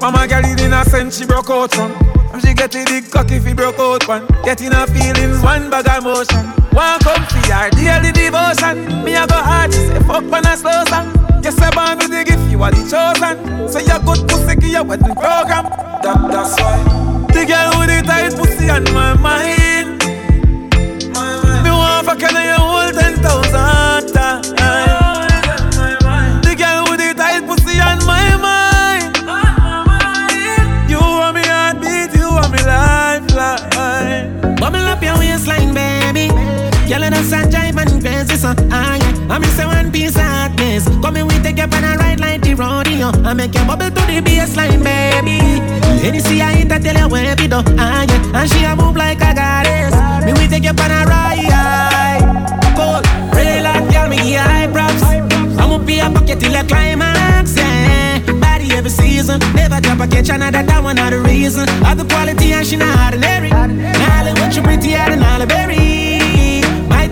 Mama 0.00 0.26
girl 0.26 0.44
in 0.44 0.72
a 0.72 0.84
sense 0.84 1.18
she 1.18 1.26
broke 1.26 1.50
out 1.50 1.72
from. 1.72 1.92
And 2.32 2.42
she 2.42 2.52
get 2.54 2.74
a 2.74 2.84
big 2.84 3.10
cock 3.10 3.30
if 3.30 3.46
he 3.46 3.54
broke 3.54 3.78
out 3.78 4.06
one. 4.08 4.26
Getting 4.44 4.72
her 4.72 4.86
feelings, 4.86 5.40
one 5.42 5.70
bag 5.70 5.88
of 5.88 6.04
motion. 6.04 6.44
One 6.74 6.98
come 7.00 7.24
for 7.24 7.40
her 7.52 7.70
daily 7.70 8.12
devotion. 8.12 9.04
Me 9.04 9.14
a 9.16 9.26
go 9.26 9.38
hard, 9.40 9.72
she 9.72 9.86
say 9.86 10.00
fuck 10.00 10.24
when 10.30 10.44
I 10.46 10.56
slow 10.56 10.84
song. 10.90 11.12
Yes, 11.42 11.58
I 11.60 11.70
born 11.70 11.98
with 11.98 12.10
the 12.10 12.24
gift, 12.24 12.50
you 12.50 12.62
are 12.62 12.70
the 12.70 12.82
chosen. 12.84 13.68
So 13.70 13.78
you 13.78 13.98
good 14.04 14.28
pussy, 14.28 14.56
give 14.56 14.70
your 14.70 14.84
wedding 14.84 15.14
program. 15.14 15.70
That, 16.02 16.18
that's 16.30 16.60
why. 16.60 16.76
The 17.32 17.46
girl 17.46 17.78
with 17.78 17.88
the 17.88 18.02
tight 18.04 18.34
pussy 18.34 18.68
on 18.68 18.84
my 18.92 19.14
mind 19.14 19.75
fuck 22.06 22.20
can 22.20 22.36
I 22.36 22.46
hold 22.54 22.94
10,000? 22.94 23.95
Of. 40.76 41.00
Come 41.02 41.16
in, 41.16 41.26
we 41.26 41.38
take 41.40 41.56
you 41.56 41.64
on 41.64 41.84
a 41.84 41.96
ride 41.96 42.20
like 42.20 42.42
the 42.42 42.54
rodeo. 42.54 43.08
I 43.24 43.32
make 43.32 43.54
you 43.54 43.64
bubble 43.64 43.88
to 43.88 44.02
the 44.10 44.20
baseline, 44.20 44.82
baby. 44.82 45.38
Lady 46.02 46.20
see 46.20 46.42
I 46.42 46.66
I 46.68 46.78
tell 46.78 46.96
you 46.96 47.08
where 47.08 47.34
we 47.36 47.48
do, 47.48 47.62
ah 47.78 48.04
yeah. 48.08 48.40
And 48.40 48.50
she 48.50 48.64
a 48.64 48.76
move 48.76 48.96
like 48.96 49.20
a 49.22 49.32
goddess. 49.32 49.94
Me 50.24 50.32
we 50.34 50.48
take 50.48 50.64
you 50.64 50.70
on 50.70 50.90
a 50.90 51.00
ride. 51.06 52.22
Cold, 52.76 53.06
real 53.34 53.62
like 53.62 53.86
girl, 53.92 54.08
me 54.08 54.16
give 54.16 54.40
high 54.40 54.68
props. 54.68 55.02
I'ma 55.58 55.78
be 55.78 56.00
a 56.00 56.10
pocket 56.10 56.40
till 56.40 56.52
the 56.52 56.64
climax, 56.68 57.56
yeah. 57.56 58.20
Body 58.40 58.72
every 58.72 58.90
season, 58.90 59.40
never 59.54 59.80
drop 59.80 60.00
a 60.00 60.06
catch 60.06 60.28
another. 60.28 60.62
That 60.62 60.82
one 60.82 60.96
not 60.96 61.10
the 61.10 61.20
reason. 61.20 61.68
Of 61.86 61.96
the 61.98 62.04
quality 62.04 62.52
and 62.52 62.66
she 62.66 62.76
not 62.76 63.14
ordinary. 63.14 63.50
Now 63.50 64.34
what 64.40 64.54
you 64.54 64.62
prettier 64.62 65.04
than 65.08 65.22
all 65.22 65.38
the 65.38 65.46
berry. 65.46 66.05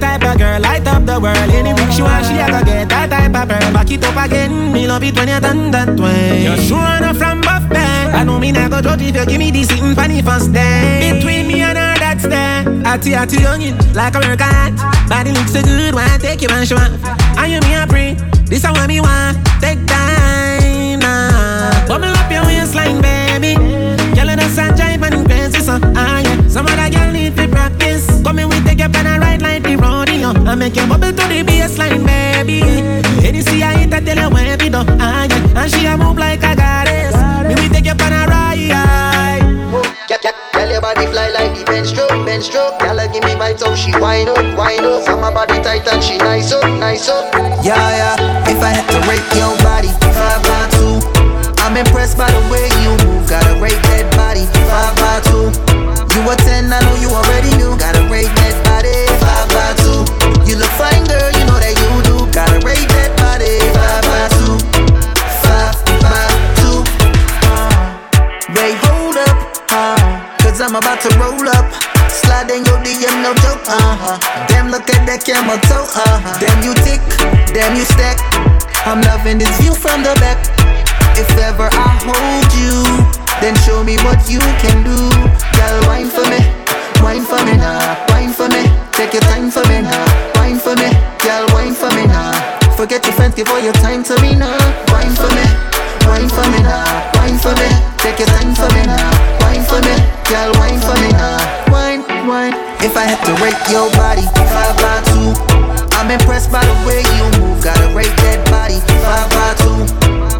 Type 0.05 0.23
of 0.23 0.37
girl, 0.37 0.61
light 0.61 0.87
up 0.87 1.07
the 1.07 1.19
world. 1.19 1.49
Any 1.49 1.73
week 1.73 1.91
she 1.91 2.03
want, 2.03 2.27
she 2.27 2.37
a 2.37 2.45
go 2.53 2.61
get 2.63 2.91
that 2.91 3.09
type 3.09 3.33
of 3.33 3.49
girl. 3.49 3.73
Back 3.73 3.91
it 3.91 4.05
up 4.05 4.17
again, 4.21 4.71
me 4.71 4.87
love 4.87 5.03
it 5.03 5.17
when 5.17 5.29
you 5.29 5.41
done 5.41 5.71
that 5.71 5.99
way. 5.99 6.45
You're 6.45 6.59
sure 6.59 6.91
enough 7.01 7.17
from 7.17 7.41
buff 7.41 7.67
band. 7.73 8.13
I 8.15 8.23
know 8.23 8.39
me 8.39 8.53
go 8.53 8.83
judge 8.83 9.01
if 9.01 9.17
you 9.17 9.25
give 9.25 9.39
me 9.39 9.51
this 9.51 9.69
sitting 9.69 9.95
funny 9.95 10.21
first 10.21 10.53
day. 10.53 11.17
Between 11.17 11.49
me 11.49 11.63
and 11.63 11.79
her, 11.79 11.97
that's 11.97 12.25
there. 12.25 12.69
Atty 12.85 13.15
atty 13.15 13.37
youngin, 13.37 13.81
like 13.97 14.15
a 14.15 14.19
work 14.21 14.41
hard. 14.45 14.77
Body 15.09 15.33
looks 15.33 15.53
so 15.53 15.63
good, 15.63 15.95
why 15.95 16.19
take 16.21 16.43
you 16.43 16.49
and 16.53 16.69
show 16.69 16.77
off? 16.77 16.93
And 17.41 17.51
you 17.51 17.61
me 17.65 17.73
a 17.75 17.87
pray, 17.89 18.13
this 18.45 18.65
I 18.67 18.73
want 18.73 18.89
me 18.89 19.01
want. 19.01 19.41
Take 19.65 19.81
time 19.89 21.01
now. 21.01 21.89
Bubble 21.89 22.13
up 22.13 22.31
your 22.31 22.45
waistline, 22.45 23.01
baby. 23.01 23.57
Girl, 24.13 24.29
in 24.29 24.37
the 24.37 24.49
sun, 24.53 24.77
jive 24.77 25.01
and 25.01 25.25
crazy, 25.25 25.61
so 25.65 25.81
ah 25.97 26.21
yeah. 26.21 26.47
Some 26.47 26.67
other 26.67 26.91
girl 26.93 27.11
need 27.11 27.35
to 27.37 27.49
practice. 27.49 28.05
Come 28.23 28.39
in, 28.39 28.51
we 28.51 28.61
take 28.61 28.79
you 28.79 28.85
on 28.85 29.07
a 29.07 29.19
ride 29.19 29.41
like 29.41 29.63
the 29.63 29.77
rodeo. 30.25 30.51
I 30.51 30.55
make 30.55 30.77
you 30.77 30.87
bubble 30.87 31.13
to 31.13 31.25
the 31.29 31.43
baseline, 31.45 32.07
baby. 32.07 33.43
See 33.43 33.63
I 33.63 33.79
hit, 33.79 33.93
I 33.93 34.01
tell 34.01 34.17
you 34.17 34.31
where 34.31 34.57
we 34.57 34.69
do, 34.69 34.79
ah 35.01 35.27
yeah. 35.29 35.61
And 35.61 35.71
she 35.71 35.87
a 35.87 35.97
move 35.97 36.19
like 36.19 36.43
a 36.43 36.55
goddess. 36.55 37.15
Me 37.49 37.55
we 37.61 37.69
take 37.69 37.85
you 37.85 37.93
on 37.93 38.13
a 38.13 38.27
ride. 38.27 38.55
Get, 40.09 40.23
your 40.71 40.81
body 40.81 41.07
fly 41.07 41.29
like 41.29 41.59
the 41.59 41.65
bench 41.65 41.89
stroke, 41.89 42.25
bench 42.25 42.45
stroke. 42.45 42.79
Girl, 42.81 42.97
give 43.13 43.25
me 43.25 43.35
vibes 43.37 43.63
how 43.63 43.75
she 43.75 43.93
wind 43.99 44.29
up, 44.29 44.39
wind 44.57 44.87
up. 44.87 45.03
Some 45.05 45.21
my 45.21 45.33
body 45.33 45.61
tight 45.63 45.87
and 45.87 46.03
she 46.03 46.17
nice 46.19 46.53
up, 46.53 46.65
nice 46.79 47.09
up. 47.09 47.33
Yeah, 47.63 47.77
yeah. 47.77 48.51
If 48.51 48.63
I 48.63 48.71
had 48.71 48.87
to 48.91 49.01
rate 49.07 49.29
your 49.37 49.53
body, 49.61 49.89
five 50.15 50.43
by 50.43 50.65
two. 50.73 50.99
I'm 51.63 51.77
impressed 51.77 52.17
by 52.17 52.31
the 52.31 52.41
way 52.51 52.69
you 52.83 52.97
move. 53.05 53.29
Gotta 53.29 53.61
rate 53.61 53.81
that 53.93 54.09
body, 54.17 54.47
five 54.73 54.95
by 54.97 55.21
two. 55.29 55.53
You 56.15 56.31
a 56.31 56.37
ten, 56.37 56.73
I 56.73 56.81
know 56.81 56.97
you 57.03 57.11
I'm 70.65 70.77
about 70.77 71.05
to 71.05 71.13
roll 71.21 71.45
up. 71.45 71.69
Slide 72.09 72.49
in 72.49 72.65
your 72.65 72.81
DM, 72.81 73.21
no 73.21 73.37
joke, 73.45 73.61
uh 73.69 73.77
huh. 74.01 74.17
Damn, 74.49 74.73
look 74.73 74.89
at 74.89 75.05
that 75.05 75.21
camera 75.21 75.61
toe, 75.69 75.85
uh 75.93 76.25
huh. 76.25 76.41
Damn, 76.41 76.65
you 76.65 76.73
tick, 76.81 77.05
damn, 77.53 77.77
you 77.77 77.85
stack. 77.85 78.17
I'm 78.89 79.05
loving 79.05 79.37
this 79.37 79.53
view 79.61 79.77
from 79.77 80.01
the 80.01 80.17
back. 80.25 80.41
If 81.21 81.29
ever 81.37 81.69
I 81.69 81.89
hold 82.09 82.49
you, 82.57 82.81
then 83.45 83.53
show 83.69 83.85
me 83.85 84.01
what 84.09 84.25
you 84.25 84.41
can 84.65 84.81
do. 84.89 84.97
Girl, 85.53 85.77
wine 85.85 86.09
for 86.09 86.25
me, 86.33 86.41
wine 87.05 87.29
for 87.29 87.45
me 87.45 87.61
now, 87.61 88.01
wine 88.09 88.33
for 88.33 88.49
me. 88.49 88.65
Take 88.97 89.13
your 89.13 89.25
time 89.29 89.53
for 89.53 89.69
me 89.69 89.85
now, 89.85 90.01
wine 90.41 90.57
for 90.57 90.73
me. 90.81 90.89
Girl, 91.21 91.45
wine 91.53 91.77
for 91.77 91.93
me 91.93 92.09
now. 92.09 92.33
Forget 92.73 93.05
your 93.05 93.13
friends, 93.13 93.37
give 93.37 93.53
all 93.53 93.61
your 93.61 93.77
time 93.85 94.01
to 94.09 94.17
me 94.25 94.33
now. 94.33 94.57
Wine 94.89 95.13
for 95.13 95.29
me, 95.29 95.45
wine 96.09 96.31
for 96.33 96.49
me 96.49 96.65
now, 96.65 96.89
wine 97.21 97.37
for 97.37 97.53
me. 97.53 97.69
Take 98.01 98.17
your 98.25 98.33
time 98.33 98.57
for 98.57 98.69
me 98.73 98.89
now, 98.89 99.13
for 99.69 99.81
me. 99.81 99.95
Girl, 100.29 100.53
wine 100.61 100.81
for 100.81 100.97
me 101.01 101.11
now, 101.13 101.39
wine, 101.73 102.03
wine. 102.29 102.55
If 102.85 102.97
I 102.97 103.05
had 103.05 103.21
to 103.25 103.33
rate 103.41 103.57
your 103.73 103.89
body, 103.97 104.25
five 104.53 104.77
by 104.81 105.01
two. 105.09 105.33
I'm 105.97 106.11
impressed 106.11 106.51
by 106.53 106.65
the 106.65 106.77
way 106.87 107.01
you 107.17 107.27
move. 107.41 107.63
Gotta 107.63 107.89
rate 107.95 108.13
that 108.25 108.45
body, 108.51 108.81
five 109.05 109.29
by 109.33 109.55
two. 109.63 109.85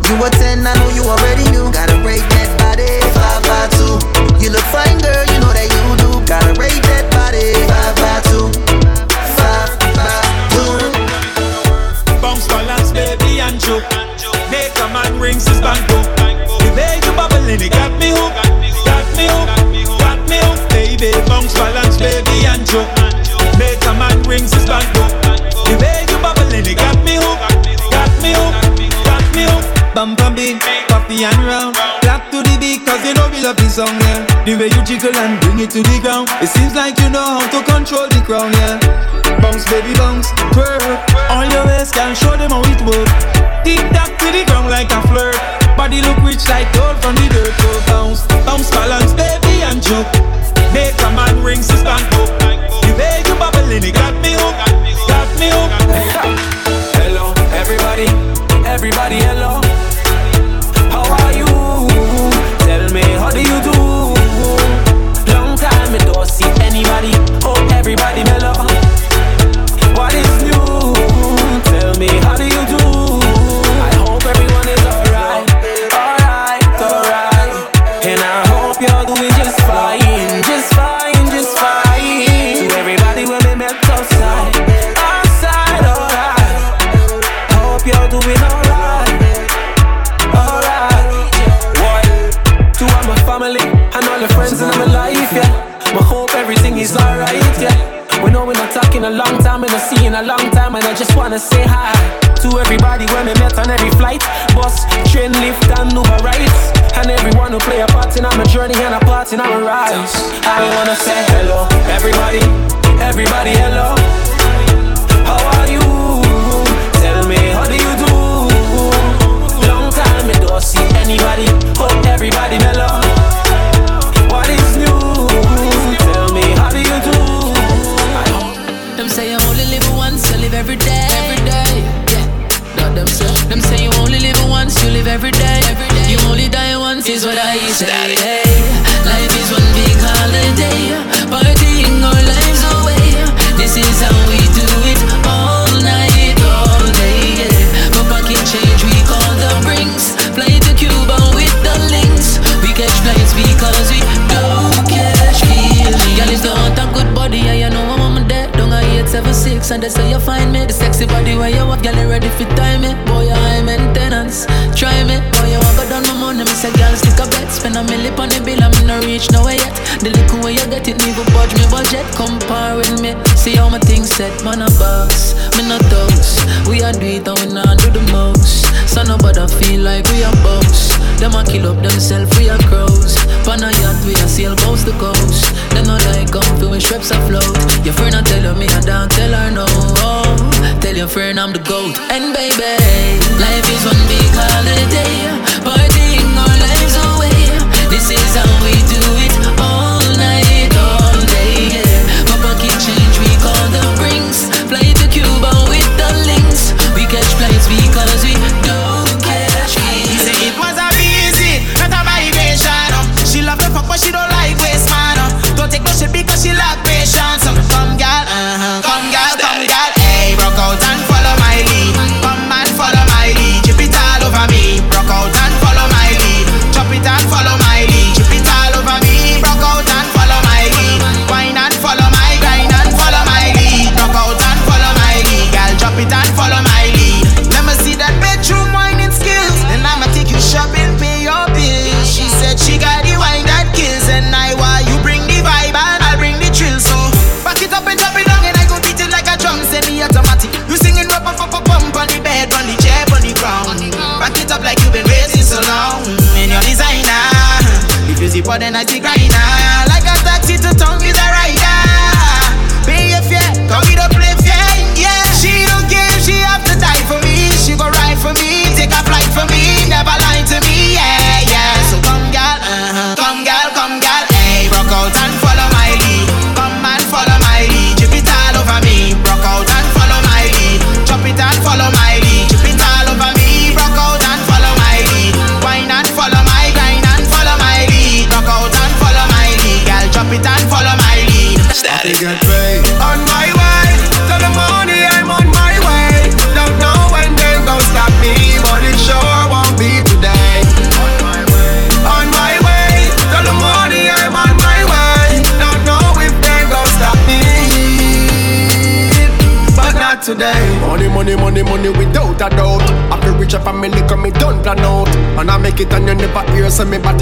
You 0.09 0.21
a 0.21 0.29
ten, 0.41 0.67
I 0.67 0.75
know 0.77 0.91
you 0.93 1.05
already 1.09 1.45
knew. 1.53 1.71
Gotta 1.73 1.97
rate 2.05 2.27
that 2.37 2.51
body, 2.61 2.89
five 3.17 3.43
by 3.49 3.65
two. 3.77 3.97
You 4.43 4.51
look 4.53 4.67
fine, 4.69 4.99
girl, 5.01 5.25
you 5.33 5.39
know 5.41 5.53
that 5.53 5.69
you 5.73 5.85
do. 6.05 6.11
Gotta 6.27 6.53
rate 6.61 6.83
that 6.93 7.09
body, 7.13 7.55
five 7.69 7.97
by 8.01 8.21
two. 8.29 8.49
Five 9.41 9.73
by 9.97 10.21
two. 10.53 10.75
Bounce 12.21 12.47
balance, 12.49 12.93
baby, 12.93 13.41
and 13.41 13.61
joke. 13.61 13.85
Make 14.51 14.77
a 14.81 14.89
man 14.93 15.19
rings 15.21 15.47
his 15.49 15.61
banjo. 15.61 16.03
The 16.17 16.24
a 24.35 24.41
man 24.41 24.41
rings 24.41 24.53
his. 24.53 24.65
The 24.65 25.77
way 25.79 26.03
you 26.09 26.19
bubbling, 26.19 26.67
it 26.67 26.77
got 26.77 26.99
me 27.05 27.17
hooked. 27.17 27.71
Got 27.91 28.11
me 28.23 28.33
hooked. 28.35 29.07
Got 29.07 29.25
me 29.35 29.45
hooked. 29.47 29.95
Bump 29.95 30.21
and 30.21 30.35
beat, 30.35 30.61
coffee 30.89 31.25
and 31.25 31.39
round. 31.47 31.77
Clap 32.03 32.31
to 32.33 32.43
the 32.43 32.57
beat, 32.59 32.85
cause 32.85 33.05
you 33.07 33.15
know 33.15 33.31
we 33.31 33.43
love 33.43 33.57
this 33.57 33.77
song, 33.77 33.95
yeah. 34.03 34.27
The 34.45 34.59
way 34.59 34.67
you 34.75 34.83
jiggle 34.83 35.15
and 35.15 35.39
bring 35.41 35.61
it 35.61 35.71
to 35.71 35.83
the 35.83 35.99
ground. 36.03 36.29
It 36.43 36.49
seems 36.49 36.75
like 36.75 36.99
you 36.99 37.11
know 37.11 37.23
how 37.23 37.47
to 37.47 37.61
control 37.63 38.09
the 38.11 38.21
crown, 38.27 38.51
yeah. 38.59 38.83
Bounce, 39.39 39.65
baby, 39.71 39.95
bounce, 39.95 40.31
twerk. 40.51 40.83
All 41.31 41.47
your 41.47 41.67
ways 41.67 41.93
can 41.93 42.15
show 42.19 42.35
them 42.37 42.51
how 42.51 42.67
it 42.67 42.81
work. 42.83 43.07
Tick 43.63 43.87
tock 43.95 44.11
to 44.19 44.29
the 44.35 44.43
ground 44.51 44.69
like 44.71 44.91
a 44.91 45.01
flirt. 45.09 45.39
Body 45.79 46.03
look 46.03 46.19
rich 46.27 46.43
like 46.51 46.67
gold 46.75 46.99
from 46.99 47.15
the 47.15 47.27
dirt. 47.31 47.55
So 47.63 47.71
bounce, 47.87 48.27
bounce, 48.43 48.71
balance, 48.71 49.15
baby, 49.15 49.63
and 49.63 49.79
joke. 49.79 50.11
Make 50.75 50.99
a 51.07 51.11
man 51.15 51.39
rings 51.47 51.71
his 51.71 51.87
banjo. 51.87 52.27
The 52.83 52.93
way 52.99 53.23
you 53.27 53.35
bubbling, 53.39 53.85
it. 53.85 53.95
Got 53.95 54.24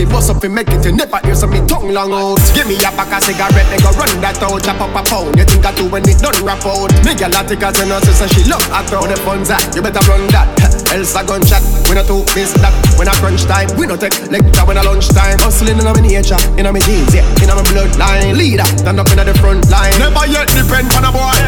the 0.03 0.11
bus 0.11 0.29
up 0.31 0.43
and 0.43 0.55
make 0.55 0.69
it 0.69 0.83
to 0.83 0.91
nip 0.91 1.15
out 1.15 1.25
here 1.25 1.35
so 1.35 1.47
me 1.47 1.63
tongue 1.71 1.95
long 1.95 2.11
out. 2.11 2.43
Give 2.55 2.67
me 2.67 2.75
a 2.83 2.91
pack 2.91 3.15
of 3.15 3.23
cigarette, 3.23 3.69
they 3.71 3.79
go 3.79 3.95
run 3.95 4.11
that 4.19 4.43
out, 4.43 4.59
chop 4.59 4.83
up 4.83 4.91
a 4.91 5.03
pound. 5.07 5.39
You 5.39 5.47
think 5.47 5.63
I 5.63 5.71
do 5.79 5.87
when 5.87 6.03
it 6.03 6.19
done 6.19 6.35
rap 6.43 6.67
out? 6.67 6.91
Nigga 7.07 7.31
gal 7.31 7.39
a 7.39 7.41
take 7.47 7.63
a 7.63 7.71
an 7.71 7.95
answer, 7.95 8.11
so 8.11 8.27
she 8.27 8.43
love 8.51 8.65
a 8.75 8.83
throw 8.91 9.07
the 9.07 9.15
funds 9.23 9.51
at. 9.51 9.63
You 9.75 9.83
better 9.83 10.03
run 10.11 10.27
that, 10.35 10.51
else 10.95 11.15
I 11.15 11.23
gunshot. 11.23 11.63
We 11.87 11.95
not 11.95 12.11
talk 12.11 12.27
this 12.35 12.51
that. 12.59 12.75
When 12.99 13.07
I 13.07 13.15
crunch 13.23 13.47
time, 13.47 13.71
we 13.79 13.87
not 13.87 14.03
take 14.03 14.17
lecture 14.27 14.65
when 14.67 14.79
I 14.79 14.83
lunch 14.83 15.07
time. 15.15 15.39
Hustling 15.39 15.79
in 15.79 15.87
my 15.87 15.95
nature, 16.03 16.41
in 16.59 16.67
my 16.67 16.83
jeans, 16.83 17.15
yeah, 17.15 17.27
in 17.39 17.51
my 17.53 17.63
bloodline. 17.71 18.35
Leader, 18.35 18.67
stand 18.83 18.99
up 18.99 19.11
in 19.15 19.23
the 19.23 19.35
front 19.39 19.71
line. 19.71 19.95
Never 20.03 20.27
yet 20.27 20.51
depend 20.51 20.91
on 20.99 21.07
a 21.07 21.13
boy. 21.15 21.39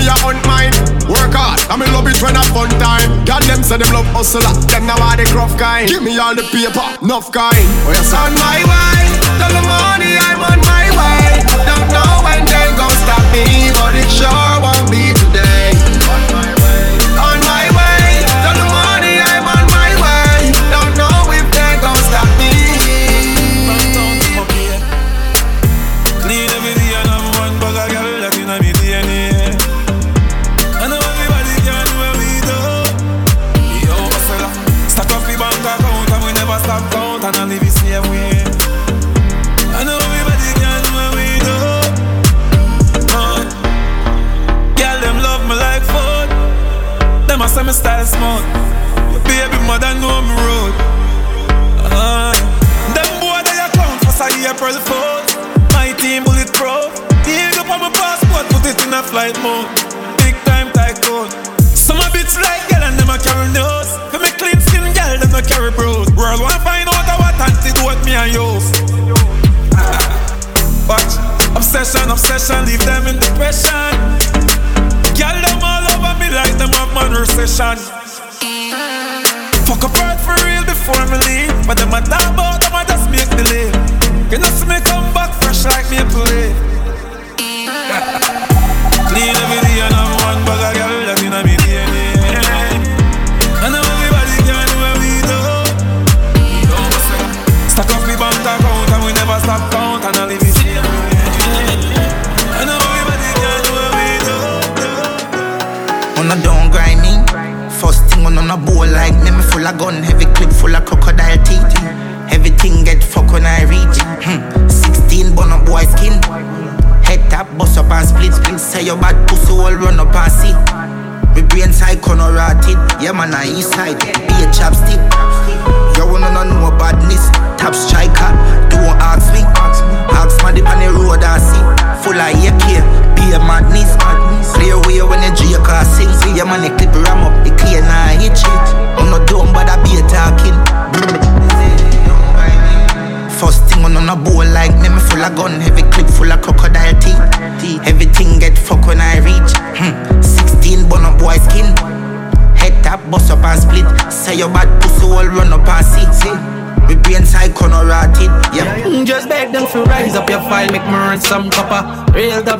Me 0.00 0.08
a 0.08 0.16
hunt 0.24 0.40
mine, 0.48 0.72
work 1.04 1.36
hard. 1.36 1.60
I 1.68 1.76
me 1.76 1.84
love 1.92 2.08
it 2.08 2.16
when 2.24 2.32
I 2.32 2.44
fun 2.48 2.72
time. 2.80 3.28
God 3.28 3.44
them 3.44 3.60
say 3.60 3.76
them 3.76 3.92
love 3.92 4.08
hustler, 4.16 4.56
them 4.72 4.88
now 4.88 4.96
are 5.04 5.20
the 5.20 5.28
rough 5.36 5.52
kind. 5.60 5.84
Give 5.84 6.00
me 6.00 6.16
all 6.16 6.32
the 6.32 6.46
paper, 6.48 6.86
enough 7.04 7.28
kind. 7.28 7.89
Oh, 7.92 8.16
on 8.16 8.32
my 8.34 8.62
way, 8.70 9.18
till 9.38 9.50
the 9.50 9.66
money 9.66 10.14
I'm 10.16 10.40
on 10.40 10.60
my 10.62 10.86
way. 10.94 11.42
Don't 11.66 11.90
know 11.90 12.22
when 12.22 12.44
they 12.46 12.70
gon' 12.78 12.90
stop 13.02 13.24
me, 13.32 13.72
but 13.74 13.96
it's 13.96 14.12
sure. 14.12 14.49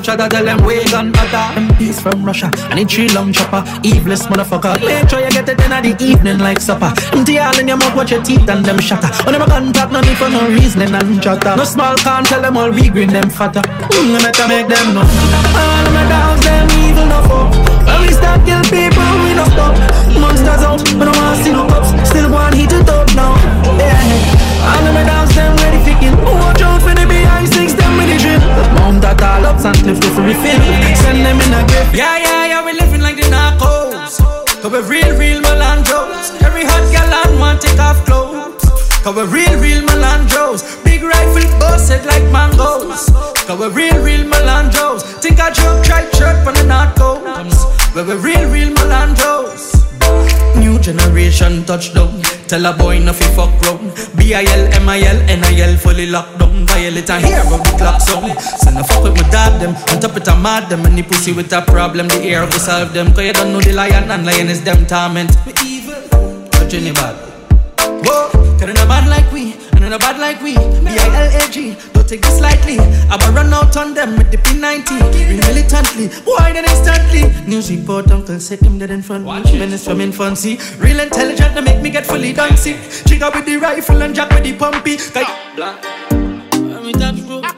Top 0.03 0.31
tell 0.31 0.45
them 0.45 0.65
we 0.65 0.83
gun 0.91 1.13
butter. 1.13 1.45
MPs 1.61 2.01
from 2.01 2.25
Russia, 2.25 2.51
and 2.71 2.81
a 2.81 2.85
tree 2.85 3.09
long 3.11 3.33
chopper. 3.33 3.63
Eveless 3.85 4.27
motherfucker. 4.27 4.81
Make 4.81 5.09
sure 5.11 5.21
you 5.21 5.31
get 5.31 5.49
it 5.49 5.61
in 5.61 5.71
the 5.71 5.93
evening 6.01 6.39
like 6.39 6.59
supper. 6.59 6.93
Empty 7.13 7.39
all 7.39 7.59
in 7.59 7.69
your 7.69 7.77
mouth, 7.77 7.95
watch 7.95 8.11
your 8.11 8.23
teeth 8.23 8.49
and 8.49 8.65
them 8.65 8.81
shatter. 8.81 9.13
On 9.27 9.33
them 9.33 9.45
contact, 9.47 9.93
no 9.93 10.01
need 10.01 10.17
for 10.17 10.31
no 10.31 10.49
reasoning 10.49 10.95
and 10.95 11.23
chatter. 11.23 11.55
No 11.55 11.65
small 11.65 11.97
can 11.97 12.25
tell 12.25 12.41
them 12.41 12.57
all 12.57 12.71
we 12.71 12.89
green 12.89 13.13
them 13.13 13.29
fatter. 13.29 13.61
Mm, 13.61 14.17
I 14.17 14.23
better 14.25 14.49
make 14.49 14.69
them 14.73 14.95
know. 14.97 15.05
All 15.05 15.85
of 15.85 15.93
my 15.93 16.05
dogs, 16.09 16.45
them 16.49 16.69
evil 16.81 17.05
no 17.05 17.21
fuck. 17.29 17.53
When 17.85 18.01
we 18.01 18.13
start 18.17 18.41
kill 18.49 18.65
people, 18.73 19.05
we 19.21 19.37
no 19.37 19.45
stop. 19.53 19.77
Monsters 20.17 20.65
out, 20.65 20.81
but 20.97 21.09
I 21.09 21.13
want 21.13 21.45
see 21.45 21.53
no 21.53 21.69
cops. 21.69 21.93
Still 22.09 22.33
want 22.33 22.55
heat 22.55 22.73
it 22.73 22.89
up 22.89 23.05
now. 23.13 23.37
Yeah. 23.77 24.01
All 24.65 24.93
my 24.97 25.05
dogs, 25.05 25.20
and 29.91 30.05
it 30.05 30.13
for 30.15 30.23
refill. 30.23 30.63
Send 31.03 31.25
them 31.27 31.41
in 31.41 31.53
a 31.55 31.67
grave. 31.67 31.95
Yeah, 31.95 32.17
yeah, 32.19 32.47
yeah, 32.47 32.65
we 32.65 32.73
living 32.73 33.01
like 33.01 33.17
the 33.17 33.27
narcos. 33.35 34.19
Cause 34.63 34.73
we 34.73 34.81
real, 34.87 35.17
real 35.19 35.41
Melandros. 35.43 36.31
Every 36.43 36.65
hot 36.65 36.85
gal 36.93 37.11
on 37.27 37.39
want 37.39 37.61
take 37.61 37.79
off 37.79 38.05
clothes. 38.07 38.63
Cause 39.03 39.17
we 39.17 39.23
real, 39.23 39.59
real 39.59 39.83
Melandros. 39.83 40.63
Big 40.85 41.03
rifle 41.03 41.49
busted 41.59 42.05
like 42.07 42.25
mangoes. 42.31 43.09
Cause 43.47 43.59
we 43.59 43.67
real, 43.69 43.99
real 44.03 44.25
Melandros. 44.31 45.03
Think 45.23 45.41
I 45.41 45.51
joke, 45.51 45.85
try 45.85 46.03
shirt 46.13 46.39
from 46.45 46.55
the 46.55 46.67
narcos. 46.73 47.25
But 47.95 48.07
we 48.07 48.15
real, 48.15 48.49
real 48.51 48.71
Melandros. 48.75 49.75
New 50.57 50.79
generation 50.79 51.65
touchdown. 51.65 52.23
Tell 52.51 52.67
a 52.67 52.73
boy 52.73 52.99
no 52.99 53.13
fi 53.13 53.27
fuck 53.37 53.63
round. 53.63 53.95
B-I-L, 54.17 54.75
M-I-L, 54.83 55.19
N-I-L 55.31 55.77
fully 55.77 56.07
locked 56.07 56.37
down. 56.41 56.67
Violate 56.67 57.09
and 57.09 57.25
hear 57.25 57.45
what 57.45 57.63
the 57.63 57.79
clock 57.79 58.01
sound. 58.01 58.37
Send 58.41 58.77
a 58.77 58.83
fuck 58.83 59.05
with 59.05 59.15
my 59.15 59.23
dad 59.31 59.61
them. 59.61 59.77
On 59.95 60.01
top 60.01 60.17
it 60.17 60.27
a 60.27 60.35
mad 60.35 60.69
them. 60.69 60.85
Any 60.85 61.05
pussy 61.05 61.33
with 61.33 61.53
a 61.53 61.63
problem, 61.63 62.09
the 62.09 62.21
air 62.25 62.43
will 62.43 62.51
solve 62.51 62.93
them. 62.93 63.15
Cause 63.15 63.25
you 63.27 63.33
don't 63.33 63.53
know 63.53 63.61
the 63.61 63.73
lion 63.73 64.11
and 64.11 64.27
lion 64.27 64.49
is 64.49 64.65
them 64.65 64.85
torment. 64.85 65.31
We 65.47 65.53
evil. 65.65 66.03
Touch 66.51 66.75
any 66.75 66.91
bad. 66.91 67.15
Whoa, 68.03 68.31
tell 68.59 68.67
them 68.67 68.89
bad 68.89 69.07
like 69.09 69.31
we, 69.31 69.53
and 69.71 69.85
then 69.85 69.97
bad 70.01 70.19
like 70.19 70.43
we. 70.43 70.55
B-I-L-A-G, 70.55 71.77
take 72.11 72.23
this 72.23 72.41
lightly. 72.41 72.79
I'ma 73.09 73.27
run 73.39 73.55
out 73.55 73.77
on 73.77 73.95
them 73.95 74.17
with 74.19 74.33
the 74.33 74.39
P90. 74.39 74.99
Real 75.31 75.41
militantly, 75.47 76.09
why 76.25 76.53
then 76.53 76.65
instantly? 76.65 77.23
News 77.47 77.71
report, 77.71 78.11
uncle 78.11 78.41
said 78.41 78.59
him 78.61 78.79
dead 78.79 78.91
in 78.91 79.01
front. 79.01 79.25
Watch 79.25 79.53
Menace 79.53 79.85
from 79.85 80.01
infancy. 80.01 80.59
Real 80.79 80.99
intelligent, 80.99 81.55
they 81.55 81.61
make 81.63 81.81
me 81.81 81.91
get 81.91 82.05
fully 82.05 82.33
dancing. 82.33 82.79
Trigger 83.07 83.31
with 83.33 83.47
the 83.47 83.57
rifle 83.59 84.03
and 84.03 84.13
jack 84.13 84.31
with 84.31 84.43
the 84.43 84.57
pumpy. 84.57 84.99
Like, 85.15 85.29
black. 85.55 85.85
When 86.53 86.83
we 86.85 86.93
touch 86.93 87.21
road, 87.29 87.50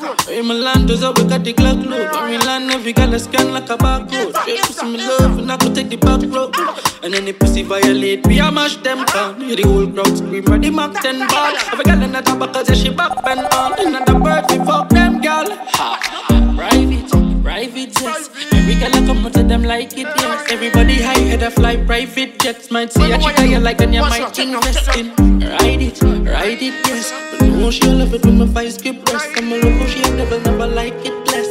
my 0.44 0.54
land 0.54 0.88
does 0.88 1.02
up, 1.02 1.18
we 1.18 1.24
got 1.24 1.44
the 1.44 1.52
Glock 1.52 1.84
load. 1.84 2.10
When 2.12 2.30
we 2.30 2.38
land, 2.38 2.70
every 2.70 2.92
gal 2.92 3.12
a 3.14 3.18
scan 3.18 3.52
like 3.52 3.70
a 3.70 3.76
barcode. 3.76 4.34
Straight 4.42 4.60
pussy 4.60 4.86
me 4.86 4.98
love, 4.98 5.38
and 5.38 5.50
I 5.50 5.56
could 5.56 5.74
take 5.74 5.88
the 5.88 5.96
back 5.96 6.22
road. 6.22 6.54
And 7.02 7.14
any 7.14 7.32
pussy 7.32 7.62
violate, 7.62 8.26
we 8.26 8.38
a 8.38 8.50
mash 8.50 8.76
them 8.76 9.04
down. 9.06 9.40
Hear 9.40 9.56
the 9.56 9.62
whole 9.62 9.86
crowd 9.86 10.16
scream, 10.16 10.44
ready 10.44 10.70
Mac 10.70 11.00
10 11.00 11.28
ball. 11.28 11.54
Every 11.72 11.84
gal 11.84 12.02
in 12.02 12.12
the 12.12 12.20
top 12.20 12.38
because 12.38 12.68
yeah, 12.68 12.74
she 12.74 12.90
back 12.90 13.12
and 13.24 13.40
on. 13.40 13.72
Another 13.78 14.18
bird, 14.18 14.44
we 14.50 14.58
fuck 14.64 14.88
them. 14.88 15.20
Ha, 15.22 16.54
private, 16.56 17.42
private 17.42 17.94
jets. 17.94 18.30
Every 18.52 18.74
gal 18.74 18.94
I 18.94 19.06
come 19.06 19.26
out 19.26 19.32
to 19.34 19.42
them 19.42 19.62
like 19.62 19.92
it, 19.92 20.06
yes. 20.06 20.52
Everybody 20.52 21.02
high 21.02 21.18
head 21.18 21.42
a 21.42 21.50
fly 21.50 21.76
private 21.76 22.38
jets. 22.38 22.70
Might 22.70 22.92
see 22.92 23.10
a 23.10 23.18
chick 23.18 23.38
you 23.38 23.58
like 23.58 23.80
and 23.80 23.94
you 23.94 24.02
might 24.02 24.38
invest 24.38 24.96
in. 24.96 25.10
Ride 25.40 25.82
it, 25.82 26.02
ride 26.02 26.62
it, 26.62 26.86
yes. 26.86 27.12
But 27.38 27.48
no, 27.48 27.70
she 27.70 27.86
love 27.86 28.14
it 28.14 28.24
when 28.24 28.38
my 28.38 28.44
vice 28.46 28.78
get 28.78 29.04
breast. 29.04 29.28
I'm 29.36 29.52
a 29.52 29.56
local, 29.56 29.86
she 29.86 30.01
never, 30.10 30.40
never 30.40 30.66
like 30.66 30.94
it 31.04 31.14
less. 31.30 31.48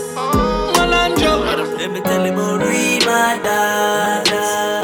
Melandro. 0.76 1.44
Let 1.78 1.92
me 1.92 2.02
tell 2.02 2.26
you 2.26 2.34
about 2.34 2.62
real 2.62 3.06
my 3.06 3.40
dogs, 3.44 4.32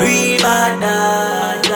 real 0.02 0.42
my 0.42 0.78
dogs, 0.82 1.70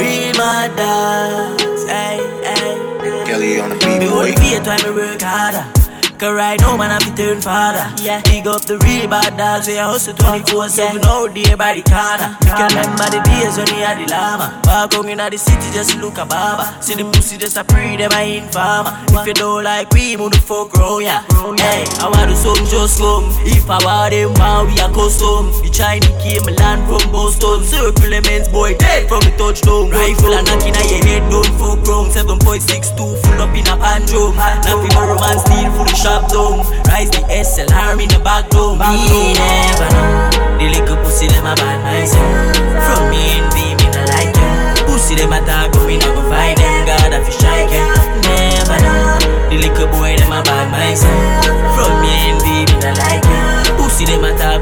real 0.00 0.32
my 0.38 0.70
dogs. 0.76 1.84
Hey, 1.88 2.18
hey. 2.44 3.24
Kelly 3.26 3.60
on 3.60 3.70
the 3.70 3.76
beat, 3.76 3.98
Me 3.98 4.06
boy. 4.08 4.32
hold 4.32 4.38
fear 4.38 4.60
time 4.62 4.82
me 4.84 4.90
work 5.00 5.22
harder. 5.22 5.79
Cause 6.20 6.36
right 6.36 6.60
now 6.60 6.76
man 6.76 6.92
I 6.92 6.98
be 7.00 7.16
turn 7.16 7.40
father. 7.40 7.80
Yeah. 8.04 8.20
Big 8.28 8.46
up 8.46 8.60
the 8.68 8.76
real 8.84 9.08
bad 9.08 9.40
dogs 9.40 9.66
We 9.66 9.80
a 9.80 9.88
hustle 9.88 10.12
24-7 10.20 11.00
out 11.08 11.32
there 11.32 11.56
by 11.56 11.72
the 11.72 11.82
corner. 11.88 12.36
You 12.44 12.52
can 12.60 12.68
remember 12.76 13.08
the 13.08 13.24
days 13.24 13.56
when 13.56 13.64
we 13.72 13.80
had 13.80 13.96
the 13.96 14.04
llama. 14.04 14.60
Walk 14.68 14.92
on 15.00 15.08
in 15.08 15.16
the 15.16 15.38
city 15.40 15.72
just 15.72 15.96
look 15.96 16.20
a 16.20 16.28
Baba. 16.28 16.76
See 16.84 16.92
the 16.92 17.08
pussy 17.08 17.40
just 17.40 17.56
a 17.56 17.64
pre 17.64 17.96
them 17.96 18.12
a 18.12 18.36
informer. 18.36 18.92
If 19.16 19.32
you 19.32 19.32
don't 19.32 19.64
like 19.64 19.88
we 19.96 20.20
move 20.20 20.36
the 20.36 20.44
fuck 20.44 20.76
round 20.76 21.08
ya 21.08 21.24
Hey 21.56 21.88
I 22.04 22.12
want 22.12 22.28
the 22.28 22.36
sun 22.36 22.68
just 22.68 23.00
come. 23.00 23.24
If 23.48 23.64
I 23.72 23.80
want 23.80 24.12
them 24.12 24.36
man 24.36 24.68
we 24.68 24.76
a 24.76 24.92
custom? 24.92 25.48
The 25.64 25.72
Chinese 25.72 26.12
came 26.20 26.44
land 26.60 26.84
from 26.84 27.00
Boston. 27.08 27.64
Circle 27.64 28.12
immense 28.12 28.52
boy 28.52 28.76
dead 28.76 29.08
from 29.08 29.24
the 29.24 29.32
touchdown. 29.40 29.88
Rifle. 29.88 30.36
And 30.36 30.44
knocking 30.44 30.76
at 30.76 30.84
your 30.84 31.00
head 31.00 31.24
don't 31.32 31.48
fuck 31.56 31.80
round. 31.88 32.12
7.62 32.12 32.92
full 32.92 33.40
up 33.40 33.56
in 33.56 33.64
a 33.64 33.74
pan 33.80 34.04
drum. 34.04 34.36
Nothing 34.68 34.92
no 34.92 35.16
romance 35.16 35.48
steel 35.48 35.72
full 35.72 35.88
shop 36.10 36.26
down. 36.30 36.58
Rise 36.90 37.10
the 37.10 37.22
SLR 37.30 37.94
in 38.02 38.08
the 38.10 38.18
back 38.26 38.50
room 38.52 38.78
Me 38.82 39.32
never 39.38 39.88
know. 39.94 40.58
The 40.58 40.66
little 40.74 40.98
pussy 41.02 41.26
them 41.30 41.46
a 41.46 41.54
bad 41.54 41.78
myself 41.86 42.56
From 42.84 43.10
me 43.10 43.38
and 43.38 43.46
be 43.54 43.78
me 43.78 43.86
not 43.94 44.10
like 44.10 44.34
you 44.34 44.84
Pussy 44.84 45.14
them 45.14 45.32
a 45.32 45.40
talk 45.46 45.72
but 45.72 45.86
me 45.86 45.96
not 45.96 46.12
go 46.12 46.22
find 46.28 46.58
them. 46.58 46.86
God 46.86 47.14
if 47.14 47.26
you 47.26 47.34
strike 47.38 47.70
you 47.70 47.86
Never 48.26 48.78
know. 48.82 49.48
The 49.48 49.56
little 49.62 49.88
boy 49.94 50.18
them 50.18 50.34
a 50.34 50.42
bad 50.42 50.66
myself 50.74 51.46
From 51.78 52.02
me 52.02 52.12
and 52.28 52.38
be 52.42 52.54
me 52.68 52.76
not 52.82 52.98
like 52.98 53.24
you 53.24 53.76
Pussy 53.78 54.04
them 54.04 54.24
a 54.24 54.34
talk 54.36 54.59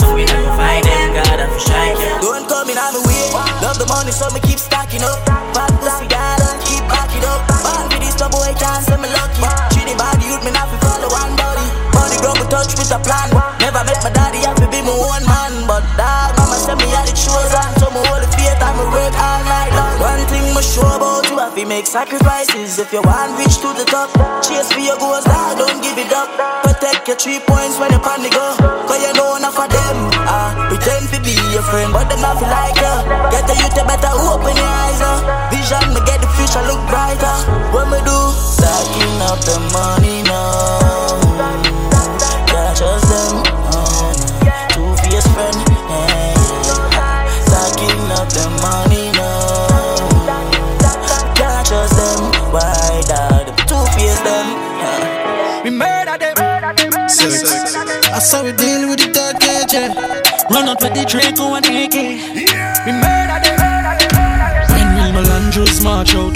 with 12.89 12.97
a 12.97 13.01
plan. 13.05 13.29
Never 13.61 13.85
met 13.85 14.01
my 14.01 14.11
daddy, 14.11 14.41
have 14.49 14.57
to 14.57 14.69
be 14.73 14.81
my 14.81 14.93
own 14.93 15.23
man. 15.29 15.53
But 15.69 15.85
dog, 16.01 16.33
mama 16.41 16.57
send 16.57 16.81
me 16.81 16.89
all 16.97 17.05
the 17.05 17.13
shows 17.13 17.53
on. 17.53 17.71
So 17.81 17.93
hold 17.93 18.23
the 18.25 18.29
faith 18.33 18.57
me 18.57 18.85
work 18.89 19.15
all 19.17 19.43
night 19.45 19.73
long. 19.77 19.97
One 20.01 20.25
thing 20.33 20.45
me 20.57 20.63
sure 20.65 20.97
about 20.97 21.29
you, 21.29 21.37
have 21.39 21.55
to 21.55 21.65
make 21.67 21.87
sacrifices. 21.87 22.79
If 22.79 22.93
you 22.93 23.03
want 23.05 23.37
reach 23.37 23.61
to 23.61 23.69
the 23.77 23.85
top, 23.85 24.09
chase 24.41 24.73
for 24.73 24.81
your 24.81 24.97
goals, 24.97 25.25
dog, 25.25 25.59
don't 25.61 25.81
give 25.85 25.99
it 25.99 26.13
up. 26.13 26.33
Protect 26.65 27.09
your 27.09 27.19
three 27.21 27.41
points 27.45 27.77
when 27.77 27.93
you're 27.93 28.01
the 28.01 28.31
go. 28.33 28.47
Cause 28.89 29.01
you 29.05 29.13
know 29.13 29.37
enough 29.37 29.59
of 29.59 29.69
them. 29.69 29.97
Ah, 30.25 30.57
pretend 30.73 31.13
to 31.13 31.19
be 31.21 31.37
your 31.53 31.65
friend, 31.69 31.93
but 31.93 32.09
them 32.09 32.21
not 32.25 32.41
like 32.41 32.79
you. 32.79 32.95
Get 33.29 33.45
the 33.45 33.55
youth, 33.59 33.77
you 33.77 33.85
better 33.85 34.13
open 34.17 34.55
your 34.57 34.73
eyes 34.81 35.01
up. 35.05 35.53
Vision, 35.53 35.85
me 35.93 36.01
get 36.09 36.21
the 36.25 36.31
future 36.41 36.65
look 36.65 36.81
brighter. 36.89 37.37
What 37.75 37.93
me 37.93 38.01
do? 38.01 38.19
Stacking 38.33 39.21
up 39.29 39.41
the 39.45 39.59
money 39.77 40.18
I 57.21 58.21
saw 58.21 58.45
we 58.45 58.53
deal 58.53 58.89
with 58.89 59.01
the 59.01 59.11
dark 59.11 59.43
yeah. 59.73 59.89
Run 60.55 60.69
out 60.69 60.81
with 60.81 60.95
the 60.95 61.05
Draco 61.05 61.55
and 61.55 61.65
the 61.65 61.85
AK. 61.85 61.95
We 62.87 62.93
murder 62.95 63.43
them. 63.43 63.59
When 64.71 64.89
will 64.95 65.13
Melandros 65.19 65.83
march 65.83 66.15
out? 66.15 66.35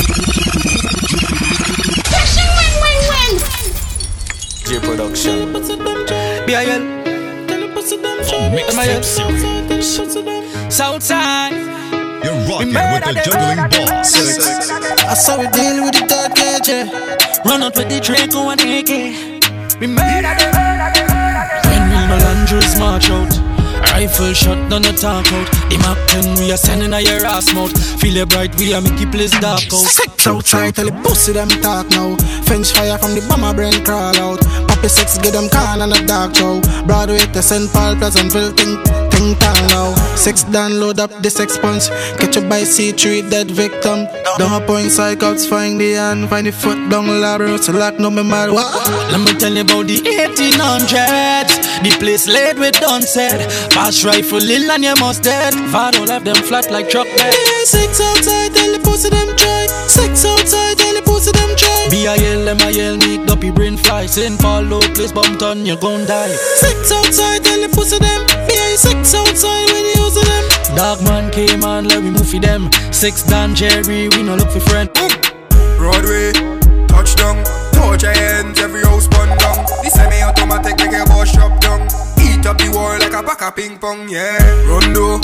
J 4.66 4.80
Production. 4.80 5.52
BIL. 6.46 7.02
Southside. 10.68 11.52
You're 12.24 12.34
rocking 12.48 12.74
with 12.74 13.04
the 13.06 13.14
juggling 13.24 13.70
boss. 13.70 14.10
I 15.04 15.14
saw 15.14 15.38
we 15.38 15.46
deal 15.48 15.84
with 15.84 15.94
the 15.94 16.06
dark 16.08 16.36
yeah. 16.66 17.48
Run 17.48 17.62
out 17.62 17.76
with 17.76 17.88
the 17.88 18.00
Draco 18.00 18.50
and 18.50 18.58
the 18.58 18.78
AK. 18.80 19.31
We 19.82 19.88
murder 19.88 20.30
them. 20.38 20.54
When 21.66 21.82
will 21.90 22.06
Melandros 22.06 22.78
march 22.78 23.10
out? 23.10 23.34
Rifle 23.90 24.32
shot, 24.32 24.58
none 24.70 24.86
of 24.86 24.94
talk 24.94 25.26
out. 25.26 25.50
The 25.70 25.76
Mac 25.82 25.98
10, 26.22 26.38
we 26.38 26.52
are 26.52 26.56
sending 26.56 26.92
a 26.92 27.00
your 27.00 27.26
ass 27.26 27.52
mouth. 27.52 27.74
Feel 28.00 28.18
it 28.18 28.28
bright, 28.28 28.54
we 28.60 28.72
are 28.74 28.80
you 28.80 29.10
place 29.10 29.32
dark 29.40 29.66
out. 29.74 29.82
Sex 29.82 30.24
outside, 30.24 30.76
tell 30.76 30.86
the 30.86 30.92
pussy 31.02 31.32
them 31.32 31.48
talk 31.66 31.90
now. 31.90 32.14
French 32.46 32.70
fire 32.70 32.96
from 32.96 33.18
the 33.18 33.26
bomber 33.26 33.52
brain 33.54 33.74
crawl 33.84 34.14
out. 34.22 34.38
Poppy 34.70 34.86
sex, 34.86 35.18
get 35.18 35.32
them 35.32 35.50
can 35.50 35.82
and 35.82 35.92
a 35.92 36.06
dark 36.06 36.36
show. 36.36 36.60
Broadway 36.86 37.18
to 37.18 37.42
St. 37.42 37.66
Paul, 37.72 37.96
Pleasantville, 37.96 38.54
think, 38.54 38.78
think 39.22 39.38
town 39.38 39.66
now. 39.68 39.94
Sex 40.16 40.44
download 40.44 40.98
up 40.98 41.10
the 41.22 41.30
sex 41.30 41.58
punch. 41.58 41.88
Catch 42.18 42.36
a 42.36 42.40
by 42.42 42.62
C3 42.62 43.30
dead 43.30 43.50
victim. 43.50 44.06
Don't 44.38 44.66
point 44.66 44.90
psychots, 44.90 45.48
find 45.48 45.80
the 45.80 45.92
hand, 45.94 46.28
find 46.28 46.46
the 46.46 46.52
foot 46.52 46.78
down. 46.90 47.06
So 47.58 47.72
lock 47.72 47.98
no 47.98 48.10
me 48.10 48.22
mad. 48.22 48.50
What? 48.50 48.72
Let 49.10 49.20
me 49.20 49.38
tell 49.38 49.52
you 49.52 49.62
about 49.62 49.86
the 49.86 49.98
1800s. 49.98 51.82
The 51.82 51.90
place 51.98 52.26
laid 52.26 52.58
with 52.58 52.76
said. 53.02 53.40
Pass 53.70 54.04
rifle 54.04 54.50
in 54.50 54.70
and 54.70 54.84
you 54.84 54.94
must 54.96 55.22
dead. 55.22 55.54
Vado 55.70 56.04
left 56.04 56.24
them 56.24 56.36
flat 56.36 56.70
like 56.70 56.88
truck 56.88 57.06
bed. 57.06 57.34
Yeah, 57.34 57.64
sex 57.64 58.00
outside, 58.00 58.54
tell 58.54 58.72
the 58.72 58.80
pussy 58.82 59.10
them 59.10 59.36
try. 59.36 59.66
Sex 59.86 60.24
outside, 60.24 60.78
tell 60.78 60.94
the 60.94 61.02
pussy 61.02 61.32
them 61.32 61.50
try. 61.56 61.88
B-I-L, 61.90 62.48
M-I-L, 62.48 62.96
make 62.98 63.28
up 63.30 63.42
your 63.42 63.52
brain 63.52 63.61
fly. 63.61 63.61
St. 63.61 63.61
Paul, 63.92 64.62
low 64.62 64.80
place, 64.96 65.12
bumped 65.12 65.42
on, 65.42 65.66
you 65.66 65.76
gon' 65.76 66.06
die. 66.06 66.34
Sex 66.56 66.90
outside, 66.90 67.44
tell 67.44 67.60
the 67.60 67.68
pussy 67.68 67.98
them. 67.98 68.24
Yeah, 68.48 68.74
sex 68.74 69.14
outside 69.14 69.68
when 69.68 69.84
you 69.84 70.00
use 70.00 70.14
them. 70.16 70.74
Dog 70.74 71.02
man 71.04 71.30
came 71.30 71.62
on, 71.62 71.84
let 71.88 72.02
we 72.02 72.08
move 72.08 72.26
for 72.26 72.40
them. 72.40 72.72
Six 72.90 73.22
Dan 73.22 73.54
Jerry, 73.54 74.08
we 74.08 74.22
no 74.22 74.34
look 74.34 74.50
for 74.50 74.60
friend. 74.60 74.88
Mm. 74.96 75.76
Broadway, 75.76 76.32
touchdown, 76.88 77.44
touch 77.76 78.02
your 78.02 78.16
hands, 78.16 78.58
every 78.60 78.80
house 78.82 79.06
burn 79.08 79.28
down. 79.36 79.60
The 79.84 79.90
semi-automatic 79.92 80.78
make 80.78 80.92
your 80.92 81.04
boss 81.04 81.28
shop 81.28 81.60
down. 81.60 81.84
Eat 82.16 82.46
up 82.46 82.56
the 82.56 82.72
wall 82.72 82.96
like 82.96 83.12
a 83.12 83.22
pack 83.22 83.42
of 83.42 83.54
ping 83.54 83.78
pong, 83.78 84.08
yeah. 84.08 84.40
Rondo, 84.64 85.20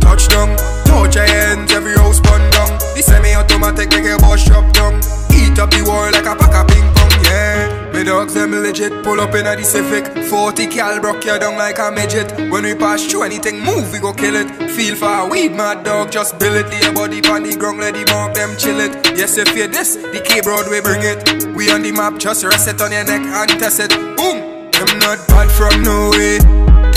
touchdown, 0.00 0.56
touch 0.88 1.14
your 1.16 1.28
hands, 1.28 1.70
every 1.70 1.94
house 1.94 2.20
burn 2.20 2.40
down. 2.50 2.80
The 2.96 3.02
semi-automatic 3.04 3.90
make 3.90 4.08
your 4.08 4.18
boss 4.18 4.40
shop 4.40 4.72
down. 4.72 5.04
Eat 5.36 5.60
up 5.60 5.68
the 5.68 5.84
wall 5.84 6.08
like 6.10 6.24
a 6.24 6.34
pack 6.34 6.56
of 6.56 6.66
ping 6.72 6.88
pong, 6.95 6.95
yeah. 7.24 7.86
Me 7.96 8.04
dogs 8.04 8.34
them 8.34 8.52
legit, 8.52 8.92
pull 9.02 9.20
up 9.20 9.34
in 9.34 9.46
a 9.46 9.56
the 9.56 9.64
Civic 9.64 10.04
40 10.28 10.66
cal 10.66 11.00
broke 11.00 11.24
you 11.24 11.38
down 11.38 11.56
like 11.56 11.78
a 11.78 11.90
midget. 11.90 12.30
When 12.50 12.64
we 12.64 12.74
pass 12.74 13.06
through 13.06 13.22
anything 13.22 13.64
move 13.64 13.90
we 13.90 13.98
go 13.98 14.12
kill 14.12 14.36
it. 14.36 14.70
Feel 14.70 14.94
for 14.94 15.08
a 15.08 15.26
weed 15.26 15.52
mad 15.52 15.84
dog 15.84 16.12
just 16.12 16.38
bill 16.38 16.54
it. 16.54 16.68
Lay 16.68 16.80
your 16.80 16.92
body 16.92 17.24
on 17.28 17.42
the 17.42 17.56
ground 17.56 17.80
let 17.80 17.94
the 17.94 18.04
mark 18.12 18.34
them 18.34 18.54
chill 18.58 18.80
it. 18.80 18.92
Yes 19.16 19.38
if 19.38 19.48
you 19.56 19.66
this, 19.66 19.96
the 19.96 20.20
K 20.20 20.42
Broadway 20.42 20.82
bring 20.82 21.00
it. 21.02 21.56
We 21.56 21.70
on 21.70 21.80
the 21.80 21.92
map 21.92 22.18
just 22.18 22.44
rest 22.44 22.68
it 22.68 22.82
on 22.82 22.92
your 22.92 23.04
neck 23.04 23.24
and 23.24 23.50
test 23.58 23.80
it. 23.80 23.90
Boom! 24.16 24.68
Them 24.76 24.98
not 25.00 25.16
bad 25.28 25.48
from 25.50 25.82
no 25.82 26.10
way. 26.10 26.36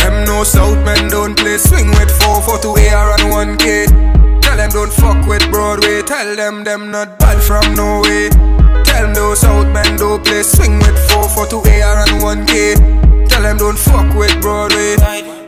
Them 0.03 0.25
no 0.25 0.43
south 0.43 0.83
men 0.83 1.09
don't 1.09 1.37
play. 1.37 1.57
Swing 1.57 1.87
with 1.91 2.11
4 2.11 2.41
for 2.41 2.59
2 2.59 2.75
AR 2.91 3.15
and 3.15 3.57
1K 3.57 4.41
Tell 4.41 4.57
them 4.57 4.69
don't 4.71 4.91
fuck 4.91 5.25
with 5.27 5.49
Broadway. 5.49 6.01
Tell 6.01 6.35
them 6.35 6.65
them 6.65 6.91
not 6.91 7.17
bad 7.19 7.41
from 7.41 7.73
no 7.73 8.01
way 8.01 8.58
Tell 8.99 9.07
them 9.07 9.15
those 9.15 9.39
south 9.39 9.71
men 9.71 9.95
don't 9.95 10.25
play 10.25 10.43
swing 10.43 10.77
with 10.79 10.99
4 11.11 11.29
for 11.29 11.47
2 11.47 11.55
AR 11.55 12.03
and 12.03 12.19
1K 12.19 13.29
Tell 13.29 13.41
them 13.41 13.55
don't 13.55 13.79
fuck 13.79 14.13
with 14.13 14.35
Broadway 14.41 14.97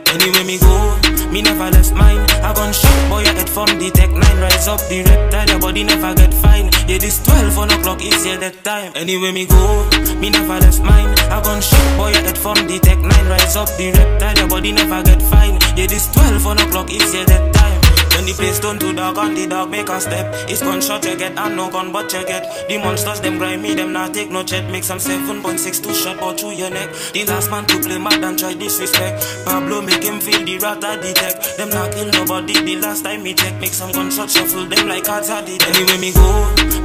Anyway 0.08 0.42
me 0.44 0.56
go, 0.56 0.96
me 1.28 1.42
never 1.42 1.68
left 1.68 1.92
mine. 1.92 2.24
I 2.40 2.54
gone 2.56 2.72
shot 2.72 3.10
boy 3.10 3.28
I 3.28 3.32
head 3.36 3.50
from 3.50 3.68
the 3.78 3.90
tech 3.92 4.08
nine. 4.08 4.40
Rise 4.40 4.68
up 4.68 4.80
the 4.88 5.04
reptile, 5.04 5.48
your 5.48 5.60
body 5.60 5.84
never 5.84 6.14
get 6.14 6.32
fine. 6.32 6.70
Yeah, 6.88 6.96
this 6.96 7.22
12 7.24 7.58
on 7.58 7.70
o'clock 7.72 8.02
is 8.02 8.24
yeah 8.24 8.38
that 8.38 8.64
time. 8.64 8.92
Anyway 8.94 9.32
me 9.32 9.44
go, 9.44 9.88
me 10.16 10.30
never 10.30 10.56
left 10.60 10.80
mine. 10.80 11.12
I 11.28 11.42
gone 11.44 11.60
shot 11.60 11.96
boy 11.98 12.12
I 12.16 12.24
head 12.24 12.38
from 12.38 12.56
the 12.68 12.78
tech 12.80 12.98
nine. 13.00 13.26
Rise 13.28 13.56
up 13.56 13.68
the 13.76 13.92
reptile, 13.92 14.36
your 14.38 14.48
body 14.48 14.72
never 14.72 15.02
get 15.02 15.20
fine. 15.28 15.60
Yeah, 15.76 15.88
this 15.88 16.10
12 16.12 16.46
on 16.46 16.58
o'clock 16.58 16.90
is 16.90 17.12
yeah 17.12 17.24
that 17.24 17.52
time. 17.52 17.81
The 18.22 18.34
place 18.34 18.60
turn 18.60 18.78
to 18.78 18.92
dog 18.92 19.18
and 19.18 19.36
the 19.36 19.46
dog 19.48 19.70
make 19.70 19.88
a 19.88 20.00
step. 20.00 20.30
It's 20.48 20.62
gunshot 20.62 21.04
you 21.04 21.16
get 21.18 21.36
and 21.36 21.56
no 21.56 21.68
gun 21.70 21.90
but 21.90 22.12
you 22.12 22.24
get. 22.24 22.46
The 22.68 22.78
monsters 22.78 23.20
them 23.20 23.38
grind 23.38 23.62
me 23.62 23.74
them 23.74 23.92
not 23.92 24.14
take 24.14 24.30
no 24.30 24.44
chat 24.44 24.70
Make 24.70 24.84
some 24.84 24.98
7.62 24.98 25.92
shot 25.92 26.22
out 26.22 26.38
through 26.38 26.52
your 26.52 26.70
neck. 26.70 26.88
The 27.12 27.24
last 27.26 27.50
man 27.50 27.66
to 27.66 27.82
play 27.82 27.98
mad 27.98 28.22
and 28.22 28.38
try 28.38 28.54
disrespect. 28.54 29.26
Pablo 29.44 29.82
make 29.82 30.04
him 30.04 30.20
feel 30.20 30.38
the 30.44 30.58
rat 30.58 30.84
at 30.84 31.02
the 31.02 31.10
Them 31.58 31.70
not 31.70 31.90
kill 31.90 32.06
nobody 32.14 32.54
the 32.62 32.76
last 32.78 33.02
time 33.02 33.24
me 33.24 33.34
check 33.34 33.58
Make 33.60 33.74
some 33.74 33.90
gunshot 33.90 34.30
shuffle 34.30 34.66
them 34.66 34.86
like 34.86 35.04
cards 35.04 35.28
at 35.28 35.44
the 35.44 35.58
deck. 35.58 35.74
Anyway 35.74 35.98
me 35.98 36.12
go, 36.14 36.22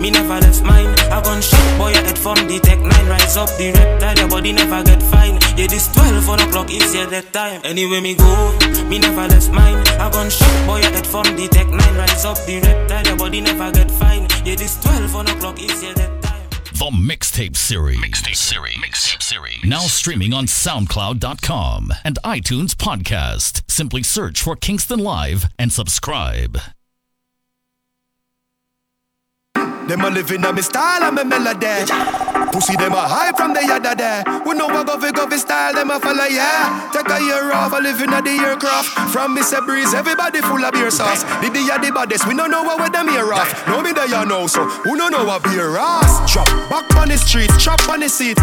me 0.01 0.09
never 0.09 0.41
left 0.41 0.64
mine. 0.64 0.89
I 1.14 1.22
gunshot 1.22 1.77
boy 1.77 1.93
I 1.93 2.01
head 2.01 2.18
from 2.18 2.41
the 2.49 2.57
tech. 2.59 2.81
9 2.81 2.89
Rise 3.07 3.38
up 3.38 3.49
the 3.61 3.72
reptile 3.77 4.18
your 4.18 4.30
body 4.30 4.53
never 4.53 4.81
get 4.84 5.03
fine. 5.14 5.38
Yeah 5.53 5.68
this 5.68 5.85
12 5.93 6.30
on 6.30 6.39
o'clock 6.41 6.73
is 6.73 6.95
yeah 6.95 7.05
that 7.05 7.31
time. 7.31 7.61
Anyway 7.64 8.01
me 8.01 8.15
go, 8.15 8.57
me 8.89 8.97
never 8.97 9.30
left 9.30 9.51
mine. 9.53 9.77
I 10.01 10.09
gunshot 10.09 10.65
boy 10.65 10.81
I 10.81 10.89
head 10.89 11.05
from 11.05 11.27
the 11.36 11.48
tech 11.48 11.68
9 11.68 11.95
Rise 11.98 12.26
up 12.26 12.38
the 12.45 12.62
your 13.08 13.18
body 13.18 13.41
never 13.41 13.72
get 13.72 13.90
fine 13.91 14.28
Yeah 14.45 14.56
this 14.56 14.80
12 14.82 15.16
on 15.16 15.28
o'clock 15.28 15.62
is 15.62 15.84
yeah 15.84 15.94
that 15.94 16.22
time 16.22 16.48
The 16.74 16.91
Mixtape 16.91 17.56
Series. 17.58 17.98
Mixtape 17.99 18.36
Series. 18.36 18.78
Mixtape 18.78 19.22
Series. 19.22 19.64
Now 19.66 19.80
streaming 19.80 20.34
on 20.34 20.45
SoundCloud.com 20.45 21.91
and 22.06 22.20
iTunes 22.24 22.76
Podcast. 22.76 23.64
Simply 23.68 24.04
search 24.04 24.41
for 24.41 24.56
Kingston 24.56 24.99
Live 24.99 25.45
and 25.58 25.72
subscribe. 25.74 26.60
Them 29.88 30.01
a 30.01 30.09
living 30.09 30.43
on 30.43 30.55
me 30.55 30.61
style 30.61 31.03
and 31.03 31.15
me 31.15 31.23
melody. 31.23 31.88
Pussy 32.51 32.76
them 32.76 32.91
a 32.91 33.07
high 33.07 33.31
from 33.31 33.53
the 33.53 33.64
yada 33.64 33.95
there. 33.95 34.23
We 34.45 34.55
know 34.55 34.68
what 34.68 34.88
go 34.88 34.99
fi 34.99 35.11
go 35.11 35.27
fi 35.30 35.38
style 35.38 35.73
them 35.73 35.91
a 35.91 35.99
follow 35.99 36.26
yeah. 36.26 36.89
Take 36.91 37.07
a 37.07 37.23
year 37.23 37.51
off, 37.53 37.72
a 37.72 37.80
living 37.80 38.11
at 38.11 38.23
the 38.23 38.31
aircraft. 38.31 38.88
From 39.14 39.35
Mr. 39.35 39.64
Breeze, 39.65 39.93
everybody 39.93 40.41
full 40.41 40.64
of 40.64 40.73
beer 40.73 40.91
sauce. 40.91 41.23
The 41.39 41.49
the 41.49 41.64
the 41.80 41.91
baddest, 41.93 42.27
we 42.27 42.35
don't 42.35 42.51
know 42.51 42.64
what 42.64 42.91
them 42.91 43.07
here 43.07 43.31
off. 43.34 43.68
Know 43.68 43.81
me 43.81 43.93
there 43.93 44.07
you 44.07 44.26
know, 44.26 44.47
so 44.47 44.65
who 44.65 44.97
don't 44.97 45.11
know 45.11 45.23
what 45.23 45.43
beer 45.43 45.77
ass. 45.77 46.31
Chop 46.31 46.47
back 46.69 46.88
on 46.97 47.09
the 47.09 47.18
streets, 47.18 47.55
chop 47.64 47.80
on 47.88 48.01
the 48.01 48.09
seat. 48.09 48.38